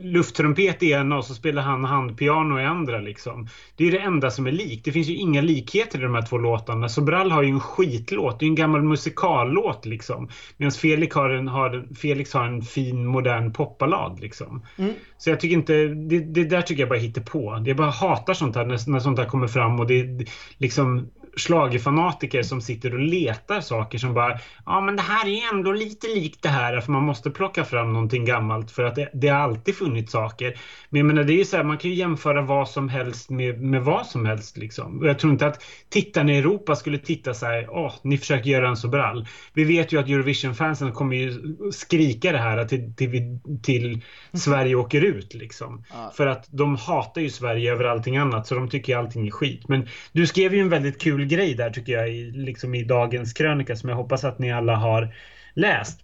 lufttrumpet 0.00 0.82
i 0.82 0.90
ena 0.90 1.18
och 1.18 1.24
så 1.24 1.34
spelar 1.34 1.62
han 1.62 1.84
handpiano 1.84 2.60
i 2.60 2.64
andra 2.64 3.00
liksom. 3.00 3.48
Det 3.76 3.88
är 3.88 3.92
det 3.92 3.98
enda 3.98 4.30
som 4.30 4.46
är 4.46 4.52
likt. 4.52 4.84
Det 4.84 4.92
finns 4.92 5.08
ju 5.08 5.14
inga 5.14 5.40
likheter 5.40 5.98
i 5.98 6.02
de 6.02 6.14
här 6.14 6.22
två 6.22 6.38
låtarna. 6.38 6.88
Sobral 6.88 7.30
har 7.30 7.42
ju 7.42 7.48
en 7.48 7.60
skitlåt. 7.60 8.40
Det 8.40 8.44
är 8.44 8.48
en 8.48 8.54
gammal 8.54 8.82
musikallåt 8.82 9.86
liksom. 9.86 10.28
Medan 10.56 10.72
Felix 10.72 11.14
har 11.14 11.30
en, 11.30 11.48
har, 11.48 11.84
Felix 11.94 12.34
har 12.34 12.44
en 12.44 12.62
fin 12.62 13.06
modern 13.06 13.52
popballad 13.52 14.20
liksom. 14.20 14.62
Mm. 14.76 14.92
Så 15.18 15.30
jag 15.30 15.40
tycker 15.40 15.56
inte, 15.56 15.74
det, 15.88 16.20
det 16.20 16.44
där 16.44 16.62
tycker 16.62 16.82
jag 16.82 16.88
bara 16.88 16.98
hittar 16.98 17.22
på. 17.22 17.62
Jag 17.66 17.76
bara 17.76 17.90
hatar 17.90 18.34
sånt 18.34 18.56
här 18.56 18.64
när, 18.64 18.90
när 18.90 19.00
sånt 19.00 19.18
här 19.18 19.26
kommer 19.26 19.48
fram 19.48 19.80
och 19.80 19.86
det 19.86 20.26
liksom 20.58 21.08
slagerfanatiker 21.36 22.42
som 22.42 22.60
sitter 22.60 22.94
och 22.94 23.00
letar 23.00 23.60
saker 23.60 23.98
som 23.98 24.14
bara 24.14 24.38
ja 24.66 24.80
men 24.80 24.96
det 24.96 25.02
här 25.02 25.28
är 25.28 25.54
ändå 25.54 25.72
lite 25.72 26.06
likt 26.06 26.42
det 26.42 26.48
här 26.48 26.80
för 26.80 26.92
man 26.92 27.02
måste 27.02 27.30
plocka 27.30 27.64
fram 27.64 27.92
någonting 27.92 28.24
gammalt 28.24 28.70
för 28.70 28.84
att 28.84 28.94
det, 28.94 29.10
det 29.14 29.28
har 29.28 29.38
alltid 29.38 29.76
funnits 29.76 30.12
saker. 30.12 30.58
Men 30.90 30.98
jag 30.98 31.06
menar 31.06 31.24
det 31.24 31.32
är 31.32 31.38
ju 31.38 31.44
så 31.44 31.56
här, 31.56 31.64
man 31.64 31.78
kan 31.78 31.90
ju 31.90 31.96
jämföra 31.96 32.42
vad 32.42 32.68
som 32.68 32.88
helst 32.88 33.30
med, 33.30 33.60
med 33.60 33.82
vad 33.82 34.06
som 34.06 34.26
helst 34.26 34.56
liksom. 34.56 34.98
Och 34.98 35.08
jag 35.08 35.18
tror 35.18 35.32
inte 35.32 35.46
att 35.46 35.64
tittarna 35.88 36.32
i 36.32 36.38
Europa 36.38 36.76
skulle 36.76 36.98
titta 36.98 37.34
så 37.34 37.46
här, 37.46 37.66
åh, 37.70 37.94
ni 38.02 38.18
försöker 38.18 38.50
göra 38.50 38.68
en 38.68 38.76
så 38.76 38.88
brall. 38.88 39.26
Vi 39.52 39.64
vet 39.64 39.92
ju 39.92 40.00
att 40.00 40.08
Eurovision-fansen 40.08 40.92
kommer 40.92 41.16
ju 41.16 41.56
skrika 41.72 42.32
det 42.32 42.38
här 42.38 42.64
till, 42.64 42.94
till, 42.96 43.38
till 43.62 44.02
Sverige 44.32 44.74
åker 44.74 45.00
ut 45.00 45.34
liksom. 45.34 45.84
Ja. 45.92 46.12
För 46.16 46.26
att 46.26 46.46
de 46.50 46.76
hatar 46.76 47.20
ju 47.20 47.30
Sverige 47.30 47.72
över 47.72 47.84
allting 47.84 48.16
annat 48.16 48.46
så 48.46 48.54
de 48.54 48.68
tycker 48.68 48.96
allting 48.96 49.26
är 49.26 49.30
skit. 49.30 49.68
Men 49.68 49.88
du 50.12 50.26
skrev 50.26 50.54
ju 50.54 50.60
en 50.60 50.68
väldigt 50.68 51.00
kul 51.00 51.21
kul 51.22 51.28
grej 51.28 51.54
där 51.54 51.70
tycker 51.70 51.92
jag 51.92 52.10
i, 52.10 52.30
liksom 52.30 52.74
i 52.74 52.84
dagens 52.84 53.32
krönika 53.32 53.76
som 53.76 53.88
jag 53.88 53.96
hoppas 53.96 54.24
att 54.24 54.38
ni 54.38 54.52
alla 54.52 54.76
har 54.76 55.14
läst. 55.54 56.00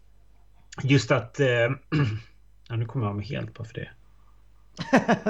Just 0.82 1.10
att... 1.10 1.40
Eh, 1.40 1.46
ja, 2.68 2.76
nu 2.76 2.84
kommer 2.84 3.06
jag 3.06 3.16
mig 3.16 3.26
helt 3.26 3.54
på 3.54 3.64
för 3.64 3.74
det. 3.74 3.88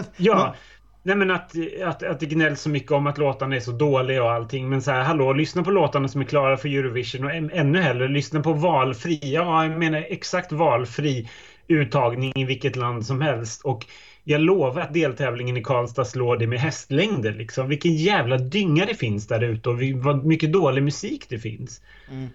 ja, 0.17 0.55
nej 1.03 1.17
men 1.17 1.31
att, 1.31 1.53
att, 1.85 2.03
att 2.03 2.21
det 2.21 2.27
gnälls 2.27 2.61
så 2.61 2.71
mycket 2.71 2.93
om 2.93 3.07
att 3.07 3.19
låtarna 3.19 3.57
är 3.57 3.61
så 3.61 3.73
dåliga 3.73 4.25
och 4.25 4.31
allting. 4.31 4.69
Men 4.69 4.83
så 4.83 4.91
här, 4.91 5.03
hallå, 5.03 5.33
lyssna 5.33 5.63
på 5.63 5.71
låtarna 5.71 6.09
som 6.09 6.21
är 6.21 6.25
klara 6.25 6.57
för 6.57 6.69
Eurovision 6.69 7.25
och 7.25 7.33
ännu 7.33 7.81
hellre 7.81 8.09
lyssna 8.09 8.41
på 8.41 8.53
valfri, 8.53 9.21
ja 9.23 9.65
jag 9.65 9.79
menar 9.79 10.07
exakt 10.09 10.53
valfri 10.53 11.31
uttagning 11.69 12.33
i 12.37 12.45
vilket 12.45 12.77
land 12.77 13.07
som 13.07 13.21
helst. 13.21 13.65
Och 13.65 13.87
jag 14.31 14.41
lovar 14.41 14.81
att 14.81 14.95
deltävlingen 14.95 15.57
i 15.57 15.63
Karlstad 15.63 16.05
slår 16.05 16.37
det 16.37 16.47
med 16.47 16.59
hästlängder. 16.59 17.33
Liksom. 17.33 17.69
Vilken 17.69 17.95
jävla 17.95 18.39
dynga 18.39 18.87
det 18.87 18.95
finns 18.95 19.27
där 19.27 19.45
ute 19.45 19.69
och 19.69 19.79
vad 19.95 20.25
mycket 20.25 20.53
dålig 20.53 20.83
musik 20.83 21.27
det 21.29 21.39
finns. 21.39 21.81
Mm. 22.11 22.29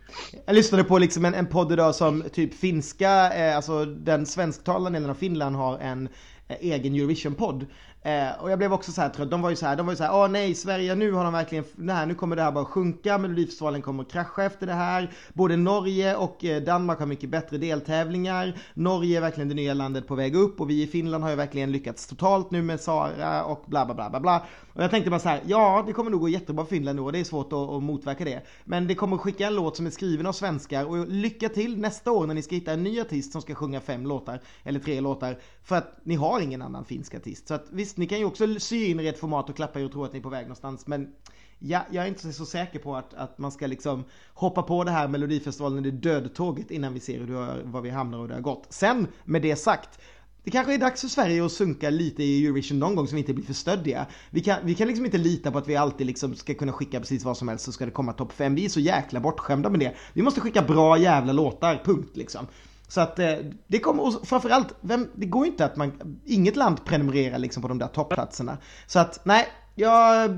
Jag 0.46 0.56
lyssnade 0.56 0.84
på 0.84 0.98
liksom 0.98 1.26
en, 1.26 1.34
en 1.34 1.48
podd 1.48 1.72
idag 1.72 1.96
som 1.96 2.24
typ 2.34 2.54
finska, 2.54 3.34
eh, 3.34 3.56
alltså 3.56 3.86
den 3.86 4.26
svensktalande 4.26 5.00
delen 5.00 5.10
av 5.10 5.16
Finland 5.16 5.56
har 5.56 5.78
en 5.80 6.10
eh, 6.48 6.58
egen 6.60 6.96
Eurovision-podd. 6.96 7.66
Eh, 8.06 8.42
och 8.42 8.52
jag 8.52 8.58
blev 8.58 8.74
också 8.74 8.92
så 8.92 9.02
här 9.02 9.10
trött. 9.10 9.32
De 9.32 9.42
var 9.42 9.50
ju 9.50 9.56
så 9.56 9.66
här, 9.66 9.76
de 9.76 9.86
var 9.86 9.94
ju 9.94 9.98
så 9.98 10.04
här, 10.04 10.14
åh 10.14 10.28
nej, 10.28 10.56
Sverige, 10.56 10.96
nu 10.96 11.12
har 11.12 11.24
de 11.24 11.34
verkligen, 11.34 11.64
nej, 11.76 12.08
nu 12.08 12.16
kommer 12.16 12.36
det 12.36 12.42
här 12.42 12.52
bara 12.52 12.66
sjunka, 12.66 13.18
Melodifestivalen 13.18 13.82
kommer 13.82 14.04
krascha 14.04 14.44
efter 14.44 14.68
det 14.68 14.74
här. 14.74 15.12
Både 15.34 15.58
Norge 15.58 16.16
och 16.16 16.46
eh, 16.46 16.64
Danmark 16.64 17.00
har 17.00 17.06
mycket 17.06 17.30
bättre 17.30 17.58
deltävlingar. 17.58 18.54
Norge 18.74 19.18
är 19.18 19.22
verkligen 19.22 19.50
det 19.50 19.56
nya 19.56 19.74
landet 19.74 20.08
på 20.08 20.16
väg 20.16 20.36
upp 20.36 20.62
och 20.62 20.70
vi 20.70 20.84
i 20.84 20.88
Finland 20.88 21.24
har 21.24 21.30
ju 21.30 21.36
verkligen 21.36 21.72
lyckats 21.72 22.08
totalt 22.08 22.52
nu 22.52 22.62
med 22.62 22.80
Sara 22.80 23.44
och 23.44 23.64
bla 23.68 23.86
bla 23.86 23.96
bla 23.96 24.10
bla 24.10 24.20
bla. 24.20 24.46
Och 24.74 24.84
jag 24.84 24.92
tänkte 24.92 25.10
bara 25.10 25.20
så 25.20 25.30
här, 25.30 25.42
ja, 25.46 25.84
det 25.88 25.94
kommer 25.94 26.12
nog 26.12 26.20
gå 26.22 26.30
jättebra 26.30 26.66
för 26.66 26.76
Finland 26.76 26.96
nu 26.96 27.02
och 27.02 27.12
det 27.12 27.20
är 27.20 27.24
svårt 27.24 27.54
att, 27.54 27.70
att 27.70 27.84
motverka 27.84 28.26
det. 28.26 28.42
Men 28.64 28.88
det 28.88 28.96
kommer 28.96 29.18
skicka 29.18 29.48
en 29.48 29.56
låt 29.56 29.78
som 29.78 29.86
är 29.86 29.90
skriven 29.90 30.26
av 30.26 30.34
svenskar 30.34 30.86
och 30.86 31.08
lycka 31.08 31.50
till 31.50 31.78
nästa 31.78 32.12
år 32.12 32.28
när 32.28 32.34
ni 32.34 32.42
ska 32.42 32.56
hitta 32.56 32.74
en 32.74 32.84
ny 32.84 33.02
artist 33.02 33.32
som 33.32 33.42
ska 33.42 33.56
sjunga 33.56 33.82
fem 33.82 34.06
låtar, 34.06 34.40
eller 34.64 34.80
tre 34.80 35.02
låtar, 35.02 35.38
för 35.64 35.76
att 35.76 36.00
ni 36.04 36.16
har 36.16 36.40
ingen 36.40 36.62
annan 36.62 36.86
finsk 36.86 37.16
artist. 37.16 37.48
Så 37.48 37.54
att 37.54 37.66
visst, 37.72 37.93
ni 37.98 38.08
kan 38.08 38.20
ju 38.20 38.26
också 38.26 38.60
sy 38.60 38.86
in 38.86 39.00
i 39.00 39.08
ett 39.08 39.20
format 39.20 39.50
och 39.50 39.56
klappa 39.56 39.80
er 39.80 39.86
och 39.86 39.92
tro 39.92 40.04
att 40.04 40.14
ni 40.14 40.20
är 40.20 40.24
på 40.24 40.30
väg 40.30 40.44
någonstans, 40.44 40.88
men 40.88 41.14
jag, 41.60 41.82
jag 41.92 42.04
är 42.04 42.08
inte 42.08 42.34
så 42.34 42.46
säker 42.46 42.80
på 42.80 42.96
att, 42.96 43.14
att 43.14 43.38
man 43.38 43.52
ska 43.52 43.68
liksom 43.68 44.04
hoppa 44.34 44.64
på 44.64 44.84
det 44.84 44.92
här 44.92 45.08
Melodifestivalen, 45.08 45.84
det 45.84 45.92
dödtåget 45.92 46.72
innan 46.72 46.94
vi 46.94 47.00
ser 47.00 47.20
hur 47.20 47.36
har, 47.36 47.62
var 47.64 47.82
vi 47.82 47.90
hamnar 47.90 48.18
och 48.18 48.28
det 48.28 48.34
har 48.34 48.42
gått. 48.42 48.66
Sen, 48.70 49.08
med 49.24 49.42
det 49.42 49.56
sagt, 49.56 50.00
det 50.44 50.52
kanske 50.52 50.74
är 50.74 50.78
dags 50.78 51.02
för 51.02 51.08
Sverige 51.08 51.46
att 51.46 51.52
sunka 51.52 51.90
lite 51.90 52.24
i 52.24 52.46
Eurovision 52.46 52.80
någon 52.80 52.96
gång 52.96 53.08
så 53.08 53.16
vi 53.16 53.22
inte 53.22 53.34
blir 53.34 53.46
för 53.46 53.54
stöddiga. 53.54 54.06
Vi 54.30 54.42
kan, 54.42 54.58
vi 54.64 54.76
kan 54.76 54.88
liksom 54.88 55.06
inte 55.06 55.18
lita 55.18 55.52
på 55.52 55.58
att 55.58 55.68
vi 55.68 55.76
alltid 55.76 56.08
liksom 56.08 56.36
ska 56.36 56.54
kunna 56.54 56.72
skicka 56.72 57.00
precis 57.00 57.24
vad 57.24 57.38
som 57.38 57.48
helst 57.48 57.66
så 57.66 57.72
ska 57.72 57.86
det 57.86 57.92
komma 57.92 58.14
topp 58.14 58.34
5. 58.34 58.56
Vi 58.56 58.66
är 58.66 58.70
så 58.70 58.80
jäkla 58.80 59.20
bortskämda 59.20 59.70
med 59.70 59.80
det. 59.80 59.96
Vi 60.14 60.22
måste 60.22 60.42
skicka 60.42 60.62
bra 60.62 60.98
jävla 60.98 61.34
låtar, 61.34 61.82
punkt 61.86 62.18
liksom. 62.18 62.48
Så 62.88 63.02
att 63.02 63.20
eh, 63.20 63.34
det 63.68 63.80
kommer, 63.80 64.04
och 64.04 64.28
framförallt, 64.28 64.76
vem, 64.82 65.10
det 65.16 65.26
går 65.26 65.46
ju 65.46 65.52
inte 65.52 65.66
att 65.66 65.76
man, 65.76 66.20
inget 66.26 66.56
land 66.56 66.86
prenumererar 66.86 67.38
liksom 67.38 67.62
på 67.62 67.68
de 67.68 67.80
där 67.80 67.88
toppplatserna. 67.88 68.58
Så 68.88 69.00
att 69.00 69.26
nej, 69.26 69.48
jag, 69.76 70.30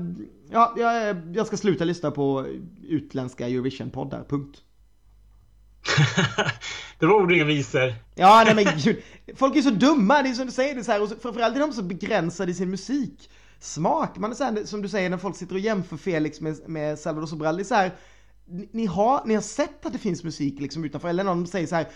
ja, 0.50 0.74
jag, 0.76 1.16
jag 1.36 1.46
ska 1.46 1.56
sluta 1.56 1.84
lyssna 1.84 2.10
på 2.10 2.46
utländska 2.88 3.48
Eurovision-poddar, 3.48 4.24
punkt. 4.28 4.62
det 6.98 7.06
var 7.06 7.14
ord 7.14 7.32
inga 7.32 7.44
visor. 7.44 7.94
Ja, 8.14 8.42
nej 8.46 8.54
men 8.54 8.64
gud. 8.84 9.02
Folk 9.36 9.56
är 9.56 9.62
så 9.62 9.70
dumma, 9.70 10.22
det 10.22 10.28
är 10.28 10.34
som 10.34 10.46
du 10.46 10.52
säger, 10.52 10.74
det 10.74 10.84
så 10.84 10.92
här, 10.92 11.02
och 11.02 11.08
framförallt 11.22 11.56
är 11.56 11.60
de 11.60 11.72
så 11.72 11.82
begränsade 11.82 12.50
i 12.50 12.54
sin 12.54 12.70
musik. 12.70 13.30
Smak, 13.60 14.18
man 14.18 14.30
är 14.30 14.34
så 14.34 14.44
här, 14.44 14.64
som 14.64 14.82
du 14.82 14.88
säger 14.88 15.10
när 15.10 15.18
folk 15.18 15.36
sitter 15.36 15.54
och 15.54 15.60
jämför 15.60 15.96
Felix 15.96 16.40
med, 16.40 16.68
med 16.68 16.98
Salvador 16.98 17.26
Sobral, 17.26 17.56
det 17.56 17.62
är 17.62 17.64
så 17.64 17.74
här, 17.74 17.92
ni 18.72 18.86
har, 18.86 19.22
ni 19.26 19.34
har 19.34 19.42
sett 19.42 19.86
att 19.86 19.92
det 19.92 19.98
finns 19.98 20.24
musik 20.24 20.60
liksom 20.60 20.84
utanför, 20.84 21.08
eller 21.08 21.24
någon 21.24 21.46
säger 21.46 21.66
så 21.66 21.74
här, 21.74 21.88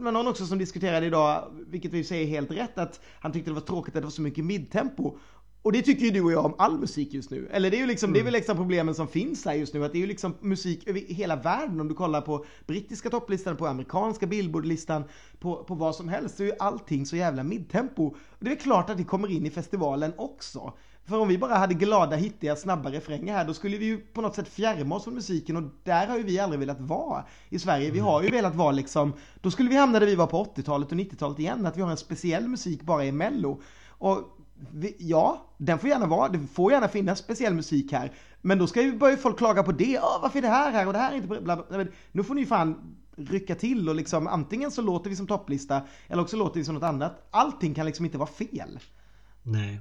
men 0.00 0.14
någon 0.14 0.28
också 0.28 0.46
som 0.46 0.58
diskuterade 0.58 1.06
idag, 1.06 1.44
vilket 1.66 1.92
vi 1.92 2.04
säger 2.04 2.26
helt 2.26 2.50
rätt, 2.50 2.78
att 2.78 3.00
han 3.20 3.32
tyckte 3.32 3.50
det 3.50 3.54
var 3.54 3.60
tråkigt 3.60 3.96
att 3.96 4.02
det 4.02 4.06
var 4.06 4.10
så 4.10 4.22
mycket 4.22 4.44
midtempo. 4.44 5.18
Och 5.62 5.72
det 5.72 5.82
tycker 5.82 6.04
ju 6.04 6.10
du 6.10 6.22
och 6.22 6.32
jag 6.32 6.44
om 6.44 6.54
all 6.58 6.78
musik 6.78 7.14
just 7.14 7.30
nu. 7.30 7.48
Eller 7.52 7.70
det 7.70 7.76
är 7.76 7.80
ju 7.80 7.86
liksom, 7.86 8.06
mm. 8.06 8.14
det 8.14 8.20
är 8.20 8.24
väl 8.24 8.32
liksom 8.32 8.56
problemen 8.56 8.94
som 8.94 9.08
finns 9.08 9.44
här 9.44 9.54
just 9.54 9.74
nu. 9.74 9.84
Att 9.84 9.92
det 9.92 9.98
är 9.98 10.00
ju 10.00 10.06
liksom 10.06 10.34
musik 10.40 10.88
över 10.88 11.00
hela 11.00 11.36
världen. 11.36 11.80
Om 11.80 11.88
du 11.88 11.94
kollar 11.94 12.20
på 12.20 12.44
brittiska 12.66 13.10
topplistan, 13.10 13.56
på 13.56 13.66
amerikanska 13.66 14.26
billboardlistan, 14.26 15.04
på, 15.38 15.64
på 15.64 15.74
vad 15.74 15.94
som 15.94 16.08
helst. 16.08 16.36
Så 16.36 16.42
är 16.42 16.46
ju 16.46 16.52
allting 16.58 17.06
så 17.06 17.16
jävla 17.16 17.42
midtempo. 17.42 18.06
Och 18.06 18.44
det 18.44 18.50
är 18.50 18.56
klart 18.56 18.90
att 18.90 18.96
det 18.96 19.04
kommer 19.04 19.30
in 19.30 19.46
i 19.46 19.50
festivalen 19.50 20.12
också. 20.16 20.72
För 21.08 21.18
om 21.18 21.28
vi 21.28 21.38
bara 21.38 21.54
hade 21.54 21.74
glada, 21.74 22.16
hittiga, 22.16 22.56
snabba 22.56 22.90
refränger 22.90 23.32
här, 23.32 23.44
då 23.44 23.54
skulle 23.54 23.76
vi 23.76 23.84
ju 23.84 23.98
på 23.98 24.20
något 24.20 24.34
sätt 24.34 24.48
fjärma 24.48 24.94
oss 24.94 25.04
från 25.04 25.14
musiken 25.14 25.56
och 25.56 25.62
där 25.84 26.06
har 26.06 26.16
ju 26.16 26.22
vi 26.22 26.38
aldrig 26.38 26.60
velat 26.60 26.80
vara 26.80 27.24
i 27.48 27.58
Sverige. 27.58 27.90
Vi 27.90 27.98
har 27.98 28.22
ju 28.22 28.30
velat 28.30 28.54
vara 28.54 28.72
liksom, 28.72 29.12
då 29.40 29.50
skulle 29.50 29.70
vi 29.70 29.76
hamna 29.76 29.98
där 29.98 30.06
vi 30.06 30.14
var 30.14 30.26
på 30.26 30.44
80-talet 30.44 30.92
och 30.92 30.98
90-talet 30.98 31.38
igen, 31.38 31.66
att 31.66 31.76
vi 31.76 31.82
har 31.82 31.90
en 31.90 31.96
speciell 31.96 32.48
musik 32.48 32.82
bara 32.82 33.04
i 33.04 33.12
mello. 33.12 33.60
Och 33.88 34.18
ja, 34.98 35.54
den 35.58 35.78
får 35.78 35.88
gärna 35.88 36.06
vara, 36.06 36.28
det 36.28 36.38
får 36.52 36.72
gärna 36.72 36.88
finnas 36.88 37.18
speciell 37.18 37.54
musik 37.54 37.92
här. 37.92 38.12
Men 38.40 38.58
då 38.58 38.66
ska 38.66 38.82
ju 38.82 38.98
börja 38.98 39.16
folk 39.16 39.38
klaga 39.38 39.62
på 39.62 39.72
det, 39.72 39.98
Åh, 40.02 40.18
varför 40.22 40.38
är 40.38 40.42
det 40.42 40.48
här 40.48 40.72
här 40.72 40.86
och 40.86 40.92
det 40.92 40.98
här 40.98 41.12
är 41.12 41.16
inte 41.16 41.28
bla, 41.28 41.40
bla. 41.40 41.86
Nu 42.12 42.24
får 42.24 42.34
ni 42.34 42.46
fan 42.46 42.96
rycka 43.16 43.54
till 43.54 43.88
och 43.88 43.94
liksom 43.94 44.26
antingen 44.26 44.70
så 44.70 44.82
låter 44.82 45.10
vi 45.10 45.16
som 45.16 45.26
topplista 45.26 45.82
eller 46.08 46.22
också 46.22 46.36
låter 46.36 46.60
vi 46.60 46.64
som 46.64 46.74
något 46.74 46.84
annat. 46.84 47.28
Allting 47.30 47.74
kan 47.74 47.86
liksom 47.86 48.04
inte 48.04 48.18
vara 48.18 48.28
fel. 48.28 48.78
Nej. 49.42 49.80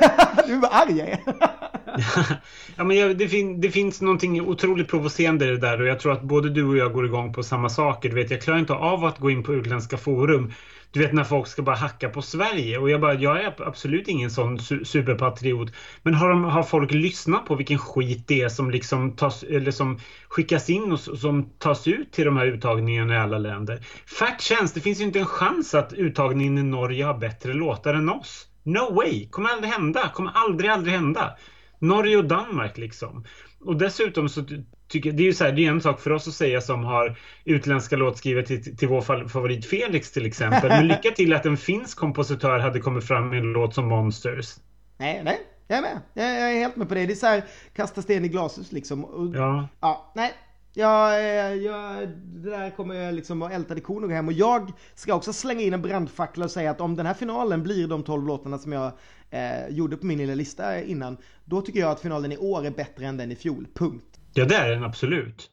du 0.46 0.58
var 0.58 0.68
arg 0.72 0.98
jag 0.98 1.08
är. 1.08 1.20
ja, 2.76 2.84
men 2.84 2.96
jag, 2.96 3.18
det, 3.18 3.28
fin 3.28 3.60
det, 3.60 3.70
finns 3.70 4.00
någonting 4.00 4.40
otroligt 4.40 4.88
provocerande 4.88 5.44
i 5.44 5.48
det 5.48 5.58
där 5.58 5.80
och 5.80 5.86
jag 5.86 6.00
tror 6.00 6.12
att 6.12 6.22
både 6.22 6.50
du 6.50 6.64
och 6.64 6.76
jag 6.76 6.92
går 6.92 7.06
igång 7.06 7.32
på 7.32 7.42
samma 7.42 7.68
saker. 7.68 8.08
Du 8.08 8.14
vet, 8.14 8.30
jag 8.30 8.42
klarar 8.42 8.58
inte 8.58 8.72
av 8.72 9.04
att 9.04 9.18
gå 9.18 9.30
in 9.30 9.42
på 9.42 9.54
utländska 9.54 9.96
forum 9.96 10.52
du 10.94 11.00
vet 11.00 11.12
när 11.12 11.24
folk 11.24 11.46
ska 11.46 11.62
bara 11.62 11.76
hacka 11.76 12.08
på 12.08 12.22
Sverige 12.22 12.78
och 12.78 12.90
jag 12.90 13.00
bara, 13.00 13.14
jag 13.14 13.44
är 13.44 13.62
absolut 13.62 14.08
ingen 14.08 14.30
sån 14.30 14.58
su 14.58 14.84
superpatriot. 14.84 15.72
Men 16.02 16.14
har, 16.14 16.28
de, 16.28 16.44
har 16.44 16.62
folk 16.62 16.92
lyssnat 16.92 17.46
på 17.46 17.54
vilken 17.54 17.78
skit 17.78 18.28
det 18.28 18.42
är 18.42 18.48
som 18.48 18.70
liksom 18.70 19.16
tas, 19.16 19.42
eller 19.42 19.70
som 19.70 19.98
skickas 20.28 20.70
in 20.70 20.92
och 20.92 21.00
som 21.00 21.50
tas 21.58 21.88
ut 21.88 22.12
till 22.12 22.24
de 22.24 22.36
här 22.36 22.46
uttagningarna 22.46 23.14
i 23.14 23.18
alla 23.18 23.38
länder? 23.38 23.86
Fact 24.18 24.42
chance, 24.42 24.74
det 24.74 24.80
finns 24.80 25.00
ju 25.00 25.04
inte 25.04 25.18
en 25.18 25.26
chans 25.26 25.74
att 25.74 25.92
uttagningen 25.92 26.58
i 26.58 26.62
Norge 26.62 27.04
har 27.04 27.18
bättre 27.18 27.52
låtar 27.52 27.94
än 27.94 28.08
oss. 28.08 28.46
No 28.64 28.94
way! 28.94 29.28
Kommer 29.28 29.50
aldrig 29.50 29.72
hända. 29.72 30.10
Kommer 30.14 30.30
aldrig, 30.34 30.70
aldrig 30.70 30.94
hända. 30.94 31.36
Norge 31.78 32.16
och 32.16 32.24
Danmark 32.24 32.78
liksom. 32.78 33.24
Och 33.60 33.76
dessutom 33.76 34.28
så 34.28 34.44
tycker 34.88 35.12
det 35.12 35.22
är 35.22 35.24
ju 35.24 35.34
så 35.34 35.44
här, 35.44 35.52
det 35.52 35.66
är 35.66 35.70
en 35.70 35.80
sak 35.80 36.00
för 36.00 36.10
oss 36.10 36.28
att 36.28 36.34
säga 36.34 36.60
som 36.60 36.84
har 36.84 37.18
utländska 37.44 37.96
låtskrivare 37.96 38.46
till, 38.46 38.76
till 38.76 38.88
vår 38.88 39.28
favorit 39.28 39.66
Felix 39.66 40.12
till 40.12 40.26
exempel. 40.26 40.68
Men 40.68 40.88
lycka 40.88 41.10
till 41.10 41.32
att 41.32 41.46
en 41.46 41.56
finsk 41.56 41.98
kompositör 41.98 42.58
hade 42.58 42.80
kommit 42.80 43.04
fram 43.04 43.28
med 43.28 43.38
en 43.38 43.52
låt 43.52 43.74
som 43.74 43.88
Monsters. 43.88 44.54
Nej, 44.98 45.20
nej, 45.24 45.40
jag 45.68 45.78
är 45.78 45.82
med. 45.82 46.00
Jag, 46.14 46.40
jag 46.40 46.52
är 46.52 46.58
helt 46.58 46.76
med 46.76 46.88
på 46.88 46.94
det. 46.94 47.06
Det 47.06 47.12
är 47.12 47.16
så 47.16 47.26
här, 47.26 47.44
kasta 47.74 48.02
sten 48.02 48.24
i 48.24 48.28
glashus 48.28 48.72
liksom. 48.72 49.04
Och, 49.04 49.36
ja. 49.36 49.68
Ja, 49.80 50.12
nej. 50.14 50.32
Ja, 50.76 51.18
eh, 51.18 51.54
ja, 51.54 52.06
det 52.24 52.50
där 52.50 52.70
kommer 52.70 52.94
jag 52.94 53.14
liksom 53.14 53.42
att 53.42 53.52
älta 53.52 53.80
korn 53.80 54.02
och 54.02 54.08
gå 54.08 54.14
hem 54.14 54.28
och 54.28 54.32
jag 54.32 54.72
ska 54.94 55.14
också 55.14 55.32
slänga 55.32 55.60
in 55.60 55.74
en 55.74 55.82
brandfackla 55.82 56.44
och 56.44 56.50
säga 56.50 56.70
att 56.70 56.80
om 56.80 56.96
den 56.96 57.06
här 57.06 57.14
finalen 57.14 57.62
blir 57.62 57.88
de 57.88 58.02
12 58.02 58.26
låtarna 58.26 58.58
som 58.58 58.72
jag 58.72 58.92
eh, 59.30 59.68
gjorde 59.68 59.96
på 59.96 60.06
min 60.06 60.18
lilla 60.18 60.34
lista 60.34 60.82
innan, 60.82 61.16
då 61.44 61.60
tycker 61.60 61.80
jag 61.80 61.90
att 61.90 62.00
finalen 62.00 62.32
i 62.32 62.36
år 62.36 62.66
är 62.66 62.70
bättre 62.70 63.06
än 63.06 63.16
den 63.16 63.32
i 63.32 63.36
fjol. 63.36 63.66
Punkt. 63.74 64.20
Ja, 64.34 64.44
det 64.44 64.54
är 64.54 64.70
den 64.70 64.84
absolut. 64.84 65.50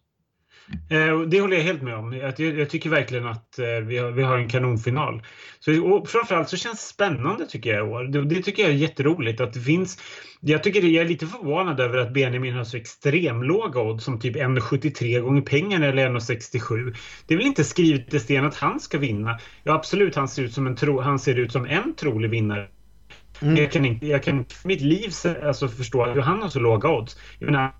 Eh, 0.89 1.19
det 1.19 1.41
håller 1.41 1.57
jag 1.57 1.63
helt 1.63 1.81
med 1.81 1.95
om. 1.95 2.13
Jag, 2.13 2.69
tycker 2.69 2.89
verkligen 2.89 3.27
att 3.27 3.59
eh, 3.59 3.65
vi, 3.65 3.97
har, 4.23 4.37
en 4.37 4.49
kanonfinal. 4.49 5.21
Så, 5.59 5.85
och 5.85 6.09
framförallt 6.09 6.49
så 6.49 6.57
känns 6.57 6.87
det 6.87 6.93
spännande 6.93 7.45
tycker 7.45 7.69
jag 7.69 7.87
i 7.87 7.91
år. 7.91 8.03
Det, 8.03 8.41
tycker 8.41 8.63
jag 8.63 8.71
är 8.71 8.75
jätteroligt 8.75 9.41
att 9.41 9.53
det 9.53 9.59
finns. 9.59 9.97
Jag 10.39 10.63
tycker 10.63 10.81
jag 10.81 11.05
är 11.05 11.09
lite 11.09 11.27
förvånad 11.27 11.79
över 11.79 11.97
att 11.97 12.13
Benjamin 12.13 12.53
har 12.53 12.63
så 12.63 12.77
extrem 12.77 13.43
låga 13.43 13.81
odds 13.81 14.03
som 14.03 14.19
typ 14.19 14.35
1,73 14.35 15.19
gånger 15.19 15.41
pengarna 15.41 15.85
eller 15.85 16.09
1,67. 16.09 16.95
Det 17.27 17.33
är 17.33 17.37
väl 17.37 17.47
inte 17.47 17.63
skrivet 17.63 18.13
i 18.13 18.19
sten 18.19 18.45
att 18.45 18.55
han 18.55 18.79
ska 18.79 18.97
vinna. 18.97 19.39
Ja 19.63 19.73
absolut, 19.73 20.15
han 20.15 20.27
ser 20.27 20.43
ut 20.43 20.53
som 20.53 20.67
en, 20.67 20.75
tro, 20.75 21.01
han 21.01 21.19
ser 21.19 21.39
ut 21.39 21.51
som 21.51 21.65
en 21.65 21.95
trolig 21.95 22.29
vinnare. 22.29 22.67
Mm. 23.41 23.55
Jag 23.55 23.71
kan 23.71 23.85
inte, 23.85 24.07
jag 24.07 24.23
kan 24.23 24.45
för 24.45 24.67
mitt 24.67 24.81
liv 24.81 25.11
alltså, 25.43 25.67
förstå 25.67 26.03
att 26.03 26.25
han 26.25 26.41
har 26.41 26.49
så 26.49 26.59
låga 26.59 26.89
odds. 26.89 27.17
Jag 27.39 27.45
menar, 27.45 27.71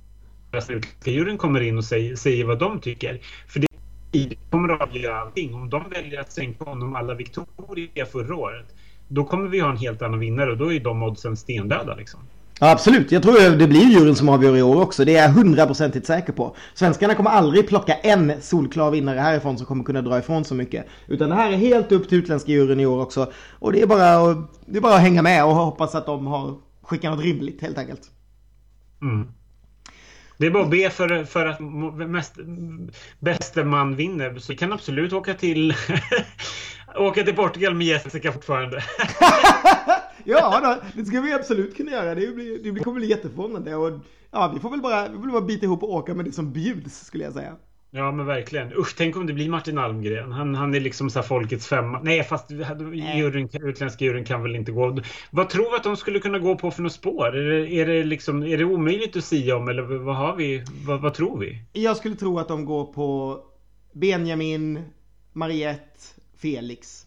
utländska 0.58 1.12
juryn 1.12 1.38
kommer 1.38 1.62
in 1.62 1.78
och 1.78 1.86
säger, 1.86 2.16
säger 2.16 2.45
vad 2.45 2.60
de 2.60 2.80
tycker. 2.80 3.20
För 3.47 3.60
det 3.60 4.36
kommer 4.49 4.74
att 4.74 4.82
avgöra 4.82 5.22
allting. 5.22 5.54
Om 5.54 5.70
de 5.70 5.89
väljer 5.89 6.20
att 6.20 6.32
sänka 6.32 6.64
honom 6.64 6.95
alla 6.95 7.14
Victoria 7.14 8.06
förra 8.06 8.36
året, 8.36 8.66
då 9.08 9.26
kommer 9.26 9.49
vi 9.49 9.60
ha 9.60 9.72
en 9.72 9.78
helt 9.78 10.02
annan 10.02 10.20
vinnare 10.20 10.52
och 10.52 10.58
då 10.58 10.74
är 10.74 10.80
de 10.80 11.04
oddsen 11.04 11.38
stendöda 11.38 11.95
liksom. 11.95 12.20
Ja, 12.60 12.72
absolut, 12.72 13.12
jag 13.12 13.24
tror 13.24 13.58
det 13.58 13.68
blir 13.68 13.82
juryn 13.82 14.16
som 14.16 14.30
avgör 14.30 14.58
i 14.58 14.62
år 14.62 14.82
också. 14.82 15.06
Det 15.06 15.16
är 15.16 15.24
jag 15.24 15.30
hundraprocentigt 15.30 16.08
säker 16.08 16.34
på. 16.34 16.56
Svenskarna 16.74 17.16
kommer 17.16 17.30
aldrig 17.30 17.68
plocka 17.68 17.93
en 17.93 18.41
solklar 18.41 18.91
vinnare 18.91 19.20
härifrån 19.20 19.58
som 19.58 19.68
kommer 19.68 19.84
kunna 19.84 20.02
dra 20.02 20.20
ifrån 20.20 20.45
så 20.45 20.56
mycket. 20.56 20.86
Utan 21.08 21.30
det 21.30 21.36
här 21.36 21.52
är 21.52 21.58
helt 21.58 21.91
upp 21.91 22.10
till 22.10 22.18
utländska 22.18 22.52
juryn 22.52 22.80
i 22.80 22.86
år 22.86 23.02
också. 23.02 23.32
Och 23.60 23.72
det 23.72 23.82
är 23.82 23.88
bara 23.88 24.34
det 24.66 24.78
är 24.78 24.82
bara 24.82 24.95
att 24.95 25.02
hänga 25.02 25.22
med 25.22 25.45
och 25.45 25.56
hoppas 25.56 25.95
att 25.95 26.06
de 26.06 26.28
har 26.28 26.56
skickat 26.82 27.12
något 27.12 27.24
rimligt 27.24 27.62
helt 27.62 27.78
enkelt. 27.78 28.02
Mm. 29.02 29.28
Det 30.42 30.48
är 30.48 30.52
bara 30.52 30.64
att 30.64 30.72
be 30.72 30.89
för, 30.89 31.24
för 31.24 31.46
att 31.46 31.60
mest, 32.10 32.36
bäste 33.20 33.64
man 33.64 33.96
vinner. 33.96 34.39
Så 34.39 34.54
vi 34.54 34.58
kan 34.58 34.74
absolut 34.74 35.14
åka 35.14 35.34
till 35.34 35.74
åka 36.96 37.24
till 37.24 37.36
Portugal 37.36 37.74
med 37.74 37.88
Jessica 37.88 38.32
fortfarande. 38.32 38.84
ja, 40.24 40.78
det 40.96 41.06
ska 41.06 41.22
vi 41.22 41.34
absolut 41.34 41.78
kunna 41.78 41.92
göra. 41.92 42.16
Det, 42.16 42.28
blir, 42.28 42.74
det 42.74 42.80
kommer 42.80 43.00
bli 43.00 43.10
jätteförvånande. 43.10 43.76
Och, 43.76 44.00
ja, 44.32 44.52
vi 44.54 44.60
får 44.60 44.70
väl 44.70 44.82
bara, 44.82 45.08
vi 45.08 45.18
får 45.18 45.32
bara 45.32 45.42
bita 45.42 45.66
ihop 45.66 45.84
och 45.84 45.94
åka 45.94 46.14
med 46.14 46.26
det 46.26 46.32
som 46.32 46.54
bjuds 46.54 47.06
skulle 47.06 47.24
jag 47.24 47.34
säga. 47.34 47.56
Ja 47.94 48.12
men 48.12 48.26
verkligen. 48.26 48.74
Usch, 48.74 48.96
tänk 48.98 49.16
om 49.16 49.28
det 49.28 49.34
blir 49.34 49.50
Martin 49.50 49.78
Almgren. 49.78 50.32
Han, 50.32 50.56
han 50.56 50.76
är 50.76 50.80
liksom 50.80 51.10
så 51.10 51.24
folkets 51.24 51.68
femma. 51.68 52.02
Nej, 52.04 52.24
fast 52.24 52.52
juryn, 53.16 53.50
utländska 53.54 54.06
juryn 54.06 54.26
kan 54.26 54.44
väl 54.44 54.56
inte 54.56 54.72
gå. 54.72 55.00
Vad 55.32 55.50
tror 55.50 55.72
vi 55.72 55.76
att 55.76 55.84
de 55.84 55.98
skulle 55.98 56.20
kunna 56.20 56.39
gå 56.39 56.56
på 56.56 56.72
för 56.72 56.82
något 56.82 56.94
spår? 56.94 57.38
Är 57.38 57.50
det, 57.50 57.72
är 57.72 57.86
det, 57.86 58.04
liksom, 58.04 58.44
är 58.44 58.58
det 58.58 58.64
omöjligt 58.66 59.16
att 59.16 59.24
sia 59.24 59.56
om 59.56 59.68
eller 59.68 59.82
vad 59.82 60.16
har 60.16 60.36
vi? 60.36 60.64
Vad, 60.86 61.02
vad 61.02 61.14
tror 61.14 61.39
vi? 61.39 61.64
Jag 61.74 61.98
skulle 61.98 62.16
tro 62.16 62.39
att 62.39 62.48
de 62.48 62.66
går 62.66 62.86
på 62.86 63.39
Benjamin, 63.94 64.84
Mariette, 65.34 66.02
Felix. 66.38 67.06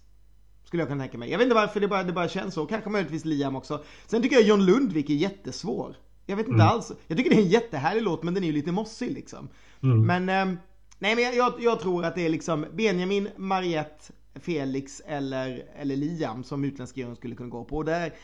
Skulle 0.64 0.82
jag 0.82 0.89
kunna 0.89 1.03
tänka 1.03 1.18
mig. 1.18 1.30
Jag 1.30 1.39
vet 1.39 1.45
inte 1.45 1.55
varför 1.55 1.80
det 1.80 1.89
bara, 1.89 2.03
det 2.03 2.12
bara 2.12 2.28
känns 2.28 2.55
så. 2.55 2.66
Kanske 2.66 2.91
möjligtvis 2.91 3.24
Liam 3.24 3.57
också. 3.57 3.85
Sen 4.07 4.22
tycker 4.22 4.37
jag 4.37 4.45
John 4.45 4.64
Lundvik 4.66 5.11
är 5.11 5.14
jättesvår. 5.14 5.97
Jag 6.26 6.37
vet 6.37 6.47
inte 6.47 6.62
mm. 6.62 6.68
alls. 6.68 6.93
Jag 7.07 7.18
tycker 7.18 7.30
det 7.30 7.37
är 7.37 7.43
en 7.43 7.49
jättehärlig 7.49 8.03
låt 8.03 8.22
men 8.22 8.35
den 8.35 8.43
är 8.43 8.47
ju 8.47 8.53
lite 8.53 8.72
mossig 8.72 9.12
liksom. 9.12 9.49
Mm. 9.82 10.07
Men, 10.07 10.28
eh, 10.28 10.59
nej 10.99 11.14
men 11.14 11.24
jag, 11.24 11.55
jag, 11.59 11.80
tror 11.80 12.05
att 12.05 12.14
det 12.14 12.26
är 12.26 12.28
liksom 12.28 12.66
Benjamin, 12.72 13.28
Mariette, 13.36 14.12
Felix 14.34 15.03
eller, 15.07 15.64
eller 15.76 15.97
Liam 15.97 16.45
som 16.45 16.64
utländsk 16.64 16.97
juryn 16.97 17.16
skulle 17.16 17.34
kunna 17.34 17.49
gå 17.49 17.64
på. 17.64 17.76
Och 17.76 17.84
där 17.84 18.14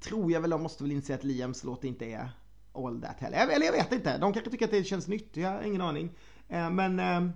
tror 0.00 0.32
jag 0.32 0.40
väl, 0.40 0.50
de 0.50 0.62
måste 0.62 0.84
väl 0.84 0.92
inse 0.92 1.14
att 1.14 1.24
Liams 1.24 1.64
låt 1.64 1.84
inte 1.84 2.06
är 2.06 2.30
all 2.74 3.00
that 3.00 3.20
heller. 3.20 3.48
Eller 3.48 3.66
jag 3.66 3.72
vet 3.72 3.92
inte. 3.92 4.18
De 4.18 4.32
kanske 4.32 4.50
tycker 4.50 4.64
att 4.64 4.70
det 4.70 4.84
känns 4.84 5.08
nytt. 5.08 5.36
Jag 5.36 5.50
har 5.50 5.62
ingen 5.62 5.80
aning. 5.80 6.10
Eh, 6.48 6.70
men 6.70 7.00
eh, 7.00 7.34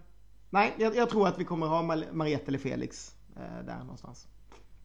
nej, 0.50 0.74
jag, 0.78 0.96
jag, 0.96 1.10
tror 1.10 1.28
att 1.28 1.38
vi 1.38 1.44
kommer 1.44 1.66
ha 1.66 1.82
Mariette 2.12 2.48
eller 2.48 2.58
Felix 2.58 3.14
eh, 3.36 3.66
där 3.66 3.78
någonstans. 3.78 4.28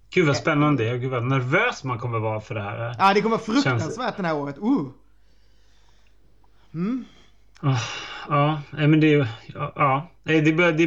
Gud 0.10 0.28
vad 0.28 0.38
spännande. 0.38 0.98
Gud 0.98 1.12
vad 1.12 1.24
nervös 1.24 1.84
man 1.84 2.00
kommer 2.00 2.20
vara 2.20 2.42
för 2.42 2.56
det 2.56 2.62
här. 2.62 2.96
Ja, 3.00 3.14
det 3.14 3.22
kommer 3.22 3.38
vara 3.38 3.46
fruktansvärt 3.46 3.96
Känns... 3.98 4.16
det 4.18 4.28
här 4.28 4.36
året. 4.36 4.58
Uh. 4.58 4.89
Mm. 6.74 7.06
Oh, 7.64 7.84
ja, 8.30 8.62
men 8.72 8.99
det 8.99 9.14
är 9.14 9.28
ja, 9.53 9.74
ja. 9.76 10.07
Det, 10.24 10.41
det, 10.41 10.51
det, 10.51 10.86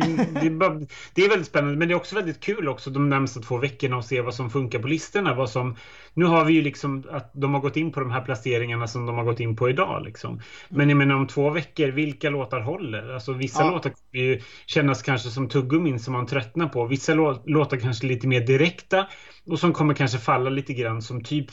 det, 1.14 1.24
är 1.24 1.28
väldigt 1.28 1.46
spännande 1.46 1.76
men 1.76 1.88
det 1.88 1.94
är 1.94 1.96
också 1.96 2.14
väldigt 2.14 2.40
kul 2.40 2.68
också 2.68 2.90
de 2.90 3.08
närmaste 3.08 3.40
två 3.40 3.58
veckorna 3.58 3.98
att 3.98 4.06
se 4.06 4.20
vad 4.20 4.34
som 4.34 4.50
funkar 4.50 4.78
på 4.78 4.88
listorna. 4.88 5.34
Vad 5.34 5.50
som, 5.50 5.76
nu 6.14 6.24
har 6.24 6.44
vi 6.44 6.52
ju 6.52 6.62
liksom 6.62 7.04
att 7.10 7.30
de 7.34 7.54
har 7.54 7.60
gått 7.60 7.76
in 7.76 7.92
på 7.92 8.00
de 8.00 8.10
här 8.10 8.20
placeringarna 8.20 8.86
som 8.86 9.06
de 9.06 9.16
har 9.16 9.24
gått 9.24 9.40
in 9.40 9.56
på 9.56 9.70
idag. 9.70 10.04
Liksom. 10.04 10.40
Men 10.68 10.88
jag 10.88 10.98
menar 10.98 11.14
om 11.14 11.26
två 11.26 11.50
veckor, 11.50 11.88
vilka 11.88 12.30
låtar 12.30 12.60
håller? 12.60 13.14
Alltså 13.14 13.32
vissa 13.32 13.62
ja. 13.62 13.70
låtar 13.70 13.90
kan 13.90 14.20
ju 14.20 14.40
kännas 14.66 15.02
kanske 15.02 15.28
som 15.28 15.48
tuggummin 15.48 15.98
som 15.98 16.12
man 16.12 16.26
tröttnar 16.26 16.68
på. 16.68 16.86
Vissa 16.86 17.14
låtar 17.44 17.76
kanske 17.76 18.06
lite 18.06 18.26
mer 18.26 18.40
direkta 18.40 19.06
och 19.46 19.58
som 19.58 19.72
kommer 19.72 19.94
kanske 19.94 20.18
falla 20.18 20.50
lite 20.50 20.74
grann 20.74 21.02
som 21.02 21.24
typ 21.24 21.46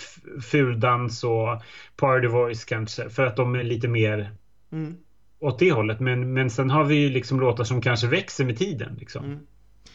fuldans 0.52 1.24
och 1.24 1.62
party 1.96 2.28
voice 2.28 2.66
kanske 2.66 3.10
för 3.10 3.26
att 3.26 3.36
de 3.36 3.56
är 3.56 3.64
lite 3.64 3.88
mer 3.88 4.36
mm. 4.72 4.98
Åt 5.42 5.60
det 5.60 5.72
hållet. 5.72 6.00
Men, 6.00 6.34
men 6.34 6.50
sen 6.50 6.70
har 6.70 6.84
vi 6.84 6.96
ju 6.96 7.10
liksom 7.10 7.40
låtar 7.40 7.64
som 7.64 7.82
kanske 7.82 8.08
växer 8.08 8.46
med 8.46 8.58
tiden. 8.58 8.96
Liksom. 9.00 9.26
Mm. 9.26 9.40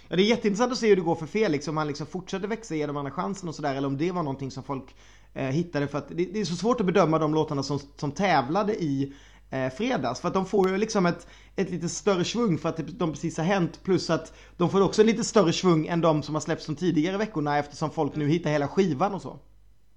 Ja, 0.08 0.16
det 0.16 0.22
är 0.22 0.26
jätteintressant 0.26 0.72
att 0.72 0.78
se 0.78 0.88
hur 0.88 0.96
det 0.96 1.02
går 1.02 1.14
för 1.14 1.26
Felix, 1.26 1.68
om 1.68 1.76
han 1.76 1.86
liksom 1.86 2.06
fortsätter 2.06 2.48
växa 2.48 2.74
genom 2.74 2.96
andra 2.96 3.10
chansen 3.10 3.48
och 3.48 3.54
sådär, 3.54 3.74
eller 3.74 3.88
om 3.88 3.98
det 3.98 4.12
var 4.12 4.22
någonting 4.22 4.50
som 4.50 4.62
folk 4.62 4.94
eh, 5.34 5.44
hittade. 5.44 5.88
För 5.88 5.98
att 5.98 6.08
det, 6.08 6.24
det, 6.32 6.40
är 6.40 6.44
så 6.44 6.56
svårt 6.56 6.80
att 6.80 6.86
bedöma 6.86 7.18
de 7.18 7.34
låtarna 7.34 7.62
som, 7.62 7.78
som 7.96 8.12
tävlade 8.12 8.74
i 8.74 9.12
eh, 9.50 9.70
fredags. 9.70 10.20
För 10.20 10.28
att 10.28 10.34
de 10.34 10.46
får 10.46 10.70
ju 10.70 10.76
liksom 10.76 11.06
ett, 11.06 11.26
ett 11.56 11.70
lite 11.70 11.88
större 11.88 12.24
svung 12.24 12.58
för 12.58 12.68
att 12.68 12.80
de 12.98 13.12
precis 13.12 13.36
har 13.36 13.44
hänt. 13.44 13.80
Plus 13.84 14.10
att 14.10 14.36
de 14.56 14.70
får 14.70 14.80
också 14.80 15.02
lite 15.02 15.24
större 15.24 15.52
svung 15.52 15.86
än 15.86 16.00
de 16.00 16.22
som 16.22 16.34
har 16.34 16.40
släppts 16.40 16.66
de 16.66 16.76
tidigare 16.76 17.16
veckorna 17.16 17.58
eftersom 17.58 17.90
folk 17.90 18.16
nu 18.16 18.28
hittar 18.28 18.50
hela 18.50 18.68
skivan 18.68 19.14
och 19.14 19.22
så. 19.22 19.38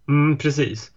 Mm, 0.08 0.38
precis. 0.38 0.92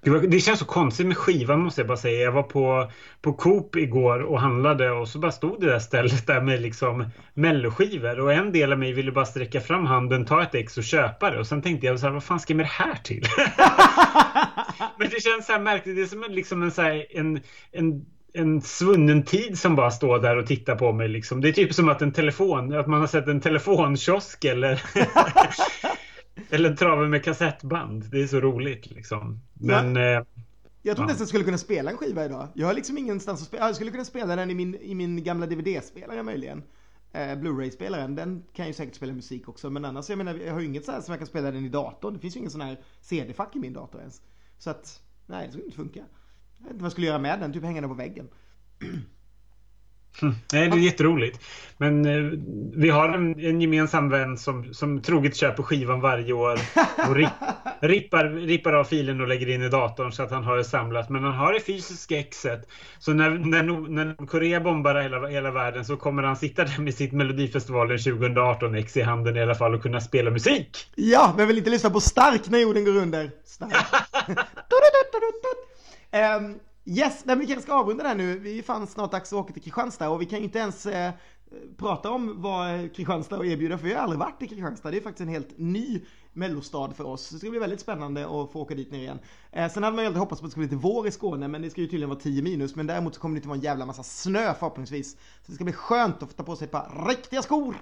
Det, 0.00 0.10
var, 0.10 0.18
det, 0.18 0.40
känns 0.40 0.58
så 0.58 0.64
konstigt 0.64 1.06
med 1.06 1.16
skivan 1.16 1.60
måste 1.60 1.80
jag 1.80 1.88
bara 1.88 1.96
säga. 1.96 2.20
Jag 2.20 2.32
var 2.32 2.42
på, 2.42 2.90
på 3.22 3.32
Coop 3.32 3.76
igår 3.76 4.20
och 4.20 4.40
handlade 4.40 4.90
och 4.90 5.08
så 5.08 5.18
bara 5.18 5.32
stod 5.32 5.60
det 5.60 5.66
där 5.66 5.78
stället 5.78 6.26
där 6.26 6.40
med 6.40 6.60
liksom 6.60 7.10
melloskivor 7.34 8.20
och 8.20 8.32
en 8.32 8.52
del 8.52 8.72
av 8.72 8.78
mig 8.78 8.92
ville 8.92 9.12
bara 9.12 9.24
sträcka 9.24 9.60
fram 9.60 9.86
handen, 9.86 10.24
ta 10.24 10.42
ett 10.42 10.54
ex 10.54 10.78
och 10.78 10.84
köpa 10.84 11.30
det 11.30 11.38
och 11.38 11.46
sen 11.46 11.62
tänkte 11.62 11.86
jag 11.86 12.00
så 12.00 12.06
här, 12.06 12.12
vad 12.12 12.24
fan 12.24 12.40
ska 12.40 12.52
jag 12.52 12.56
med 12.56 12.66
det 12.66 12.84
här 12.84 12.94
till? 12.94 13.24
Men 14.98 15.08
det 15.10 15.22
känns 15.22 15.46
så 15.46 15.52
här 15.52 15.60
märkligt. 15.60 15.96
Det 15.96 16.02
är 16.02 16.06
som 16.06 16.24
en, 16.24 16.34
liksom 16.34 16.62
en, 16.62 16.70
så 16.70 16.82
här, 16.82 17.06
en, 17.10 17.40
en 17.72 18.06
en 18.38 18.60
svunnen 18.60 19.22
tid 19.22 19.58
som 19.58 19.76
bara 19.76 19.90
står 19.90 20.18
där 20.18 20.36
och 20.36 20.46
tittar 20.46 20.74
på 20.74 20.92
mig. 20.92 21.08
Liksom. 21.08 21.40
Det 21.40 21.48
är 21.48 21.52
typ 21.52 21.74
som 21.74 21.88
att 21.88 22.02
en 22.02 22.12
telefon, 22.12 22.72
att 22.78 22.86
man 22.86 23.00
har 23.00 23.06
sett 23.06 23.28
en 23.28 23.40
telefonkiosk 23.40 24.44
eller 24.44 24.82
Eller 26.50 26.76
trava 26.76 27.08
med 27.08 27.24
kassettband. 27.24 28.04
Det 28.10 28.22
är 28.22 28.26
så 28.26 28.40
roligt 28.40 28.90
liksom. 28.90 29.40
Men... 29.54 29.96
Ja. 29.96 30.02
Eh, 30.02 30.24
jag 30.82 30.96
trodde 30.96 31.10
ja. 31.10 31.14
att 31.14 31.20
jag 31.20 31.28
skulle 31.28 31.44
kunna 31.44 31.58
spela 31.58 31.90
en 31.90 31.96
skiva 31.96 32.24
idag. 32.24 32.48
Jag 32.54 32.66
har 32.66 32.74
liksom 32.74 32.98
ingenstans 32.98 33.40
att 33.40 33.46
spela. 33.46 33.66
Jag 33.66 33.74
skulle 33.74 33.90
kunna 33.90 34.04
spela 34.04 34.36
den 34.36 34.50
i 34.50 34.54
min, 34.54 34.74
i 34.74 34.94
min 34.94 35.24
gamla 35.24 35.46
DVD-spelare 35.46 36.22
möjligen. 36.22 36.62
Eh, 37.12 37.36
Blu-ray-spelaren, 37.38 38.14
den 38.14 38.42
kan 38.52 38.66
ju 38.66 38.72
säkert 38.72 38.94
spela 38.94 39.12
musik 39.12 39.48
också. 39.48 39.70
Men 39.70 39.84
annars, 39.84 40.08
jag 40.08 40.18
menar, 40.18 40.34
jag 40.34 40.52
har 40.52 40.60
ju 40.60 40.66
inget 40.66 40.84
så 40.84 40.92
här 40.92 41.00
som 41.00 41.12
jag 41.12 41.20
kan 41.20 41.26
spela 41.26 41.50
den 41.50 41.64
i 41.64 41.68
datorn. 41.68 42.14
Det 42.14 42.20
finns 42.20 42.36
ju 42.36 42.38
ingen 42.38 42.50
sån 42.50 42.60
här 42.60 42.80
CD-fack 43.00 43.56
i 43.56 43.58
min 43.58 43.72
dator 43.72 44.00
ens. 44.00 44.22
Så 44.58 44.70
att, 44.70 45.02
nej, 45.26 45.46
det 45.46 45.52
skulle 45.52 45.64
inte 45.64 45.76
funka. 45.76 46.00
Jag 46.58 46.64
vet 46.64 46.72
inte 46.72 46.82
vad 46.82 46.84
jag 46.84 46.92
skulle 46.92 47.06
göra 47.06 47.18
med 47.18 47.40
den, 47.40 47.52
typ 47.52 47.62
hänga 47.62 47.80
den 47.80 47.90
på 47.90 47.96
väggen. 47.96 48.28
Mm. 50.22 50.34
Nej, 50.52 50.68
det 50.68 50.76
är 50.76 50.80
jätteroligt. 50.80 51.40
Men 51.78 52.04
eh, 52.06 52.38
vi 52.76 52.90
har 52.90 53.08
en, 53.08 53.40
en, 53.40 53.60
gemensam 53.60 54.08
vän 54.08 54.38
som, 54.38 54.74
som 54.74 55.02
troget 55.02 55.36
köper 55.36 55.62
skivan 55.62 56.00
varje 56.00 56.32
år 56.32 56.58
och 57.08 57.16
rip, 57.16 57.28
rippar, 57.80 58.24
rippar 58.24 58.72
av 58.72 58.84
filen 58.84 59.20
och 59.20 59.28
lägger 59.28 59.48
in 59.48 59.62
i 59.62 59.68
datorn 59.68 60.12
så 60.12 60.22
att 60.22 60.30
han 60.30 60.44
har 60.44 60.56
det 60.56 60.64
samlat. 60.64 61.10
Men 61.10 61.24
han 61.24 61.34
har 61.34 61.52
det 61.52 61.60
fysiska 61.60 62.18
exet. 62.18 62.68
Så 62.98 63.12
när, 63.12 63.30
när, 63.30 63.62
när 63.88 64.26
Korea 64.26 64.60
bombar 64.60 64.94
hela, 64.94 65.26
hela 65.26 65.50
världen 65.50 65.84
så 65.84 65.96
kommer 65.96 66.22
han 66.22 66.36
sitta 66.36 66.64
där 66.64 66.80
med 66.80 66.94
sitt 66.94 67.12
Melodifestivalen 67.12 67.98
2018 67.98 68.74
ex 68.74 68.96
i 68.96 69.02
handen 69.02 69.36
i 69.36 69.42
alla 69.42 69.54
fall 69.54 69.74
och 69.74 69.82
kunna 69.82 70.00
spela 70.00 70.30
musik. 70.30 70.90
Ja, 70.94 71.34
men 71.36 71.48
vill 71.48 71.58
inte 71.58 71.70
lyssna 71.70 71.90
på 71.90 72.00
Stark 72.00 72.48
när 72.48 72.58
jorden 72.58 72.84
går 72.84 72.96
under. 72.96 73.30
Stark. 73.44 73.72
um, 76.40 76.60
Yes, 76.88 77.24
nej, 77.24 77.36
vi 77.36 77.46
kanske 77.46 77.62
ska 77.62 77.74
avrunda 77.74 78.02
det 78.02 78.08
här 78.08 78.16
nu. 78.16 78.38
Vi 78.38 78.58
är 78.58 78.62
fan 78.62 78.86
snart 78.86 79.12
dags 79.12 79.32
att 79.32 79.38
åka 79.38 79.52
till 79.52 79.62
Kristianstad 79.62 80.08
och 80.08 80.20
vi 80.20 80.26
kan 80.26 80.38
ju 80.38 80.44
inte 80.44 80.58
ens 80.58 80.86
eh, 80.86 81.12
prata 81.76 82.10
om 82.10 82.42
vad 82.42 82.94
Kristianstad 82.94 83.36
har 83.36 83.44
erbjuda 83.44 83.78
för 83.78 83.86
vi 83.86 83.94
har 83.94 84.02
aldrig 84.02 84.18
varit 84.18 84.42
i 84.42 84.48
Kristianstad. 84.48 84.90
Det 84.90 84.96
är 84.96 85.00
faktiskt 85.00 85.20
en 85.20 85.28
helt 85.28 85.58
ny 85.58 86.00
mellostad 86.32 86.92
för 86.96 87.04
oss. 87.04 87.30
Det 87.30 87.38
ska 87.38 87.50
bli 87.50 87.58
väldigt 87.58 87.80
spännande 87.80 88.24
att 88.24 88.52
få 88.52 88.60
åka 88.60 88.74
dit 88.74 88.90
ner 88.90 88.98
igen. 88.98 89.18
Eh, 89.52 89.70
sen 89.70 89.82
hade 89.82 89.96
man 89.96 90.04
ju 90.04 90.06
aldrig 90.06 90.20
hoppats 90.20 90.40
på 90.40 90.46
att 90.46 90.50
det 90.50 90.52
skulle 90.52 90.66
bli 90.66 90.76
lite 90.76 90.88
vår 90.88 91.08
i 91.08 91.10
Skåne, 91.10 91.48
men 91.48 91.62
det 91.62 91.70
ska 91.70 91.80
ju 91.80 91.86
tydligen 91.86 92.08
vara 92.08 92.20
10 92.20 92.42
minus. 92.42 92.74
Men 92.74 92.86
däremot 92.86 93.14
så 93.14 93.20
kommer 93.20 93.34
det 93.34 93.38
inte 93.38 93.48
vara 93.48 93.58
en 93.58 93.64
jävla 93.64 93.86
massa 93.86 94.02
snö 94.02 94.54
förhoppningsvis. 94.54 95.12
Så 95.12 95.46
det 95.46 95.54
ska 95.54 95.64
bli 95.64 95.72
skönt 95.72 96.22
att 96.22 96.30
få 96.30 96.36
ta 96.36 96.42
på 96.42 96.56
sig 96.56 96.64
ett 96.64 96.72
par 96.72 97.08
riktiga 97.08 97.42
skor. 97.42 97.76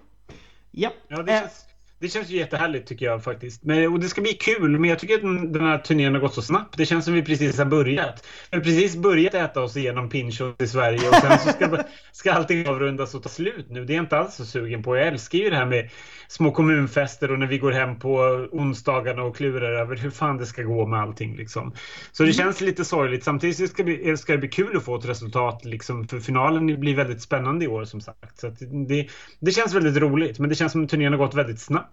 Ja, 0.70 0.90
ja 1.08 1.22
det 1.22 1.40
känns... 1.40 1.73
Det 1.98 2.08
känns 2.08 2.30
ju 2.30 2.36
jättehärligt 2.36 2.86
tycker 2.86 3.06
jag 3.06 3.24
faktiskt. 3.24 3.64
Men, 3.64 3.92
och 3.92 4.00
det 4.00 4.08
ska 4.08 4.20
bli 4.20 4.32
kul, 4.32 4.78
men 4.78 4.90
jag 4.90 4.98
tycker 4.98 5.14
att 5.14 5.52
den 5.52 5.60
här 5.60 5.78
turnén 5.78 6.14
har 6.14 6.20
gått 6.20 6.34
så 6.34 6.42
snabbt. 6.42 6.76
Det 6.76 6.86
känns 6.86 7.04
som 7.04 7.14
vi 7.14 7.22
precis 7.22 7.58
har 7.58 7.64
börjat. 7.64 8.26
Vi 8.50 8.56
har 8.56 8.64
precis 8.64 8.96
börjat 8.96 9.34
äta 9.34 9.60
oss 9.60 9.76
igenom 9.76 10.08
pinchos 10.08 10.54
i 10.58 10.66
Sverige 10.66 11.08
och 11.08 11.14
sen 11.14 11.38
så 11.38 11.48
ska, 11.48 11.78
ska 12.12 12.32
allting 12.32 12.68
avrundas 12.68 13.14
och 13.14 13.22
ta 13.22 13.28
slut 13.28 13.66
nu. 13.70 13.84
Det 13.84 13.92
är 13.92 13.94
jag 13.94 14.04
inte 14.04 14.18
alls 14.18 14.34
så 14.34 14.44
sugen 14.44 14.82
på. 14.82 14.96
Jag 14.96 15.08
älskar 15.08 15.38
ju 15.38 15.50
det 15.50 15.56
här 15.56 15.66
med 15.66 15.90
små 16.28 16.50
kommunfester 16.50 17.30
och 17.30 17.38
när 17.38 17.46
vi 17.46 17.58
går 17.58 17.72
hem 17.72 17.98
på 17.98 18.14
onsdagarna 18.52 19.22
och 19.22 19.36
klurar 19.36 19.72
över 19.72 19.96
hur 19.96 20.10
fan 20.10 20.36
det 20.36 20.46
ska 20.46 20.62
gå 20.62 20.86
med 20.86 21.00
allting. 21.00 21.36
Liksom. 21.36 21.72
Så 22.12 22.22
det 22.22 22.30
mm. 22.30 22.34
känns 22.34 22.60
lite 22.60 22.84
sorgligt. 22.84 23.24
Samtidigt 23.24 23.70
ska 23.70 23.82
det, 23.82 23.96
bli, 23.96 24.16
ska 24.16 24.32
det 24.32 24.38
bli 24.38 24.48
kul 24.48 24.76
att 24.76 24.84
få 24.84 24.96
ett 24.96 25.08
resultat. 25.08 25.64
Liksom, 25.64 26.08
för 26.08 26.20
finalen 26.20 26.80
blir 26.80 26.96
väldigt 26.96 27.22
spännande 27.22 27.64
i 27.64 27.68
år 27.68 27.84
som 27.84 28.00
sagt. 28.00 28.40
Så 28.40 28.48
det, 28.88 29.08
det 29.40 29.50
känns 29.50 29.74
väldigt 29.74 29.96
roligt. 29.96 30.38
Men 30.38 30.48
det 30.48 30.54
känns 30.54 30.72
som 30.72 30.84
att 30.84 30.90
turnén 30.90 31.12
har 31.12 31.18
gått 31.18 31.34
väldigt 31.34 31.60
snabbt. 31.60 31.83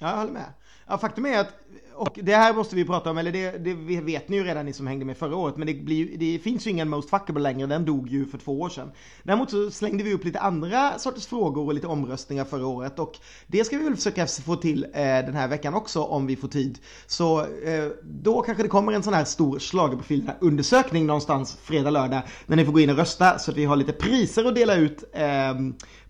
Ja, 0.00 0.10
jag 0.10 0.16
håller 0.16 0.32
med. 0.32 0.52
Ja, 0.86 0.98
faktum 0.98 1.26
är 1.26 1.38
att 1.38 1.54
och 1.98 2.18
det 2.22 2.34
här 2.34 2.54
måste 2.54 2.76
vi 2.76 2.84
prata 2.84 3.10
om, 3.10 3.18
eller 3.18 3.32
det, 3.32 3.50
det 3.50 3.74
vet 4.00 4.28
ni 4.28 4.36
ju 4.36 4.44
redan 4.44 4.66
ni 4.66 4.72
som 4.72 4.86
hängde 4.86 5.04
med 5.04 5.16
förra 5.16 5.36
året, 5.36 5.56
men 5.56 5.66
det, 5.66 5.74
blir, 5.74 6.18
det 6.18 6.38
finns 6.38 6.66
ju 6.66 6.70
ingen 6.70 6.88
Most 6.88 7.10
Fuckable 7.10 7.42
längre, 7.42 7.66
den 7.66 7.84
dog 7.84 8.08
ju 8.08 8.26
för 8.26 8.38
två 8.38 8.60
år 8.60 8.68
sedan. 8.68 8.92
Däremot 9.22 9.50
så 9.50 9.70
slängde 9.70 10.04
vi 10.04 10.14
upp 10.14 10.24
lite 10.24 10.40
andra 10.40 10.98
sorters 10.98 11.26
frågor 11.26 11.66
och 11.66 11.74
lite 11.74 11.86
omröstningar 11.86 12.44
förra 12.44 12.66
året 12.66 12.98
och 12.98 13.18
det 13.46 13.64
ska 13.64 13.78
vi 13.78 13.84
väl 13.84 13.96
försöka 13.96 14.26
få 14.26 14.56
till 14.56 14.84
eh, 14.84 14.90
den 15.02 15.34
här 15.34 15.48
veckan 15.48 15.74
också 15.74 16.02
om 16.02 16.26
vi 16.26 16.36
får 16.36 16.48
tid. 16.48 16.78
Så 17.06 17.40
eh, 17.40 17.88
då 18.02 18.42
kanske 18.42 18.62
det 18.62 18.68
kommer 18.68 18.92
en 18.92 19.02
sån 19.02 19.14
här 19.14 19.24
stor 19.24 19.58
schlagerprofilerna-undersökning 19.58 21.06
någonstans 21.06 21.58
fredag, 21.62 21.90
lördag, 21.90 22.22
när 22.46 22.56
ni 22.56 22.64
får 22.64 22.72
gå 22.72 22.80
in 22.80 22.90
och 22.90 22.96
rösta 22.96 23.38
så 23.38 23.50
att 23.50 23.56
vi 23.56 23.64
har 23.64 23.76
lite 23.76 23.92
priser 23.92 24.44
att 24.44 24.54
dela 24.54 24.74
ut 24.74 25.04
eh, 25.12 25.54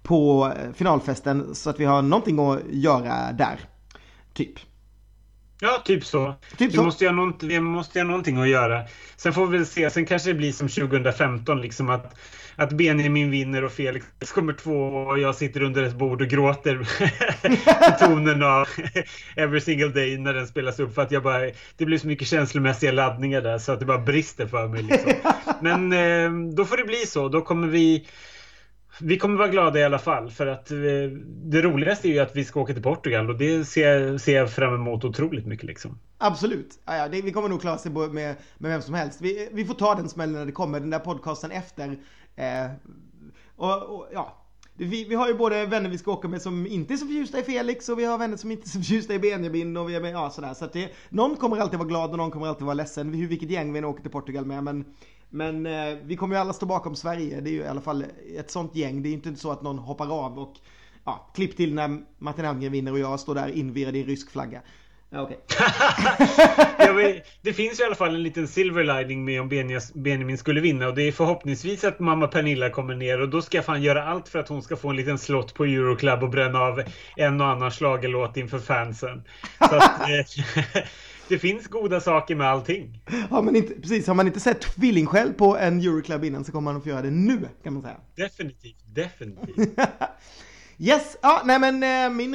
på 0.09 0.52
finalfesten 0.74 1.54
så 1.54 1.70
att 1.70 1.80
vi 1.80 1.84
har 1.84 2.02
någonting 2.02 2.38
att 2.38 2.61
göra 2.70 3.32
där. 3.32 3.61
Typ. 4.34 4.59
Ja, 5.61 5.82
typ 5.84 6.04
så. 6.04 6.34
Typ 6.56 6.74
vi, 6.74 6.78
Måste 6.78 7.04
göra 7.04 7.32
vi 7.40 7.61
måste 7.61 7.98
göra 7.98 8.09
någonting 8.09 8.36
att 8.36 8.48
göra. 8.48 8.82
Sen 9.16 9.32
får 9.32 9.46
vi 9.46 9.59
väl 9.59 9.66
se. 9.66 9.90
Sen 9.90 10.06
kanske 10.06 10.30
det 10.30 10.34
blir 10.34 10.52
som 10.52 10.68
2015, 10.68 11.61
liksom 11.61 11.90
att, 11.90 12.18
att 12.56 12.72
Benjamin 12.72 13.30
vinner 13.30 13.64
och 13.64 13.72
Felix 13.72 14.06
kommer 14.34 14.52
två 14.52 14.88
och 14.88 15.18
jag 15.18 15.34
sitter 15.34 15.62
under 15.62 15.82
ett 15.82 15.94
bord 15.94 16.22
och 16.22 16.28
gråter 16.28 16.78
på 17.98 18.06
tonen 18.06 18.42
av 18.42 18.68
Every 19.36 19.61
single 19.61 19.88
day 19.88 20.18
när 20.18 20.34
den 20.34 20.46
spelas 20.46 20.80
upp. 20.80 20.94
För 20.94 21.02
att 21.02 21.12
jag 21.12 21.22
bara, 21.22 21.50
det 21.76 21.84
blir 21.84 21.98
så 21.98 22.06
mycket 22.06 22.28
känslomässiga 22.28 22.92
laddningar 22.92 23.40
där 23.40 23.59
så 23.59 23.72
att 23.72 23.80
det 23.80 23.86
bara 23.86 23.98
brister 23.98 24.46
för 24.46 24.68
mig. 24.68 24.82
Liksom. 24.82 25.12
Men 25.61 25.92
eh, 25.92 26.54
då 26.54 26.64
får 26.64 26.76
det 26.76 26.84
bli 26.84 27.06
så. 27.06 27.28
Då 27.28 27.40
kommer 27.40 27.68
vi 27.68 28.06
vi 29.01 29.18
kommer 29.18 29.39
vara 29.39 29.49
glada 29.49 29.80
i 29.80 29.84
alla 29.84 29.99
fall 29.99 30.30
för 30.30 30.47
att 30.47 30.70
eh, 30.70 30.76
det 31.26 31.62
roligaste 31.62 32.09
är 32.09 32.12
ju 32.12 32.18
att 32.18 32.36
vi 32.36 32.45
ska 32.45 32.61
åka 32.61 32.72
till 32.72 32.82
Portugal 32.82 33.30
och 33.30 33.39
det 33.39 33.64
ser, 33.64 34.18
ser 34.18 34.36
jag 34.36 34.53
fram 34.53 34.74
emot 34.74 35.05
otroligt 35.05 35.47
mycket 35.47 35.66
liksom. 35.66 35.99
Absolut. 36.18 36.78
Ja, 36.84 36.97
ja, 36.97 37.09
det, 37.09 37.22
vi 37.22 37.32
kommer 37.32 37.49
nog 37.49 37.61
klara 37.61 37.74
oss 37.74 37.84
med, 37.84 38.14
med 38.14 38.36
vem 38.59 38.82
som 38.82 38.95
helst. 38.95 39.20
Vi, 39.20 39.49
vi 39.53 39.64
får 39.64 39.74
ta 39.74 39.95
den 39.95 40.09
smällen 40.09 40.34
när 40.34 40.47
det 40.47 40.53
kommer, 40.53 40.80
den 40.80 40.91
där 40.91 40.99
podcasten 40.99 41.51
efter. 41.51 41.99
Eh, 42.36 42.70
och, 43.57 43.82
och, 43.82 44.09
ja, 44.12 44.47
vi, 44.79 45.05
vi 45.05 45.14
har 45.14 45.29
ju 45.29 45.35
både 45.35 45.66
vänner 45.66 45.91
vi 45.91 45.99
ska 45.99 46.12
åka 46.12 46.29
med 46.29 46.43
som 46.43 46.66
inte 46.66 46.95
är 46.95 46.97
så 46.97 47.07
förtjusta 47.07 47.39
i 47.39 47.43
Felix 47.43 47.89
och 47.89 47.99
vi 47.99 48.05
har 48.05 48.18
vänner 48.18 48.37
som 48.37 48.51
inte 48.51 48.66
är 48.66 48.68
så 48.68 48.79
förtjusta 48.79 49.14
i 49.14 49.18
Benjamin 49.18 49.76
och 49.76 49.89
vi 49.91 49.95
är 49.95 50.01
med, 50.01 50.12
ja 50.12 50.31
sådär. 50.31 50.55
Så 50.55 50.64
att 50.64 50.72
det, 50.72 50.93
någon 51.09 51.37
kommer 51.37 51.57
alltid 51.57 51.79
vara 51.79 51.89
glad 51.89 52.11
och 52.11 52.16
någon 52.16 52.31
kommer 52.31 52.47
alltid 52.47 52.64
vara 52.64 52.74
ledsen, 52.74 53.29
vilket 53.29 53.51
gäng 53.51 53.72
vi 53.72 53.79
än 53.79 53.85
åker 53.85 54.03
till 54.03 54.11
Portugal 54.11 54.47
med. 54.47 54.64
Men, 54.64 54.85
men 55.31 55.66
eh, 55.66 55.99
vi 56.03 56.16
kommer 56.16 56.37
ju 56.37 56.41
alla 56.41 56.53
stå 56.53 56.66
bakom 56.66 56.95
Sverige, 56.97 57.41
det 57.41 57.51
är 57.51 57.53
ju 57.53 57.61
i 57.61 57.66
alla 57.66 57.81
fall 57.81 58.05
ett 58.37 58.51
sånt 58.51 58.76
gäng. 58.76 59.03
Det 59.03 59.09
är 59.09 59.11
ju 59.11 59.16
inte 59.16 59.37
så 59.37 59.51
att 59.51 59.62
någon 59.62 59.79
hoppar 59.79 60.26
av 60.26 60.39
och 60.39 60.55
ja, 61.05 61.31
klipp 61.35 61.57
till 61.57 61.74
när 61.74 62.03
Martin 62.18 62.45
Almgren 62.45 62.72
vinner 62.72 62.93
och 62.93 62.99
jag 62.99 63.20
står 63.20 63.35
där 63.35 63.49
invirad 63.49 63.97
i 63.97 64.01
en 64.01 64.07
rysk 64.07 64.31
flagga. 64.31 64.62
Ja, 65.11 65.22
okay. 65.22 65.36
det 67.42 67.52
finns 67.52 67.80
ju 67.80 67.82
i 67.82 67.86
alla 67.86 67.94
fall 67.94 68.14
en 68.14 68.22
liten 68.22 68.48
silver 68.48 68.84
lining 68.84 69.24
med 69.24 69.40
om 69.40 69.48
Benjamin 69.94 70.38
skulle 70.38 70.61
vinna 70.61 70.88
och 70.88 70.94
det 70.94 71.02
är 71.02 71.12
förhoppningsvis 71.12 71.84
att 71.84 72.00
mamma 72.00 72.26
Pernilla 72.26 72.70
kommer 72.70 72.94
ner 72.94 73.20
och 73.20 73.28
då 73.28 73.42
ska 73.42 73.59
jag 73.59 73.64
fan 73.64 73.82
göra 73.82 74.04
allt 74.04 74.28
för 74.28 74.38
att 74.38 74.48
hon 74.48 74.62
ska 74.62 74.76
få 74.76 74.88
en 74.88 74.96
liten 74.96 75.18
slott 75.18 75.54
på 75.54 75.64
Euroclub 75.64 76.22
och 76.22 76.30
bränna 76.30 76.59
av 76.59 76.82
en 77.16 77.40
och 77.40 77.46
annan 77.46 77.72
slagelåt 77.72 78.36
inför 78.36 78.59
fansen. 78.59 79.22
Så 79.59 79.76
att, 79.76 80.00
eh, 80.11 80.82
det 81.28 81.38
finns 81.38 81.66
goda 81.66 82.00
saker 82.00 82.34
med 82.34 82.48
allting. 82.48 83.00
Har 83.30 83.42
man 83.42 83.56
inte, 83.56 83.74
precis, 83.74 84.06
har 84.06 84.14
man 84.14 84.26
inte 84.26 84.40
sett 84.40 84.61
tvillingskäll 84.61 85.32
på 85.32 85.56
en 85.56 85.80
Euroclub 85.80 86.24
innan 86.24 86.44
så 86.44 86.52
kommer 86.52 86.72
man 86.72 86.76
att 86.76 86.82
få 86.82 86.88
göra 86.88 87.02
det 87.02 87.11
nu 87.11 87.48
kan 87.62 87.72
man 87.72 87.82
säga. 87.82 87.96
Definitivt, 88.16 88.94
definitivt. 88.94 89.78
Yes, 90.81 91.16
ja 91.22 91.43
nej 91.45 91.59
men 91.61 91.83
eh, 91.83 92.16
min 92.16 92.35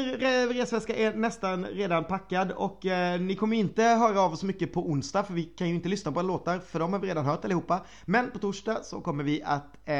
resväska 0.49 0.95
är 0.95 1.13
nästan 1.13 1.65
redan 1.65 2.03
packad 2.03 2.51
och 2.51 2.85
eh, 2.85 3.21
ni 3.21 3.35
kommer 3.35 3.57
inte 3.57 3.83
höra 3.83 4.21
av 4.21 4.33
oss 4.33 4.43
mycket 4.43 4.73
på 4.73 4.89
onsdag 4.89 5.23
för 5.23 5.33
vi 5.33 5.43
kan 5.43 5.69
ju 5.69 5.75
inte 5.75 5.89
lyssna 5.89 6.11
på 6.11 6.21
låtar 6.21 6.59
för 6.59 6.79
de 6.79 6.93
har 6.93 6.99
vi 6.99 7.07
redan 7.07 7.25
hört 7.25 7.45
allihopa. 7.45 7.85
Men 8.05 8.31
på 8.31 8.39
torsdag 8.39 8.83
så 8.83 9.01
kommer 9.01 9.23
vi 9.23 9.43
att 9.43 9.77
eh, 9.85 9.95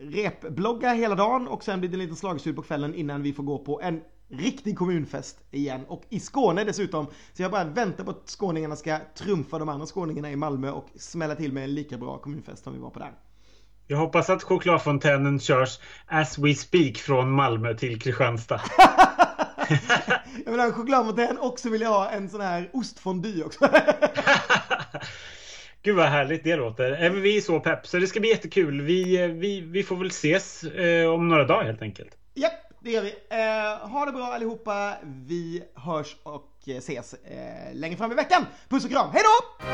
repblogga 0.00 0.92
hela 0.92 1.14
dagen 1.14 1.48
och 1.48 1.64
sen 1.64 1.80
blir 1.80 1.90
det 1.90 1.94
en 1.94 2.00
liten 2.00 2.16
slagstud 2.16 2.56
på 2.56 2.62
kvällen 2.62 2.94
innan 2.94 3.22
vi 3.22 3.32
får 3.32 3.42
gå 3.42 3.58
på 3.58 3.80
en 3.82 4.00
riktig 4.28 4.78
kommunfest 4.78 5.44
igen 5.50 5.84
och 5.88 6.02
i 6.08 6.20
Skåne 6.20 6.64
dessutom. 6.64 7.06
Så 7.32 7.42
jag 7.42 7.50
bara 7.50 7.64
väntar 7.64 8.04
på 8.04 8.10
att 8.10 8.28
skåningarna 8.28 8.76
ska 8.76 8.98
trumfa 9.18 9.58
de 9.58 9.68
andra 9.68 9.86
skåningarna 9.86 10.30
i 10.30 10.36
Malmö 10.36 10.70
och 10.70 10.88
smälla 10.94 11.34
till 11.34 11.52
med 11.52 11.64
en 11.64 11.74
lika 11.74 11.98
bra 11.98 12.18
kommunfest 12.18 12.64
som 12.64 12.72
vi 12.72 12.78
var 12.78 12.90
på 12.90 12.98
där. 12.98 13.12
Jag 13.88 13.96
hoppas 13.96 14.30
att 14.30 14.42
chokladfontänen 14.42 15.40
körs 15.40 15.78
as 16.06 16.38
we 16.38 16.54
speak 16.54 16.96
från 16.96 17.30
Malmö 17.30 17.74
till 17.74 18.00
Kristianstad. 18.00 18.60
jag 20.44 20.50
vill 20.50 20.60
ha 20.60 20.66
en 20.66 20.72
chokladfontän 20.72 21.38
och 21.38 21.58
så 21.58 21.70
vill 21.70 21.80
jag 21.80 21.88
ha 21.88 22.10
en 22.10 22.28
sån 22.28 22.40
här 22.40 22.70
ostfondy 22.72 23.42
också. 23.42 23.68
Gud 25.82 25.96
vad 25.96 26.06
härligt 26.06 26.44
det 26.44 26.56
låter. 26.56 27.10
Vi 27.10 27.36
är 27.36 27.40
så 27.40 27.60
pepp 27.60 27.86
så 27.86 27.98
det 27.98 28.06
ska 28.06 28.20
bli 28.20 28.28
jättekul. 28.28 28.80
Vi, 28.80 29.26
vi, 29.26 29.60
vi 29.60 29.82
får 29.82 29.96
väl 29.96 30.08
ses 30.08 30.64
eh, 30.64 31.10
om 31.10 31.28
några 31.28 31.44
dagar 31.44 31.64
helt 31.64 31.82
enkelt. 31.82 32.10
Japp, 32.34 32.52
det 32.80 32.90
gör 32.90 33.02
vi. 33.02 33.14
Eh, 33.30 33.88
ha 33.88 34.06
det 34.06 34.12
bra 34.12 34.24
allihopa. 34.24 34.94
Vi 35.02 35.62
hörs 35.74 36.16
och 36.22 36.52
ses 36.66 37.14
eh, 37.14 37.74
längre 37.74 37.96
fram 37.96 38.12
i 38.12 38.14
veckan. 38.14 38.46
Puss 38.68 38.84
och 38.84 38.90
kram. 38.90 39.10
Hej 39.12 39.22
då! 39.22 39.66